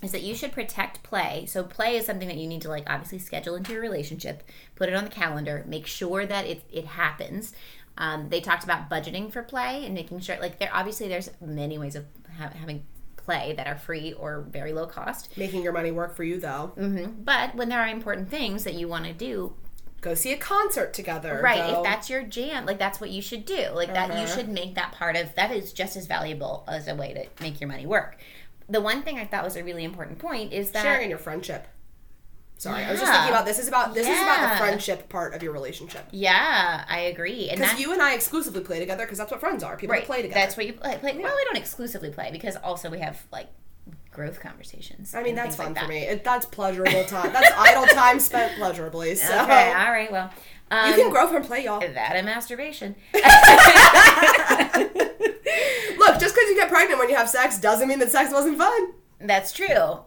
is 0.03 0.13
that 0.13 0.23
you 0.23 0.35
should 0.35 0.53
protect 0.53 1.03
play. 1.03 1.45
So 1.47 1.63
play 1.63 1.97
is 1.97 2.07
something 2.07 2.29
that 2.29 2.39
you 2.39 2.47
need 2.47 2.63
to 2.63 2.69
like 2.69 2.89
obviously 2.89 3.19
schedule 3.19 3.55
into 3.55 3.73
your 3.73 3.83
relationship, 3.83 4.43
put 4.75 4.89
it 4.89 4.95
on 4.95 5.05
the 5.05 5.11
calendar, 5.11 5.65
make 5.69 5.87
sure 5.87 6.25
that 6.27 6.47
it 6.47 6.63
it 6.73 6.87
happens. 6.87 7.53
Um, 7.99 8.31
they 8.31 8.41
talked 8.41 8.65
about 8.65 8.89
budgeting 8.89 9.31
for 9.31 9.43
play 9.43 9.85
and 9.85 9.95
making 9.95 10.21
sure 10.21 10.39
like 10.41 10.59
there 10.59 10.71
obviously 10.73 11.09
there's 11.09 11.31
many 11.41 11.77
ways 11.77 11.97
of 11.97 12.07
ha- 12.39 12.53
having 12.59 12.85
play 13.17 13.53
that 13.57 13.67
are 13.67 13.77
free 13.77 14.15
or 14.15 14.47
very 14.49 14.73
low 14.73 14.87
cost. 14.87 15.37
Making 15.37 15.63
your 15.63 15.73
money 15.73 15.91
work 15.91 16.17
for 16.17 16.25
you 16.25 16.41
though. 16.41 16.73
But 17.25 17.55
when 17.55 17.69
there 17.69 17.81
are 17.81 17.89
important 17.89 18.31
things 18.31 18.65
that 18.65 18.75
you 18.75 18.89
want 18.89 19.05
to 19.05 19.13
do, 19.13 19.55
Go 20.01 20.15
see 20.15 20.33
a 20.33 20.37
concert 20.39 20.95
together. 20.95 21.41
right? 21.43 21.71
Go- 21.71 21.79
If 21.79 21.85
that's 21.85 22.09
your 22.09 22.23
jam, 22.23 22.65
like 22.67 22.79
that's 22.79 23.01
what 23.01 23.11
you 23.11 23.21
should 23.21 23.45
do. 23.45 23.69
Like 23.75 23.93
that, 23.93 24.09
you 24.09 24.15
Uh-huh. 24.15 24.27
should 24.37 24.49
make 24.49 24.75
that 24.77 24.93
part 24.93 25.17
of 25.17 25.35
that 25.35 25.51
is 25.51 25.73
just 25.73 25.97
as 25.97 26.07
valuable 26.07 26.65
as 26.69 26.89
a 26.89 26.95
way 26.95 27.13
to 27.13 27.43
make 27.43 27.61
your 27.61 27.69
money 27.69 27.87
work. 27.87 28.17
The 28.69 28.81
one 28.81 29.03
thing 29.03 29.19
I 29.19 29.25
thought 29.27 29.45
was 29.45 29.57
a 29.57 29.65
really 29.65 29.85
important 29.85 30.19
point 30.19 30.53
is 30.53 30.71
that 30.71 30.83
sharing 30.83 31.11
your 31.11 31.19
friendship. 31.19 31.67
Sorry, 32.57 32.85
I 32.85 32.91
was 32.91 33.01
just 33.01 33.11
thinking 33.11 33.31
about 33.31 33.47
this 33.47 33.59
is 33.59 33.69
about 33.69 33.95
this 33.95 34.07
is 34.07 34.21
about 34.21 34.51
the 34.53 34.57
friendship 34.59 35.09
part 35.09 35.35
of 35.35 35.43
your 35.43 35.53
relationship. 35.53 36.05
yeah, 36.11 36.85
I 36.89 37.01
agree, 37.01 37.49
and 37.49 37.59
Because 37.59 37.81
you 37.81 37.91
and 37.95 38.03
I 38.03 38.13
exclusively 38.15 38.61
play 38.61 38.79
together 38.79 39.05
because 39.07 39.17
that's 39.19 39.31
what 39.31 39.41
friends 39.41 39.65
are. 39.65 39.77
People 39.79 39.95
right, 39.95 40.05
play 40.05 40.21
together. 40.23 40.39
that's 40.41 40.57
what 40.59 40.67
you 40.67 40.75
play. 40.75 40.99
play. 40.99 41.13
Well, 41.17 41.35
we 41.35 41.45
don't 41.47 41.57
exclusively 41.57 42.11
play 42.11 42.31
because 42.31 42.57
also 42.57 42.91
we 42.91 42.99
have 43.01 43.23
like 43.33 43.49
growth 44.21 44.41
conversations. 44.41 45.15
I 45.15 45.23
mean, 45.23 45.35
that's 45.35 45.57
fun 45.57 45.73
like 45.75 45.83
for 45.83 45.89
me. 45.89 46.01
It, 46.03 46.23
that's 46.25 46.45
pleasurable 46.47 47.05
time. 47.05 47.33
That's 47.33 47.51
idle 47.57 47.87
time 47.87 48.21
spent 48.21 48.57
pleasurably. 48.59 49.15
So 49.17 49.33
Okay, 49.43 49.73
all 49.73 49.91
right, 49.91 50.13
well, 50.13 50.31
um, 50.71 50.91
you 50.91 50.97
can 50.97 51.11
grow 51.11 51.27
from 51.27 51.43
play, 51.43 51.65
y'all. 51.65 51.81
that 51.81 52.13
and 52.17 52.27
masturbation. 52.27 52.95
Look, 55.99 56.19
just 56.21 56.35
because 56.35 56.49
you 56.49 56.57
get 56.57 56.69
pregnant 56.69 56.99
when 56.99 57.09
you 57.11 57.17
have 57.17 57.29
sex 57.29 57.59
doesn't 57.59 57.89
mean 57.89 57.99
that 58.01 58.11
sex 58.11 58.33
wasn't 58.33 58.59
fun. 58.59 58.93
That's 59.21 59.53
true. 59.53 60.01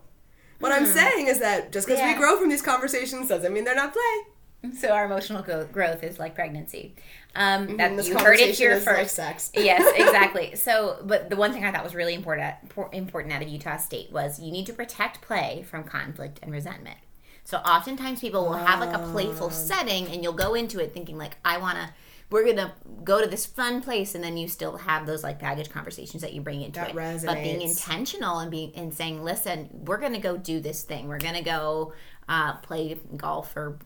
What 0.60 0.71
I'm 0.71 0.86
saying 0.86 1.28
is 1.28 1.39
that 1.39 1.71
just 1.71 1.88
because 1.88 1.99
Hmm. 2.02 2.08
Yeah. 2.08 2.13
we 2.13 2.19
grow 2.19 2.38
from 2.39 2.49
these 2.49 2.62
conversations 2.62 3.28
doesn't 3.28 3.52
mean 3.54 3.63
they're 3.63 3.76
not 3.76 3.93
play. 3.93 4.33
So 4.80 4.89
our 4.89 5.06
emotional 5.06 5.41
go- 5.43 5.65
growth 5.65 6.04
is 6.04 6.19
like 6.19 6.36
pregnancy. 6.36 6.95
Um, 7.36 7.78
that 7.78 7.89
And 7.91 7.99
this 7.99 8.08
you 8.08 8.17
heard 8.17 8.39
it 8.39 8.56
here 8.56 8.71
is 8.73 8.86
like 8.86 8.97
first. 8.97 9.15
sex. 9.15 9.52
yes, 9.56 9.82
exactly. 9.97 10.56
So, 10.56 10.99
but 11.04 11.30
the 11.30 11.36
one 11.36 11.52
thing 11.52 11.65
I 11.65 11.71
thought 11.71 11.84
was 11.84 11.93
really 11.95 12.13
important 12.13 12.56
important 12.93 13.34
out 13.34 13.41
of 13.41 13.49
Utah 13.49 13.78
State 13.78 14.12
was 14.12 14.39
you 14.39 14.52
need 14.52 14.65
to 14.67 14.73
protect 14.73 15.21
play 15.21 15.65
from 15.69 15.84
conflict 15.84 16.39
and 16.41 16.52
resentment. 16.52 16.97
So 17.43 17.58
oftentimes 17.58 18.21
people 18.21 18.43
will 18.45 18.54
have 18.54 18.80
like 18.80 18.93
a 18.95 18.99
playful 19.12 19.47
Ah. 19.47 19.49
setting, 19.49 20.08
and 20.08 20.23
you'll 20.23 20.32
go 20.32 20.54
into 20.54 20.80
it 20.80 20.93
thinking 20.93 21.17
like, 21.17 21.36
I 21.43 21.58
want 21.58 21.78
to. 21.78 21.89
We're 22.30 22.45
gonna 22.45 22.73
go 23.04 23.21
to 23.21 23.28
this 23.28 23.45
fun 23.45 23.82
place, 23.82 24.15
and 24.15 24.23
then 24.23 24.38
you 24.38 24.47
still 24.47 24.78
have 24.78 25.06
those 25.06 25.23
like 25.23 25.39
baggage 25.39 25.69
conversations 25.69 26.21
that 26.23 26.34
you 26.34 26.41
bring 26.41 26.62
into 26.62 26.80
That 26.80 26.95
it. 26.95 27.26
But 27.26 27.43
being 27.43 27.62
intentional 27.62 28.39
and 28.39 28.49
being 28.49 28.71
and 28.76 28.93
saying, 28.93 29.23
"Listen, 29.23 29.69
we're 29.86 29.99
gonna 29.99 30.19
go 30.21 30.38
do 30.38 30.60
this 30.62 30.84
thing. 30.84 31.08
We're 31.10 31.19
gonna 31.19 31.43
go 31.43 31.93
uh, 32.30 32.54
play 32.58 32.97
golf 33.17 33.56
or 33.58 33.78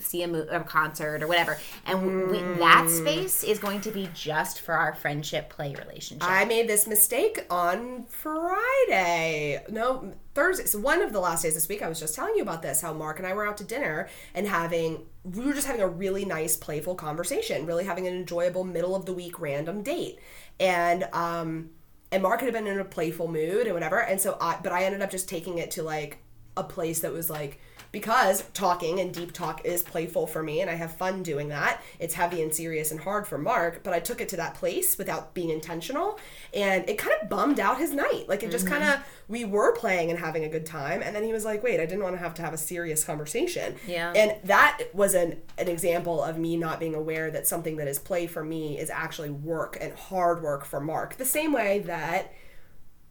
see 0.00 0.22
a, 0.22 0.28
mo- 0.28 0.46
a 0.50 0.60
concert 0.60 1.22
or 1.22 1.26
whatever. 1.26 1.58
And 1.86 2.30
we, 2.30 2.40
that 2.58 2.88
space 2.90 3.44
is 3.44 3.58
going 3.58 3.80
to 3.82 3.90
be 3.90 4.08
just 4.14 4.60
for 4.60 4.74
our 4.74 4.94
friendship 4.94 5.50
play 5.50 5.74
relationship. 5.74 6.28
I 6.28 6.44
made 6.44 6.68
this 6.68 6.86
mistake 6.86 7.44
on 7.50 8.04
Friday. 8.08 9.62
No, 9.70 10.12
Thursday. 10.34 10.66
So 10.66 10.78
one 10.78 11.02
of 11.02 11.12
the 11.12 11.20
last 11.20 11.42
days 11.42 11.54
this 11.54 11.68
week, 11.68 11.82
I 11.82 11.88
was 11.88 12.00
just 12.00 12.14
telling 12.14 12.34
you 12.36 12.42
about 12.42 12.62
this. 12.62 12.80
How 12.80 12.92
Mark 12.92 13.18
and 13.18 13.26
I 13.26 13.32
were 13.32 13.46
out 13.46 13.56
to 13.58 13.64
dinner 13.64 14.08
and 14.34 14.46
having 14.46 15.06
we 15.24 15.44
were 15.44 15.52
just 15.52 15.66
having 15.66 15.82
a 15.82 15.88
really 15.88 16.24
nice, 16.24 16.56
playful 16.56 16.94
conversation. 16.94 17.66
Really 17.66 17.84
having 17.84 18.06
an 18.06 18.14
enjoyable 18.14 18.64
middle 18.64 18.94
of 18.96 19.04
the 19.04 19.12
week 19.12 19.40
random 19.40 19.82
date, 19.82 20.18
and 20.58 21.04
um, 21.12 21.70
and 22.10 22.22
Mark 22.22 22.40
had 22.40 22.52
been 22.52 22.66
in 22.66 22.78
a 22.78 22.84
playful 22.84 23.28
mood 23.28 23.66
and 23.66 23.74
whatever. 23.74 24.00
And 24.00 24.20
so 24.20 24.36
I, 24.40 24.58
but 24.62 24.72
I 24.72 24.84
ended 24.84 25.02
up 25.02 25.10
just 25.10 25.28
taking 25.28 25.58
it 25.58 25.70
to 25.72 25.82
like 25.82 26.18
a 26.56 26.64
place 26.64 27.00
that 27.00 27.12
was 27.12 27.28
like 27.30 27.60
because 27.90 28.42
talking 28.54 29.00
and 29.00 29.12
deep 29.14 29.32
talk 29.32 29.64
is 29.64 29.82
playful 29.82 30.26
for 30.26 30.42
me 30.42 30.60
and 30.60 30.70
I 30.70 30.74
have 30.74 30.92
fun 30.96 31.22
doing 31.22 31.48
that. 31.48 31.80
It's 31.98 32.14
heavy 32.14 32.42
and 32.42 32.54
serious 32.54 32.90
and 32.90 33.00
hard 33.00 33.26
for 33.26 33.38
Mark, 33.38 33.82
but 33.82 33.92
I 33.94 34.00
took 34.00 34.20
it 34.20 34.28
to 34.30 34.36
that 34.36 34.54
place 34.54 34.98
without 34.98 35.34
being 35.34 35.50
intentional 35.50 36.18
and 36.52 36.88
it 36.88 36.98
kind 36.98 37.14
of 37.20 37.28
bummed 37.28 37.60
out 37.60 37.78
his 37.78 37.92
night. 37.92 38.28
Like 38.28 38.42
it 38.42 38.50
just 38.50 38.66
Mm-hmm. 38.66 38.74
kind 38.78 38.94
of 38.94 39.00
we 39.28 39.44
were 39.44 39.72
playing 39.74 40.10
and 40.10 40.18
having 40.18 40.44
a 40.44 40.48
good 40.48 40.66
time 40.66 41.02
and 41.02 41.14
then 41.14 41.22
he 41.22 41.32
was 41.32 41.44
like, 41.44 41.62
"Wait, 41.62 41.80
I 41.80 41.86
didn't 41.86 42.02
want 42.02 42.14
to 42.16 42.20
have 42.20 42.34
to 42.34 42.42
have 42.42 42.52
a 42.54 42.58
serious 42.58 43.04
conversation." 43.04 43.74
Yeah. 43.86 44.12
And 44.14 44.36
that 44.44 44.80
was 44.92 45.14
an 45.14 45.40
an 45.58 45.68
example 45.68 46.22
of 46.22 46.38
me 46.38 46.56
not 46.56 46.80
being 46.80 46.94
aware 46.94 47.30
that 47.30 47.46
something 47.46 47.76
that 47.76 47.88
is 47.88 47.98
play 47.98 48.26
for 48.26 48.44
me 48.44 48.78
is 48.78 48.90
actually 48.90 49.30
work 49.30 49.76
and 49.80 49.94
hard 49.94 50.42
work 50.42 50.64
for 50.64 50.80
Mark. 50.80 51.16
The 51.16 51.24
same 51.24 51.52
way 51.52 51.80
that 51.80 52.32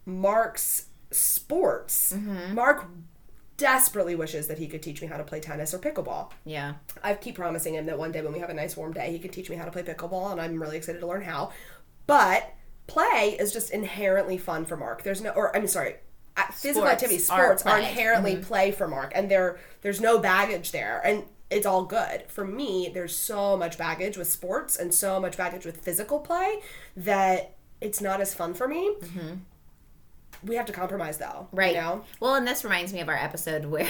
Mark's 0.06 0.86
sports. 1.10 2.12
Mm-hmm. 2.12 2.54
Mark 2.54 2.86
desperately 3.58 4.14
wishes 4.14 4.46
that 4.46 4.56
he 4.56 4.66
could 4.66 4.82
teach 4.82 5.02
me 5.02 5.08
how 5.08 5.18
to 5.18 5.24
play 5.24 5.40
tennis 5.40 5.74
or 5.74 5.78
pickleball. 5.78 6.30
yeah. 6.44 6.74
I 7.02 7.14
keep 7.14 7.34
promising 7.34 7.74
him 7.74 7.84
that 7.86 7.98
one 7.98 8.12
day 8.12 8.22
when 8.22 8.32
we 8.32 8.38
have 8.38 8.48
a 8.48 8.54
nice 8.54 8.76
warm 8.76 8.94
day, 8.94 9.12
he 9.12 9.18
can 9.18 9.30
teach 9.30 9.50
me 9.50 9.56
how 9.56 9.66
to 9.66 9.70
play 9.70 9.82
pickleball, 9.82 10.32
and 10.32 10.40
I'm 10.40 10.60
really 10.60 10.78
excited 10.78 11.00
to 11.00 11.06
learn 11.06 11.22
how. 11.22 11.52
But 12.06 12.54
play 12.86 13.36
is 13.38 13.52
just 13.52 13.70
inherently 13.70 14.38
fun 14.38 14.64
for 14.64 14.76
Mark. 14.76 15.02
There's 15.02 15.20
no, 15.20 15.30
or 15.30 15.54
I'm 15.54 15.66
sorry, 15.66 15.96
uh, 16.36 16.44
physical 16.52 16.82
Sports 16.82 16.92
activity, 17.02 17.18
sports 17.18 17.66
are. 17.66 17.72
Mm-hmm. 17.76 17.88
inherently 17.88 18.36
play 18.36 18.70
for 18.70 18.88
Mark, 18.88 19.12
and 19.14 19.30
there 19.30 19.58
there's 19.82 20.00
no 20.00 20.18
baggage 20.18 20.70
there, 20.72 21.02
and 21.04 21.24
it's 21.50 21.66
all 21.66 21.84
good. 21.84 22.24
For 22.28 22.44
me, 22.44 22.90
there's 22.92 23.14
so 23.14 23.56
much 23.56 23.76
baggage 23.76 24.16
with 24.16 24.28
sports 24.28 24.76
and 24.76 24.94
so 24.94 25.18
much 25.20 25.36
baggage 25.36 25.64
with 25.66 25.78
physical 25.78 26.20
play 26.20 26.60
that 26.96 27.54
it's 27.80 28.00
not 28.00 28.20
as 28.20 28.34
fun 28.34 28.54
for 28.54 28.68
me. 28.68 28.94
We 30.46 30.56
have 30.56 30.66
to 30.66 30.72
compromise 30.72 31.18
though. 31.18 31.48
Right. 31.52 31.74
You 31.74 31.80
know? 31.80 32.04
Well, 32.20 32.34
and 32.34 32.46
this 32.46 32.64
reminds 32.64 32.92
me 32.92 33.00
of 33.00 33.08
our 33.08 33.16
episode 33.16 33.64
where 33.66 33.88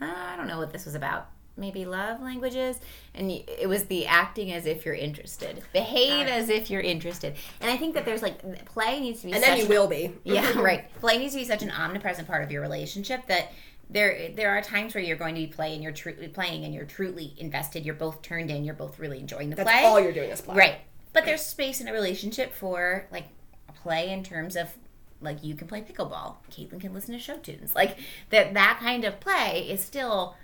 uh, 0.00 0.06
I 0.06 0.36
don't 0.36 0.46
know 0.46 0.58
what 0.58 0.72
this 0.72 0.84
was 0.84 0.94
about. 0.94 1.28
Maybe 1.54 1.84
love 1.84 2.22
languages, 2.22 2.80
and 3.14 3.30
it 3.30 3.68
was 3.68 3.84
the 3.84 4.06
acting 4.06 4.52
as 4.52 4.64
if 4.64 4.86
you're 4.86 4.94
interested, 4.94 5.62
behave 5.74 6.26
as 6.26 6.48
if 6.48 6.70
you're 6.70 6.80
interested, 6.80 7.36
and 7.60 7.70
I 7.70 7.76
think 7.76 7.92
that 7.92 8.06
there's 8.06 8.22
like 8.22 8.64
play 8.64 8.98
needs 9.00 9.20
to 9.20 9.26
be. 9.26 9.34
And 9.34 9.42
then 9.42 9.58
you 9.58 9.66
will 9.66 9.86
be. 9.86 10.14
Yeah, 10.24 10.50
right. 10.58 10.90
Play 11.00 11.18
needs 11.18 11.34
to 11.34 11.40
be 11.40 11.44
such 11.44 11.62
an 11.62 11.70
omnipresent 11.70 12.26
part 12.26 12.42
of 12.42 12.50
your 12.50 12.62
relationship 12.62 13.26
that 13.26 13.52
there 13.90 14.30
there 14.34 14.56
are 14.56 14.62
times 14.62 14.94
where 14.94 15.04
you're 15.04 15.18
going 15.18 15.34
to 15.34 15.42
be 15.42 15.46
playing, 15.46 15.82
you're 15.82 15.92
truly 15.92 16.28
playing, 16.28 16.64
and 16.64 16.72
you're 16.72 16.86
truly 16.86 17.34
invested. 17.36 17.84
You're 17.84 17.96
both 17.96 18.22
turned 18.22 18.50
in. 18.50 18.64
You're 18.64 18.74
both 18.74 18.98
really 18.98 19.18
enjoying 19.18 19.50
the 19.50 19.56
That's 19.56 19.70
play. 19.70 19.84
all 19.84 20.00
you're 20.00 20.12
doing 20.12 20.30
is 20.30 20.40
play. 20.40 20.56
Right. 20.56 20.74
But 21.12 21.26
there's 21.26 21.42
space 21.42 21.82
in 21.82 21.86
a 21.88 21.92
relationship 21.92 22.54
for 22.54 23.06
like 23.12 23.26
play 23.82 24.10
in 24.10 24.24
terms 24.24 24.56
of 24.56 24.70
like 25.22 25.42
you 25.42 25.54
can 25.54 25.68
play 25.68 25.80
pickleball. 25.82 26.36
Caitlin 26.50 26.80
can 26.80 26.92
listen 26.92 27.14
to 27.14 27.20
show 27.20 27.36
tunes. 27.38 27.74
Like 27.74 27.98
that 28.30 28.54
that 28.54 28.78
kind 28.80 29.04
of 29.04 29.20
play 29.20 29.66
is 29.68 29.82
still 29.82 30.34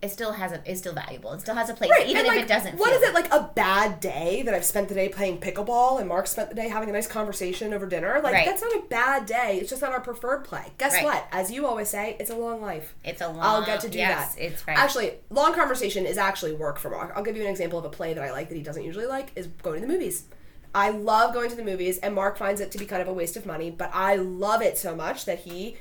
it 0.00 0.10
still 0.10 0.30
has 0.32 0.52
a 0.52 0.70
is 0.70 0.78
still 0.78 0.92
valuable. 0.94 1.32
It 1.32 1.40
still 1.40 1.56
has 1.56 1.68
a 1.70 1.74
place 1.74 1.90
Right, 1.90 2.06
even 2.06 2.18
and, 2.18 2.26
if 2.28 2.32
like, 2.34 2.44
it 2.44 2.48
doesn't 2.48 2.78
What 2.78 2.92
is 2.92 3.02
it 3.02 3.14
like 3.14 3.32
a 3.32 3.50
bad 3.54 3.98
day 3.98 4.42
that 4.42 4.54
I've 4.54 4.64
spent 4.64 4.88
the 4.88 4.94
day 4.94 5.08
playing 5.08 5.38
pickleball 5.40 5.98
and 5.98 6.08
Mark 6.08 6.28
spent 6.28 6.50
the 6.50 6.54
day 6.54 6.68
having 6.68 6.88
a 6.88 6.92
nice 6.92 7.08
conversation 7.08 7.74
over 7.74 7.84
dinner? 7.84 8.20
Like 8.22 8.32
Right. 8.32 8.46
that's 8.46 8.62
not 8.62 8.72
a 8.72 8.82
bad 8.88 9.26
day. 9.26 9.58
It's 9.60 9.70
just 9.70 9.82
not 9.82 9.90
our 9.90 10.00
preferred 10.00 10.44
play. 10.44 10.66
Guess 10.78 10.94
Right. 10.94 11.04
what? 11.04 11.26
As 11.32 11.50
you 11.50 11.66
always 11.66 11.88
say, 11.88 12.16
it's 12.20 12.30
a 12.30 12.36
long 12.36 12.62
life. 12.62 12.94
It's 13.04 13.20
a 13.20 13.26
long 13.26 13.40
I'll 13.40 13.66
get 13.66 13.80
to 13.80 13.88
do 13.88 13.98
yes, 13.98 14.36
that. 14.36 14.40
It's 14.40 14.66
right. 14.68 14.78
Actually, 14.78 15.14
long 15.30 15.52
conversation 15.52 16.06
is 16.06 16.16
actually 16.16 16.52
work 16.52 16.78
for 16.78 16.90
Mark. 16.90 17.12
I'll 17.16 17.24
give 17.24 17.36
you 17.36 17.42
an 17.42 17.50
example 17.50 17.78
of 17.80 17.84
a 17.84 17.90
play 17.90 18.14
that 18.14 18.22
I 18.22 18.30
like 18.30 18.48
that 18.50 18.54
he 18.56 18.62
doesn't 18.62 18.84
usually 18.84 19.06
like 19.06 19.32
is 19.34 19.48
going 19.48 19.80
to 19.80 19.86
the 19.86 19.92
movies. 19.92 20.26
I 20.74 20.90
love 20.90 21.32
going 21.34 21.50
to 21.50 21.56
the 21.56 21.64
movies, 21.64 21.98
and 21.98 22.14
Mark 22.14 22.36
finds 22.38 22.60
it 22.60 22.70
to 22.72 22.78
be 22.78 22.86
kind 22.86 23.02
of 23.02 23.08
a 23.08 23.12
waste 23.12 23.36
of 23.36 23.46
money, 23.46 23.70
but 23.70 23.90
I 23.92 24.16
love 24.16 24.62
it 24.62 24.76
so 24.78 24.94
much 24.94 25.24
that 25.24 25.40
he 25.40 25.76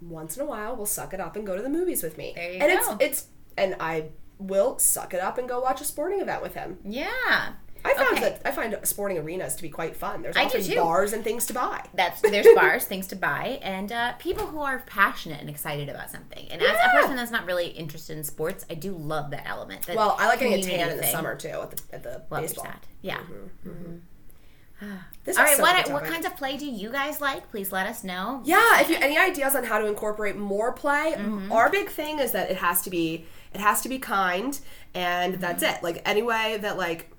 once 0.00 0.36
in 0.36 0.42
a 0.42 0.46
while 0.46 0.74
will 0.76 0.86
suck 0.86 1.12
it 1.12 1.20
up 1.20 1.36
and 1.36 1.46
go 1.46 1.56
to 1.56 1.62
the 1.62 1.68
movies 1.68 2.02
with 2.02 2.16
me. 2.16 2.32
There 2.34 2.52
you 2.52 2.58
and 2.60 2.80
go. 2.80 2.92
it's 3.00 3.04
it's 3.22 3.26
and 3.58 3.76
I 3.80 4.06
will 4.38 4.78
suck 4.78 5.12
it 5.12 5.20
up 5.20 5.36
and 5.36 5.46
go 5.48 5.60
watch 5.60 5.80
a 5.80 5.84
sporting 5.84 6.20
event 6.20 6.42
with 6.42 6.54
him. 6.54 6.78
yeah. 6.84 7.52
I 7.82 7.94
found 7.94 8.18
Okay. 8.18 8.20
that 8.20 8.42
I 8.44 8.50
find 8.50 8.78
sporting 8.82 9.16
arenas 9.16 9.54
to 9.56 9.62
be 9.62 9.70
quite 9.70 9.96
fun. 9.96 10.20
There's 10.20 10.36
often 10.36 10.62
bars 10.76 11.14
and 11.14 11.24
things 11.24 11.46
to 11.46 11.54
buy. 11.54 11.82
That's 11.94 12.20
there's 12.20 12.46
bars, 12.54 12.84
things 12.84 13.06
to 13.06 13.16
buy, 13.16 13.58
and 13.62 13.90
uh, 13.90 14.12
people 14.18 14.46
who 14.48 14.60
are 14.60 14.80
passionate 14.86 15.40
and 15.40 15.48
excited 15.48 15.88
about 15.88 16.10
something. 16.10 16.46
And 16.50 16.60
as 16.60 16.76
a 16.76 16.90
person 17.00 17.16
that's 17.16 17.30
not 17.30 17.46
really 17.46 17.68
interested 17.68 18.18
in 18.18 18.24
sports, 18.24 18.66
I 18.68 18.74
do 18.74 18.92
love 18.92 19.30
that 19.30 19.46
element. 19.48 19.86
That 19.86 19.96
Well, 19.96 20.14
I 20.18 20.26
like 20.28 20.40
getting 20.40 20.58
a 20.58 20.62
tan 20.62 20.90
in 20.90 20.98
the 20.98 21.06
summer 21.06 21.34
too 21.36 21.48
at 21.48 21.70
the 21.70 21.94
at 21.94 22.02
the 22.02 22.22
Well, 22.28 22.42
baseball. 22.42 22.64
there's 22.64 22.74
that. 22.74 22.86
Yeah. 23.00 23.16
Mm-hmm, 23.20 23.32
mm-hmm. 23.32 23.70
Mm-hmm. 23.70 23.96
This 25.24 25.36
All 25.36 25.44
right. 25.44 25.60
What 25.60 25.90
what 25.92 26.04
kinds 26.04 26.24
of 26.24 26.34
play 26.36 26.56
do 26.56 26.64
you 26.66 26.90
guys 26.90 27.20
like? 27.20 27.50
Please 27.50 27.70
let 27.72 27.86
us 27.86 28.02
know. 28.02 28.40
Yeah, 28.44 28.80
if 28.80 28.88
you 28.88 28.96
any 28.96 29.18
ideas 29.18 29.54
on 29.54 29.64
how 29.64 29.78
to 29.78 29.86
incorporate 29.86 30.36
more 30.36 30.72
play, 30.72 31.14
Mm-hmm. 31.16 31.52
our 31.52 31.68
big 31.70 31.90
thing 31.90 32.18
is 32.18 32.32
that 32.32 32.50
it 32.50 32.56
has 32.56 32.80
to 32.82 32.90
be 32.90 33.26
it 33.52 33.60
has 33.60 33.82
to 33.82 33.88
be 33.90 33.98
kind 33.98 34.58
and 34.94 35.34
that's 35.34 35.62
Mm-hmm. 35.62 35.76
it. 35.76 35.82
Like 35.82 36.02
any 36.06 36.22
way 36.22 36.56
that 36.62 36.78
like 36.78 37.10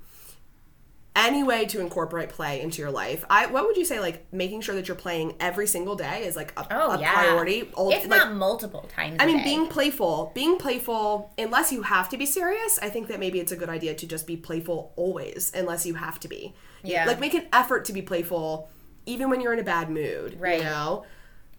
any 1.15 1.43
way 1.43 1.65
to 1.65 1.79
incorporate 1.81 2.29
play 2.29 2.61
into 2.61 2.81
your 2.81 2.89
life. 2.89 3.25
I 3.29 3.45
what 3.47 3.65
would 3.65 3.75
you 3.77 3.83
say 3.85 3.99
like 3.99 4.25
making 4.33 4.61
sure 4.61 4.73
that 4.75 4.87
you're 4.87 4.95
playing 4.95 5.35
every 5.39 5.67
single 5.67 5.95
day 5.95 6.23
is 6.25 6.35
like 6.37 6.53
a, 6.57 6.65
Oh 6.71 6.91
a 6.93 6.99
yeah. 7.01 7.13
priority. 7.13 7.69
Ul- 7.77 7.91
if 7.91 8.07
like, 8.07 8.21
not 8.21 8.33
multiple 8.33 8.89
times. 8.95 9.17
I 9.19 9.25
mean, 9.25 9.43
being 9.43 9.67
playful, 9.67 10.31
being 10.33 10.57
playful, 10.57 11.33
unless 11.37 11.71
you 11.71 11.81
have 11.83 12.07
to 12.09 12.17
be 12.17 12.25
serious, 12.25 12.79
I 12.81 12.89
think 12.89 13.09
that 13.09 13.19
maybe 13.19 13.39
it's 13.39 13.51
a 13.51 13.57
good 13.57 13.69
idea 13.69 13.93
to 13.93 14.07
just 14.07 14.25
be 14.25 14.37
playful 14.37 14.93
always, 14.95 15.51
unless 15.53 15.85
you 15.85 15.95
have 15.95 16.19
to 16.21 16.27
be. 16.29 16.55
Yeah. 16.83 17.05
Like, 17.05 17.19
make 17.19 17.33
an 17.33 17.47
effort 17.53 17.85
to 17.85 17.93
be 17.93 18.01
playful, 18.01 18.69
even 19.05 19.29
when 19.29 19.41
you're 19.41 19.53
in 19.53 19.59
a 19.59 19.63
bad 19.63 19.89
mood. 19.89 20.39
Right. 20.39 20.59
You 20.59 20.63
know? 20.65 21.05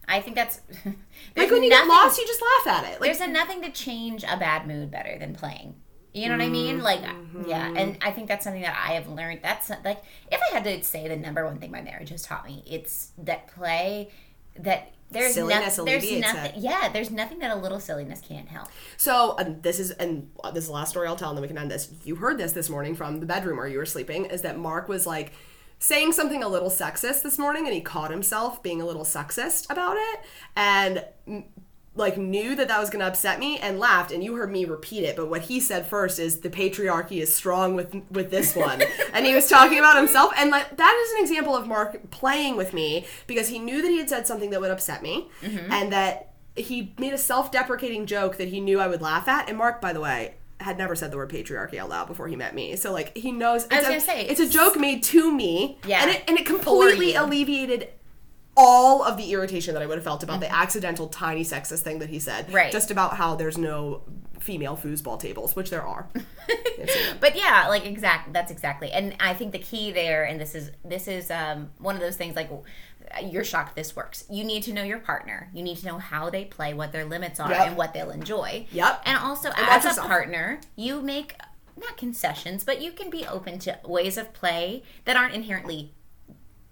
I 0.09 0.21
think 0.21 0.37
that's. 0.37 0.61
Like, 1.37 1.51
when 1.51 1.63
you 1.63 1.71
get 1.71 1.87
lost, 1.87 2.19
you 2.19 2.27
just 2.27 2.43
laugh 2.43 2.77
at 2.77 2.93
it. 2.93 3.01
Like, 3.01 3.17
there's 3.17 3.21
a, 3.21 3.31
nothing 3.33 3.63
to 3.63 3.71
change 3.71 4.23
a 4.25 4.37
bad 4.37 4.67
mood 4.67 4.91
better 4.91 5.17
than 5.19 5.35
playing. 5.35 5.77
You 6.13 6.29
know 6.29 6.37
what 6.37 6.45
I 6.45 6.49
mean? 6.49 6.81
Like, 6.83 7.01
Mm-hmm. 7.01 7.49
yeah, 7.49 7.73
and 7.75 7.97
I 8.03 8.11
think 8.11 8.29
that's 8.29 8.45
something 8.45 8.61
that 8.63 8.77
I 8.77 8.93
have 8.95 9.09
learned. 9.09 9.41
That's 9.43 9.71
like, 9.71 10.03
if 10.31 10.41
I 10.51 10.55
had 10.55 10.65
to 10.65 10.83
say 10.85 11.09
the 11.09 11.17
number 11.17 11.47
one 11.47 11.59
thing 11.59 11.71
my 11.71 11.81
marriage 11.81 12.11
has 12.11 12.23
taught 12.25 12.45
me, 12.45 12.63
it's 12.67 13.13
that 13.19 13.49
play, 13.49 14.11
that 14.59 14.93
there's 15.13 15.35
Silliness 15.35 15.79
nothing, 15.79 15.85
there's 15.85 16.21
nothing, 16.21 16.55
it. 16.55 16.59
yeah, 16.59 16.89
there's 16.93 17.11
nothing 17.11 17.39
that 17.41 17.51
a 17.51 17.55
little 17.55 17.81
silliness 17.81 18.21
can't 18.27 18.49
help. 18.49 18.69
So 18.97 19.37
um, 19.39 19.61
this 19.61 19.79
is 19.79 19.91
and 19.93 20.31
this 20.53 20.65
is 20.65 20.67
the 20.69 20.75
last 20.75 20.91
story 20.91 21.09
I'll 21.09 21.17
tell, 21.17 21.31
and 21.31 21.37
then 21.37 21.43
we 21.43 21.49
can 21.49 21.59
end 21.59 21.71
this. 21.71 21.93
You 22.05 22.17
heard 22.17 22.39
this 22.39 22.53
this 22.53 22.69
morning 22.69 22.95
from 22.95 23.21
the 23.21 23.27
bedroom 23.27 23.59
where 23.59 23.69
you 23.69 23.79
were 23.79 23.87
sleeping. 23.87 24.27
Is 24.27 24.43
that 24.43 24.59
Mark 24.59 24.89
was 24.89 25.07
like 25.07 25.33
saying 25.79 26.13
something 26.13 26.43
a 26.43 26.49
little 26.49 26.71
sexist 26.71 27.23
this 27.23 27.39
morning, 27.39 27.67
and 27.67 27.75
he 27.75 27.81
caught 27.81 28.11
himself 28.11 28.63
being 28.63 28.81
a 28.81 28.87
little 28.87 29.05
sexist 29.05 29.71
about 29.71 29.97
it, 29.97 30.21
and 30.57 31.05
like 31.95 32.17
knew 32.17 32.55
that 32.55 32.69
that 32.69 32.81
was 32.81 32.89
going 32.89 33.01
to 33.01 33.07
upset 33.07 33.39
me 33.39 33.59
and 33.59 33.79
laughed. 33.79 34.13
And 34.13 34.25
you 34.25 34.35
heard 34.35 34.51
me 34.51 34.65
repeat 34.65 35.05
it, 35.05 35.17
but 35.17 35.29
what 35.29 35.43
he 35.43 35.61
said 35.61 35.87
first 35.87 36.19
is 36.19 36.41
the 36.41 36.49
patriarchy 36.49 37.21
is 37.21 37.35
strong 37.35 37.75
with 37.75 37.95
with 38.11 38.31
this 38.31 38.57
one, 38.57 38.83
and 39.13 39.27
he 39.27 39.35
was 39.35 39.49
talking 39.49 39.79
about 39.79 39.97
himself, 39.97 40.33
and 40.37 40.51
like 40.51 40.77
that 40.77 41.05
is 41.07 41.13
an 41.13 41.23
example 41.23 41.57
of 41.57 41.67
Mark 41.67 42.11
playing 42.11 42.57
with 42.57 42.73
me 42.73 43.07
because 43.27 43.49
he 43.49 43.59
knew 43.59 43.83
that 43.83 43.89
he 43.89 43.99
had 43.99 44.09
said 44.09 44.27
something 44.27 44.51
that 44.51 44.61
would 44.61 44.71
upset 44.71 45.03
me, 45.03 45.29
and 45.43 45.93
that 45.93 46.33
he 46.57 46.95
made 46.99 47.13
a 47.13 47.19
self-deprecating 47.19 48.07
joke 48.07 48.37
that 48.37 48.49
he 48.49 48.61
knew 48.61 48.79
I 48.79 48.87
would 48.87 49.01
laugh 49.01 49.27
at. 49.29 49.49
And 49.49 49.57
Mark, 49.57 49.81
by 49.81 49.93
the 49.93 50.01
way, 50.01 50.35
had 50.61 50.79
never 50.79 50.95
said 50.95 51.11
the 51.11 51.17
word 51.17 51.31
patriarchy 51.31 51.79
out 51.79 51.89
loud 51.89 52.07
before 52.07 52.29
he 52.29 52.37
met 52.37 52.55
me. 52.55 52.77
So 52.77 52.93
like 52.93 53.17
he 53.17 53.33
knows. 53.33 53.65
It's 53.65 53.75
was 53.75 53.85
a, 53.85 53.89
gonna 53.89 54.01
say, 54.01 54.27
it's 54.27 54.41
a 54.41 54.49
joke 54.49 54.79
made 54.79 55.03
to 55.05 55.33
me. 55.33 55.79
Yeah, 55.87 56.03
and 56.03 56.11
it 56.11 56.25
and 56.29 56.39
it 56.39 56.47
completely 56.47 57.15
alleviated 57.15 57.89
all 58.57 59.03
of 59.03 59.17
the 59.17 59.33
irritation 59.33 59.75
that 59.75 59.83
I 59.83 59.87
would 59.87 59.97
have 59.97 60.05
felt 60.05 60.23
about 60.23 60.41
the 60.41 60.53
accidental 60.53 61.09
tiny 61.09 61.43
sexist 61.45 61.81
thing 61.81 61.99
that 62.01 62.11
he 62.11 62.19
said. 62.19 62.47
Mm-hmm. 62.47 62.55
Right. 62.57 62.73
Just 62.73 62.91
about 62.91 63.17
how 63.17 63.35
there's 63.35 63.57
no 63.59 64.03
female 64.41 64.77
foosball 64.77 65.19
tables, 65.21 65.55
which 65.57 65.71
there 65.71 65.83
are. 65.83 66.09
but 67.21 67.37
yeah 67.37 67.67
like 67.69 67.87
exactly 67.87 68.33
that's 68.33 68.51
exactly 68.51 68.91
and 68.91 69.15
i 69.21 69.33
think 69.33 69.53
the 69.53 69.59
key 69.59 69.93
there 69.93 70.25
and 70.25 70.41
this 70.41 70.55
is 70.55 70.71
this 70.85 71.07
is 71.07 71.31
um, 71.31 71.71
one 71.79 71.95
of 71.95 72.01
those 72.01 72.17
things 72.17 72.35
like 72.35 72.51
you're 73.25 73.45
shocked 73.45 73.77
this 73.77 73.95
works 73.95 74.25
you 74.31 74.43
need 74.43 74.63
to 74.65 74.73
know 74.73 74.83
your 74.83 74.99
partner 74.99 75.49
you 75.55 75.63
need 75.63 75.77
to 75.77 75.87
know 75.87 75.99
how 75.99 76.29
they 76.29 76.45
play 76.45 76.75
what 76.75 76.91
their 76.93 77.05
limits 77.05 77.39
are 77.39 77.51
Yep. 77.51 77.67
and 77.69 77.77
what 77.77 77.93
they'll 77.95 78.11
enjoy 78.11 78.67
Yep. 78.73 79.03
and 79.07 79.17
also 79.19 79.51
watch 79.51 79.59
as 79.59 79.85
a 79.85 79.89
yourself. 79.89 80.09
partner 80.09 80.61
you 80.75 81.01
make 81.03 81.35
not 81.77 81.97
concessions 81.97 82.65
but 82.65 82.81
you 82.83 82.91
can 82.91 83.11
be 83.11 83.25
open 83.27 83.59
to 83.61 83.79
ways 83.85 84.17
of 84.17 84.33
play 84.33 84.83
that 85.05 85.17
aren't 85.17 85.35
inherently 85.35 85.93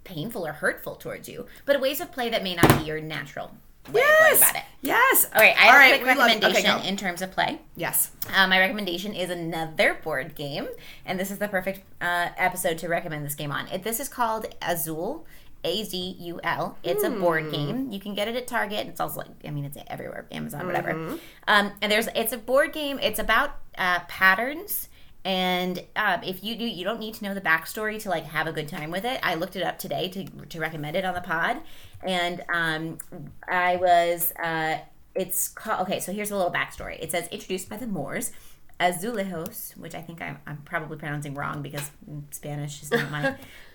painful 0.05 0.46
or 0.46 0.53
hurtful 0.53 0.96
towards 0.96 1.28
you 1.28 1.46
but 1.66 1.80
ways 1.80 2.01
of 2.01 2.11
play 2.12 2.28
that 2.30 2.42
may 2.42 2.55
not 2.55 2.78
be 2.78 2.84
your 2.84 3.01
natural 3.01 3.53
way 3.92 4.01
of 4.01 4.18
going 4.18 4.36
about 4.36 4.57
it 4.57 4.62
Yes. 4.82 5.22
Yes. 5.22 5.26
All 5.34 5.42
right. 5.42 5.55
I 5.59 5.62
have 5.66 5.74
All 5.74 5.80
a 5.80 5.98
quick 6.03 6.16
it. 6.16 6.44
Okay, 6.44 6.62
recommendation 6.62 6.88
in 6.88 6.96
terms 6.96 7.20
of 7.22 7.30
play. 7.32 7.61
Yes. 7.76 8.12
Uh, 8.34 8.46
my 8.46 8.59
recommendation 8.59 9.14
is 9.14 9.28
another 9.28 9.94
board 10.03 10.34
game, 10.34 10.68
and 11.05 11.20
this 11.20 11.30
is 11.30 11.38
the 11.38 11.48
perfect 11.48 11.80
uh, 12.01 12.28
episode 12.38 12.78
to 12.78 12.88
recommend 12.88 13.26
this 13.26 13.34
game 13.34 13.53
on. 13.53 13.66
It, 13.68 13.82
this 13.82 14.01
is 14.01 14.09
called 14.09 14.46
Azul, 14.62 15.26
A 15.64 15.84
Z 15.84 16.16
U 16.18 16.40
L. 16.42 16.78
It's 16.82 17.05
a 17.05 17.11
board 17.11 17.53
game. 17.53 17.90
You 17.90 18.01
can 18.01 18.14
get 18.14 18.26
it 18.26 18.36
at 18.36 18.46
Target. 18.46 18.86
It's 18.86 19.01
also 19.01 19.18
like 19.20 19.28
I 19.44 19.51
mean, 19.51 19.66
it's 19.66 19.76
everywhere, 19.88 20.24
Amazon, 20.32 20.66
whatever. 20.66 21.18
Um, 21.46 21.72
and 21.82 21.92
there's 21.92 22.09
it's 22.14 22.32
a 22.32 22.38
board 22.38 22.72
game. 22.72 22.98
It's 23.03 23.18
about 23.18 23.57
uh, 23.76 24.01
patterns. 24.09 24.88
And 25.25 25.85
um, 25.97 26.23
if 26.23 26.43
you 26.43 26.57
do, 26.57 26.64
you 26.64 26.83
don't 26.83 26.99
need 26.99 27.14
to 27.14 27.25
know 27.25 27.35
the 27.35 27.41
backstory 27.41 28.01
to 28.01 28.09
like 28.09 28.25
have 28.25 28.47
a 28.47 28.53
good 28.53 28.68
time 28.68 28.91
with 28.91 29.05
it. 29.05 29.21
I 29.23 29.35
looked 29.35 29.55
it 29.55 29.62
up 29.62 29.79
today 29.79 30.09
to, 30.09 30.25
to 30.25 30.61
recommend 30.61 30.97
it 30.97 31.05
on 31.05 31.14
the 31.14 31.21
pod, 31.21 31.59
and 32.03 32.43
um, 32.53 32.99
I 33.47 33.77
was 33.77 34.33
uh, 34.43 34.79
it's 35.14 35.49
called 35.49 35.81
okay. 35.83 36.01
So 36.01 36.12
here's 36.12 36.31
a 36.31 36.37
little 36.37 36.53
backstory. 36.53 36.99
It 37.01 37.11
says 37.11 37.29
introduced 37.29 37.68
by 37.68 37.77
the 37.77 37.87
Moors, 37.87 38.33
Azulejos, 38.81 39.77
which 39.77 39.95
I 39.95 40.01
think 40.01 40.23
I'm, 40.23 40.39
I'm 40.47 40.59
probably 40.59 40.97
pronouncing 40.97 41.35
wrong 41.35 41.61
because 41.61 41.91
Spanish 42.31 42.83
is 42.83 42.91
not 42.91 43.11
my 43.11 43.37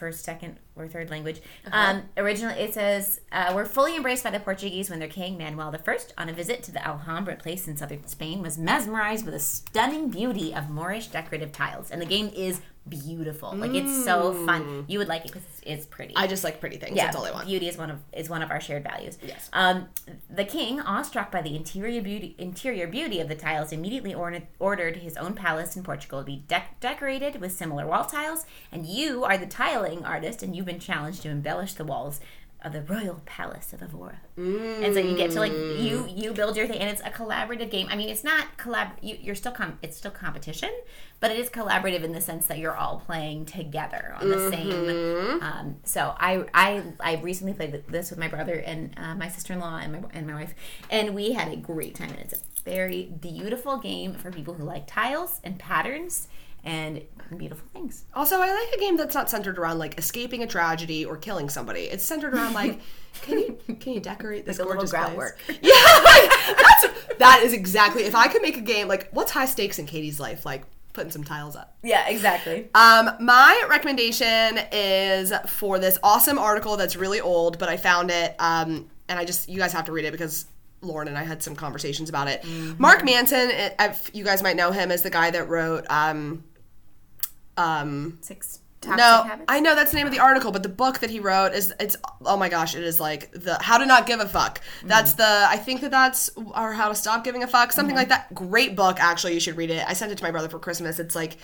first, 0.00 0.24
second, 0.24 0.56
or 0.74 0.88
third 0.88 1.10
language. 1.10 1.40
Um, 1.70 2.04
originally, 2.16 2.54
it 2.54 2.74
says 2.74 3.20
uh, 3.30 3.52
were 3.54 3.66
fully 3.66 3.94
embraced 3.94 4.24
by 4.24 4.30
the 4.30 4.40
Portuguese 4.40 4.88
when 4.90 4.98
their 4.98 5.08
king 5.08 5.36
Manuel 5.36 5.72
I, 5.72 5.98
on 6.18 6.28
a 6.28 6.32
visit 6.32 6.62
to 6.64 6.72
the 6.72 6.84
Alhambra 6.84 7.36
place 7.36 7.68
in 7.68 7.76
southern 7.76 8.06
Spain, 8.06 8.40
was 8.42 8.58
mesmerized 8.58 9.26
with 9.26 9.34
the 9.34 9.40
stunning 9.40 10.08
beauty 10.08 10.54
of 10.54 10.70
Moorish 10.70 11.08
decorative 11.08 11.52
tiles, 11.52 11.90
and 11.90 12.00
the 12.00 12.06
game 12.06 12.30
is 12.34 12.62
beautiful. 12.88 13.54
Like 13.54 13.74
it's 13.74 14.04
so 14.04 14.32
fun. 14.46 14.84
You 14.88 14.98
would 14.98 15.08
like 15.08 15.22
it 15.24 15.28
because 15.28 15.42
it's, 15.42 15.60
it's 15.64 15.86
pretty. 15.86 16.14
I 16.16 16.26
just 16.26 16.44
like 16.44 16.60
pretty 16.60 16.76
things. 16.76 16.96
Yeah, 16.96 17.06
That's 17.06 17.16
all 17.16 17.24
I 17.24 17.30
want. 17.30 17.46
Beauty 17.46 17.68
is 17.68 17.76
one 17.76 17.90
of 17.90 17.98
is 18.12 18.28
one 18.28 18.42
of 18.42 18.50
our 18.50 18.60
shared 18.60 18.84
values. 18.84 19.18
Yes. 19.22 19.48
Um, 19.52 19.88
the 20.28 20.44
king, 20.44 20.80
awestruck 20.80 21.30
by 21.30 21.42
the 21.42 21.54
interior 21.54 22.02
beauty 22.02 22.34
interior 22.38 22.86
beauty 22.86 23.20
of 23.20 23.28
the 23.28 23.34
tiles, 23.34 23.72
immediately 23.72 24.14
ordered 24.14 24.46
ordered 24.58 24.96
his 24.96 25.16
own 25.16 25.34
palace 25.34 25.76
in 25.76 25.82
Portugal 25.82 26.20
to 26.20 26.24
be 26.24 26.44
dec- 26.48 26.78
decorated 26.80 27.40
with 27.40 27.52
similar 27.52 27.86
wall 27.86 28.04
tiles. 28.04 28.46
And 28.72 28.86
you 28.86 29.24
are 29.24 29.38
the 29.38 29.46
tiling 29.46 30.04
artist, 30.04 30.42
and 30.42 30.56
you've 30.56 30.66
been 30.66 30.80
challenged 30.80 31.22
to 31.22 31.28
embellish 31.28 31.74
the 31.74 31.84
walls 31.84 32.20
of 32.62 32.72
the 32.72 32.82
royal 32.82 33.22
palace 33.24 33.72
of 33.72 33.82
Evora. 33.82 34.18
And 34.36 34.94
so 34.94 35.00
you 35.00 35.16
get 35.16 35.30
to 35.32 35.38
like 35.40 35.52
you 35.52 36.06
you 36.08 36.32
build 36.32 36.56
your 36.56 36.66
thing, 36.66 36.78
and 36.78 36.88
it's 36.90 37.00
a 37.02 37.10
collaborative 37.10 37.70
game. 37.70 37.88
I 37.90 37.96
mean, 37.96 38.08
it's 38.08 38.24
not 38.24 38.56
collab. 38.56 38.92
You, 39.02 39.16
you're 39.20 39.34
still 39.34 39.52
com- 39.52 39.78
it's 39.82 39.96
still 39.96 40.10
competition, 40.10 40.70
but 41.20 41.30
it 41.30 41.38
is 41.38 41.50
collaborative 41.50 42.02
in 42.02 42.12
the 42.12 42.20
sense 42.20 42.46
that 42.46 42.58
you're 42.58 42.76
all 42.76 43.02
playing 43.04 43.44
together 43.46 44.14
on 44.20 44.28
the 44.28 44.50
same. 44.50 45.42
Um, 45.42 45.76
so 45.84 46.14
I 46.18 46.44
I 46.54 46.82
I 47.00 47.16
recently 47.16 47.52
played 47.52 47.84
this 47.88 48.10
with 48.10 48.18
my 48.18 48.28
brother 48.28 48.54
and 48.54 48.94
uh, 48.96 49.14
my 49.14 49.28
sister 49.28 49.52
in 49.52 49.60
law 49.60 49.76
and 49.76 49.92
my 49.92 50.02
and 50.12 50.26
my 50.26 50.34
wife, 50.34 50.54
and 50.90 51.14
we 51.14 51.32
had 51.32 51.52
a 51.52 51.56
great 51.56 51.94
time. 51.94 52.10
And 52.10 52.20
it's 52.20 52.34
a 52.34 52.38
very 52.64 53.04
beautiful 53.20 53.78
game 53.78 54.14
for 54.14 54.30
people 54.30 54.54
who 54.54 54.64
like 54.64 54.86
tiles 54.86 55.40
and 55.44 55.58
patterns 55.58 56.28
and 56.64 57.02
beautiful 57.36 57.66
things. 57.72 58.04
Also, 58.14 58.40
I 58.40 58.52
like 58.52 58.74
a 58.76 58.80
game 58.80 58.96
that's 58.96 59.14
not 59.14 59.30
centered 59.30 59.58
around 59.58 59.78
like 59.78 59.98
escaping 59.98 60.42
a 60.42 60.46
tragedy 60.46 61.04
or 61.04 61.16
killing 61.16 61.48
somebody. 61.48 61.82
It's 61.82 62.04
centered 62.04 62.34
around 62.34 62.54
like, 62.54 62.80
can 63.22 63.38
you 63.38 63.58
can 63.80 63.92
you 63.94 64.00
decorate 64.00 64.46
this 64.46 64.58
Like 64.58 64.68
gorgeous 64.68 64.90
place? 64.92 65.16
work. 65.16 65.38
Yeah, 65.48 65.72
like, 66.04 66.56
that's 66.56 66.86
that 67.18 67.40
is 67.44 67.52
exactly. 67.52 68.04
If 68.04 68.14
I 68.14 68.28
could 68.28 68.42
make 68.42 68.56
a 68.56 68.60
game 68.62 68.88
like 68.88 69.08
what's 69.12 69.30
high 69.30 69.46
stakes 69.46 69.78
in 69.78 69.86
Katie's 69.86 70.18
life, 70.20 70.44
like 70.44 70.64
putting 70.92 71.12
some 71.12 71.22
tiles 71.22 71.54
up. 71.54 71.76
Yeah, 71.84 72.08
exactly. 72.08 72.68
Um, 72.74 73.10
my 73.20 73.64
recommendation 73.70 74.58
is 74.72 75.32
for 75.46 75.78
this 75.78 75.98
awesome 76.02 76.36
article 76.38 76.76
that's 76.76 76.96
really 76.96 77.20
old, 77.20 77.58
but 77.60 77.68
I 77.68 77.76
found 77.76 78.10
it, 78.10 78.34
um, 78.40 78.90
and 79.08 79.18
I 79.18 79.24
just 79.24 79.48
you 79.48 79.58
guys 79.58 79.72
have 79.72 79.84
to 79.84 79.92
read 79.92 80.04
it 80.04 80.10
because 80.12 80.46
Lauren 80.82 81.06
and 81.08 81.16
I 81.16 81.22
had 81.22 81.42
some 81.44 81.54
conversations 81.54 82.08
about 82.08 82.26
it. 82.26 82.44
Mark 82.78 83.04
Manson, 83.04 83.50
it, 83.50 83.76
if 83.78 84.10
you 84.14 84.24
guys 84.24 84.42
might 84.42 84.56
know 84.56 84.72
him 84.72 84.90
as 84.90 85.02
the 85.02 85.10
guy 85.10 85.30
that 85.30 85.48
wrote. 85.48 85.84
Um, 85.90 86.42
um, 87.60 88.18
Six 88.20 88.60
toxic 88.80 88.98
no, 88.98 89.22
habits. 89.24 89.44
I 89.48 89.60
know 89.60 89.74
that's 89.74 89.90
the 89.90 89.98
name 89.98 90.06
of 90.06 90.12
the 90.12 90.20
article, 90.20 90.52
but 90.52 90.62
the 90.62 90.68
book 90.68 91.00
that 91.00 91.10
he 91.10 91.20
wrote 91.20 91.52
is 91.52 91.72
it's 91.78 91.96
oh 92.24 92.36
my 92.36 92.48
gosh, 92.48 92.74
it 92.74 92.82
is 92.82 92.98
like 93.00 93.30
the 93.32 93.60
How 93.60 93.78
to 93.78 93.86
Not 93.86 94.06
Give 94.06 94.20
a 94.20 94.26
Fuck. 94.26 94.60
That's 94.84 95.14
the 95.14 95.46
I 95.48 95.56
think 95.56 95.80
that 95.82 95.90
that's 95.90 96.30
or 96.36 96.72
How 96.72 96.88
to 96.88 96.94
Stop 96.94 97.24
Giving 97.24 97.42
a 97.42 97.46
Fuck, 97.46 97.72
something 97.72 97.96
like 97.96 98.08
that. 98.08 98.34
Great 98.34 98.76
book, 98.76 98.98
actually. 99.00 99.34
You 99.34 99.40
should 99.40 99.56
read 99.56 99.70
it. 99.70 99.84
I 99.86 99.92
sent 99.92 100.12
it 100.12 100.18
to 100.18 100.24
my 100.24 100.30
brother 100.30 100.48
for 100.48 100.58
Christmas. 100.58 100.98
It's 100.98 101.14
like 101.14 101.36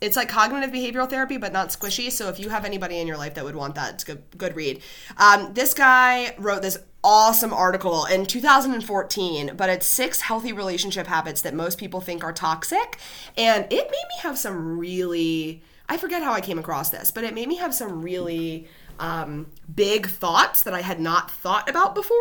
it's 0.00 0.16
like 0.16 0.28
cognitive 0.28 0.70
behavioral 0.70 1.08
therapy, 1.08 1.36
but 1.36 1.52
not 1.52 1.68
squishy. 1.68 2.10
So 2.10 2.28
if 2.28 2.38
you 2.38 2.48
have 2.48 2.64
anybody 2.64 2.98
in 2.98 3.06
your 3.06 3.16
life 3.16 3.34
that 3.34 3.44
would 3.44 3.56
want 3.56 3.74
that, 3.74 3.94
it's 3.94 4.02
a 4.04 4.06
good 4.06 4.22
good 4.36 4.56
read. 4.56 4.82
Um, 5.16 5.54
this 5.54 5.74
guy 5.74 6.34
wrote 6.38 6.62
this 6.62 6.78
awesome 7.02 7.52
article 7.52 8.04
in 8.04 8.26
2014, 8.26 9.52
but 9.56 9.70
it's 9.70 9.86
six 9.86 10.20
healthy 10.22 10.52
relationship 10.52 11.06
habits 11.06 11.42
that 11.42 11.54
most 11.54 11.78
people 11.78 12.00
think 12.00 12.24
are 12.24 12.32
toxic, 12.32 12.98
and 13.36 13.64
it 13.64 13.70
made 13.70 13.90
me 13.90 14.20
have 14.22 14.38
some 14.38 14.78
really 14.78 15.62
I 15.88 15.96
forget 15.96 16.22
how 16.22 16.32
I 16.32 16.40
came 16.40 16.58
across 16.58 16.90
this, 16.90 17.10
but 17.10 17.24
it 17.24 17.34
made 17.34 17.48
me 17.48 17.56
have 17.56 17.74
some 17.74 18.02
really 18.02 18.68
um, 18.98 19.46
big 19.74 20.06
thoughts 20.06 20.62
that 20.64 20.74
I 20.74 20.82
had 20.82 21.00
not 21.00 21.30
thought 21.30 21.68
about 21.68 21.94
before. 21.94 22.16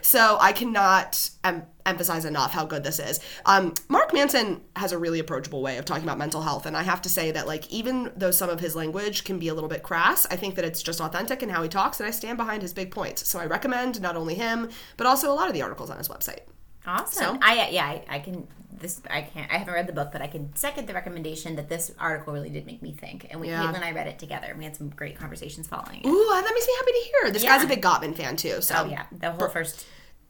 So 0.00 0.38
I 0.40 0.52
cannot 0.52 1.30
em- 1.44 1.66
emphasize 1.86 2.24
enough 2.24 2.52
how 2.52 2.64
good 2.64 2.84
this 2.84 2.98
is. 2.98 3.20
Um, 3.46 3.74
Mark 3.88 4.12
Manson 4.12 4.60
has 4.76 4.92
a 4.92 4.98
really 4.98 5.18
approachable 5.18 5.62
way 5.62 5.78
of 5.78 5.84
talking 5.84 6.04
about 6.04 6.18
mental 6.18 6.42
health, 6.42 6.66
and 6.66 6.76
I 6.76 6.82
have 6.82 7.02
to 7.02 7.08
say 7.08 7.30
that 7.32 7.46
like 7.46 7.70
even 7.70 8.12
though 8.16 8.30
some 8.30 8.50
of 8.50 8.60
his 8.60 8.76
language 8.76 9.24
can 9.24 9.38
be 9.38 9.48
a 9.48 9.54
little 9.54 9.68
bit 9.68 9.82
crass, 9.82 10.26
I 10.30 10.36
think 10.36 10.54
that 10.56 10.64
it's 10.64 10.82
just 10.82 11.00
authentic 11.00 11.42
in 11.42 11.48
how 11.48 11.62
he 11.62 11.68
talks, 11.68 12.00
and 12.00 12.06
I 12.06 12.10
stand 12.10 12.36
behind 12.36 12.62
his 12.62 12.72
big 12.72 12.90
points. 12.90 13.28
So 13.28 13.38
I 13.38 13.46
recommend 13.46 14.00
not 14.00 14.16
only 14.16 14.34
him, 14.34 14.70
but 14.96 15.06
also 15.06 15.30
a 15.30 15.34
lot 15.34 15.48
of 15.48 15.54
the 15.54 15.62
articles 15.62 15.90
on 15.90 15.98
his 15.98 16.08
website. 16.08 16.40
Awesome. 16.86 17.38
I 17.42 17.68
yeah, 17.70 17.84
I, 17.86 18.04
I 18.08 18.18
can 18.18 18.48
this 18.82 19.00
I 19.08 19.22
can't 19.22 19.50
I 19.50 19.58
haven't 19.58 19.74
read 19.74 19.86
the 19.86 19.92
book, 19.92 20.10
but 20.12 20.20
I 20.20 20.26
can 20.26 20.54
second 20.56 20.88
the 20.88 20.94
recommendation 20.94 21.56
that 21.56 21.68
this 21.68 21.92
article 21.98 22.32
really 22.32 22.50
did 22.50 22.66
make 22.66 22.82
me 22.82 22.92
think. 22.92 23.28
And 23.30 23.40
we 23.40 23.48
Yeah. 23.48 23.62
Caitlin 23.62 23.76
and 23.76 23.84
I 23.84 23.92
read 23.92 24.08
it 24.08 24.18
together. 24.18 24.54
We 24.58 24.64
had 24.64 24.76
some 24.76 24.90
great 24.90 25.16
conversations 25.16 25.68
following 25.68 26.00
it. 26.00 26.06
Ooh, 26.06 26.28
that 26.30 26.50
makes 26.52 26.66
me 26.66 26.72
happy 26.78 26.92
to 26.92 26.98
hear. 26.98 27.30
This 27.30 27.44
guy's 27.44 27.62
a 27.62 27.68
big 27.68 27.82
Gottman 27.82 28.16
fan 28.16 28.36
too. 28.36 28.60
So 28.60 28.74
Oh 28.78 28.84
yeah, 28.86 29.06
the 29.12 29.30
whole 29.30 29.48
first 29.48 29.86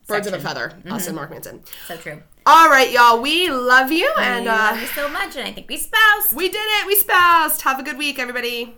birds 0.07 0.27
of 0.27 0.35
a 0.35 0.41
section. 0.41 0.71
feather, 0.81 0.95
us 0.95 1.07
and 1.07 1.17
Mark 1.17 1.31
Manson. 1.31 1.63
So 1.87 1.97
true. 1.97 2.23
All 2.45 2.69
right, 2.69 2.91
y'all. 2.91 3.21
We 3.23 3.51
love 3.51 3.93
you, 3.93 4.13
and 4.19 4.49
uh, 4.49 4.53
love 4.73 4.81
you 4.81 4.87
so 4.89 5.09
much, 5.09 5.37
and 5.37 5.47
I 5.47 5.53
think 5.53 5.69
we 5.69 5.77
spoused. 5.77 6.35
we 6.35 6.49
did 6.49 6.59
it. 6.59 6.87
We 6.87 6.97
spoused. 6.97 7.63
Have 7.63 7.79
a 7.79 7.83
good 7.83 7.99
week, 7.99 8.19
everybody. 8.19 8.75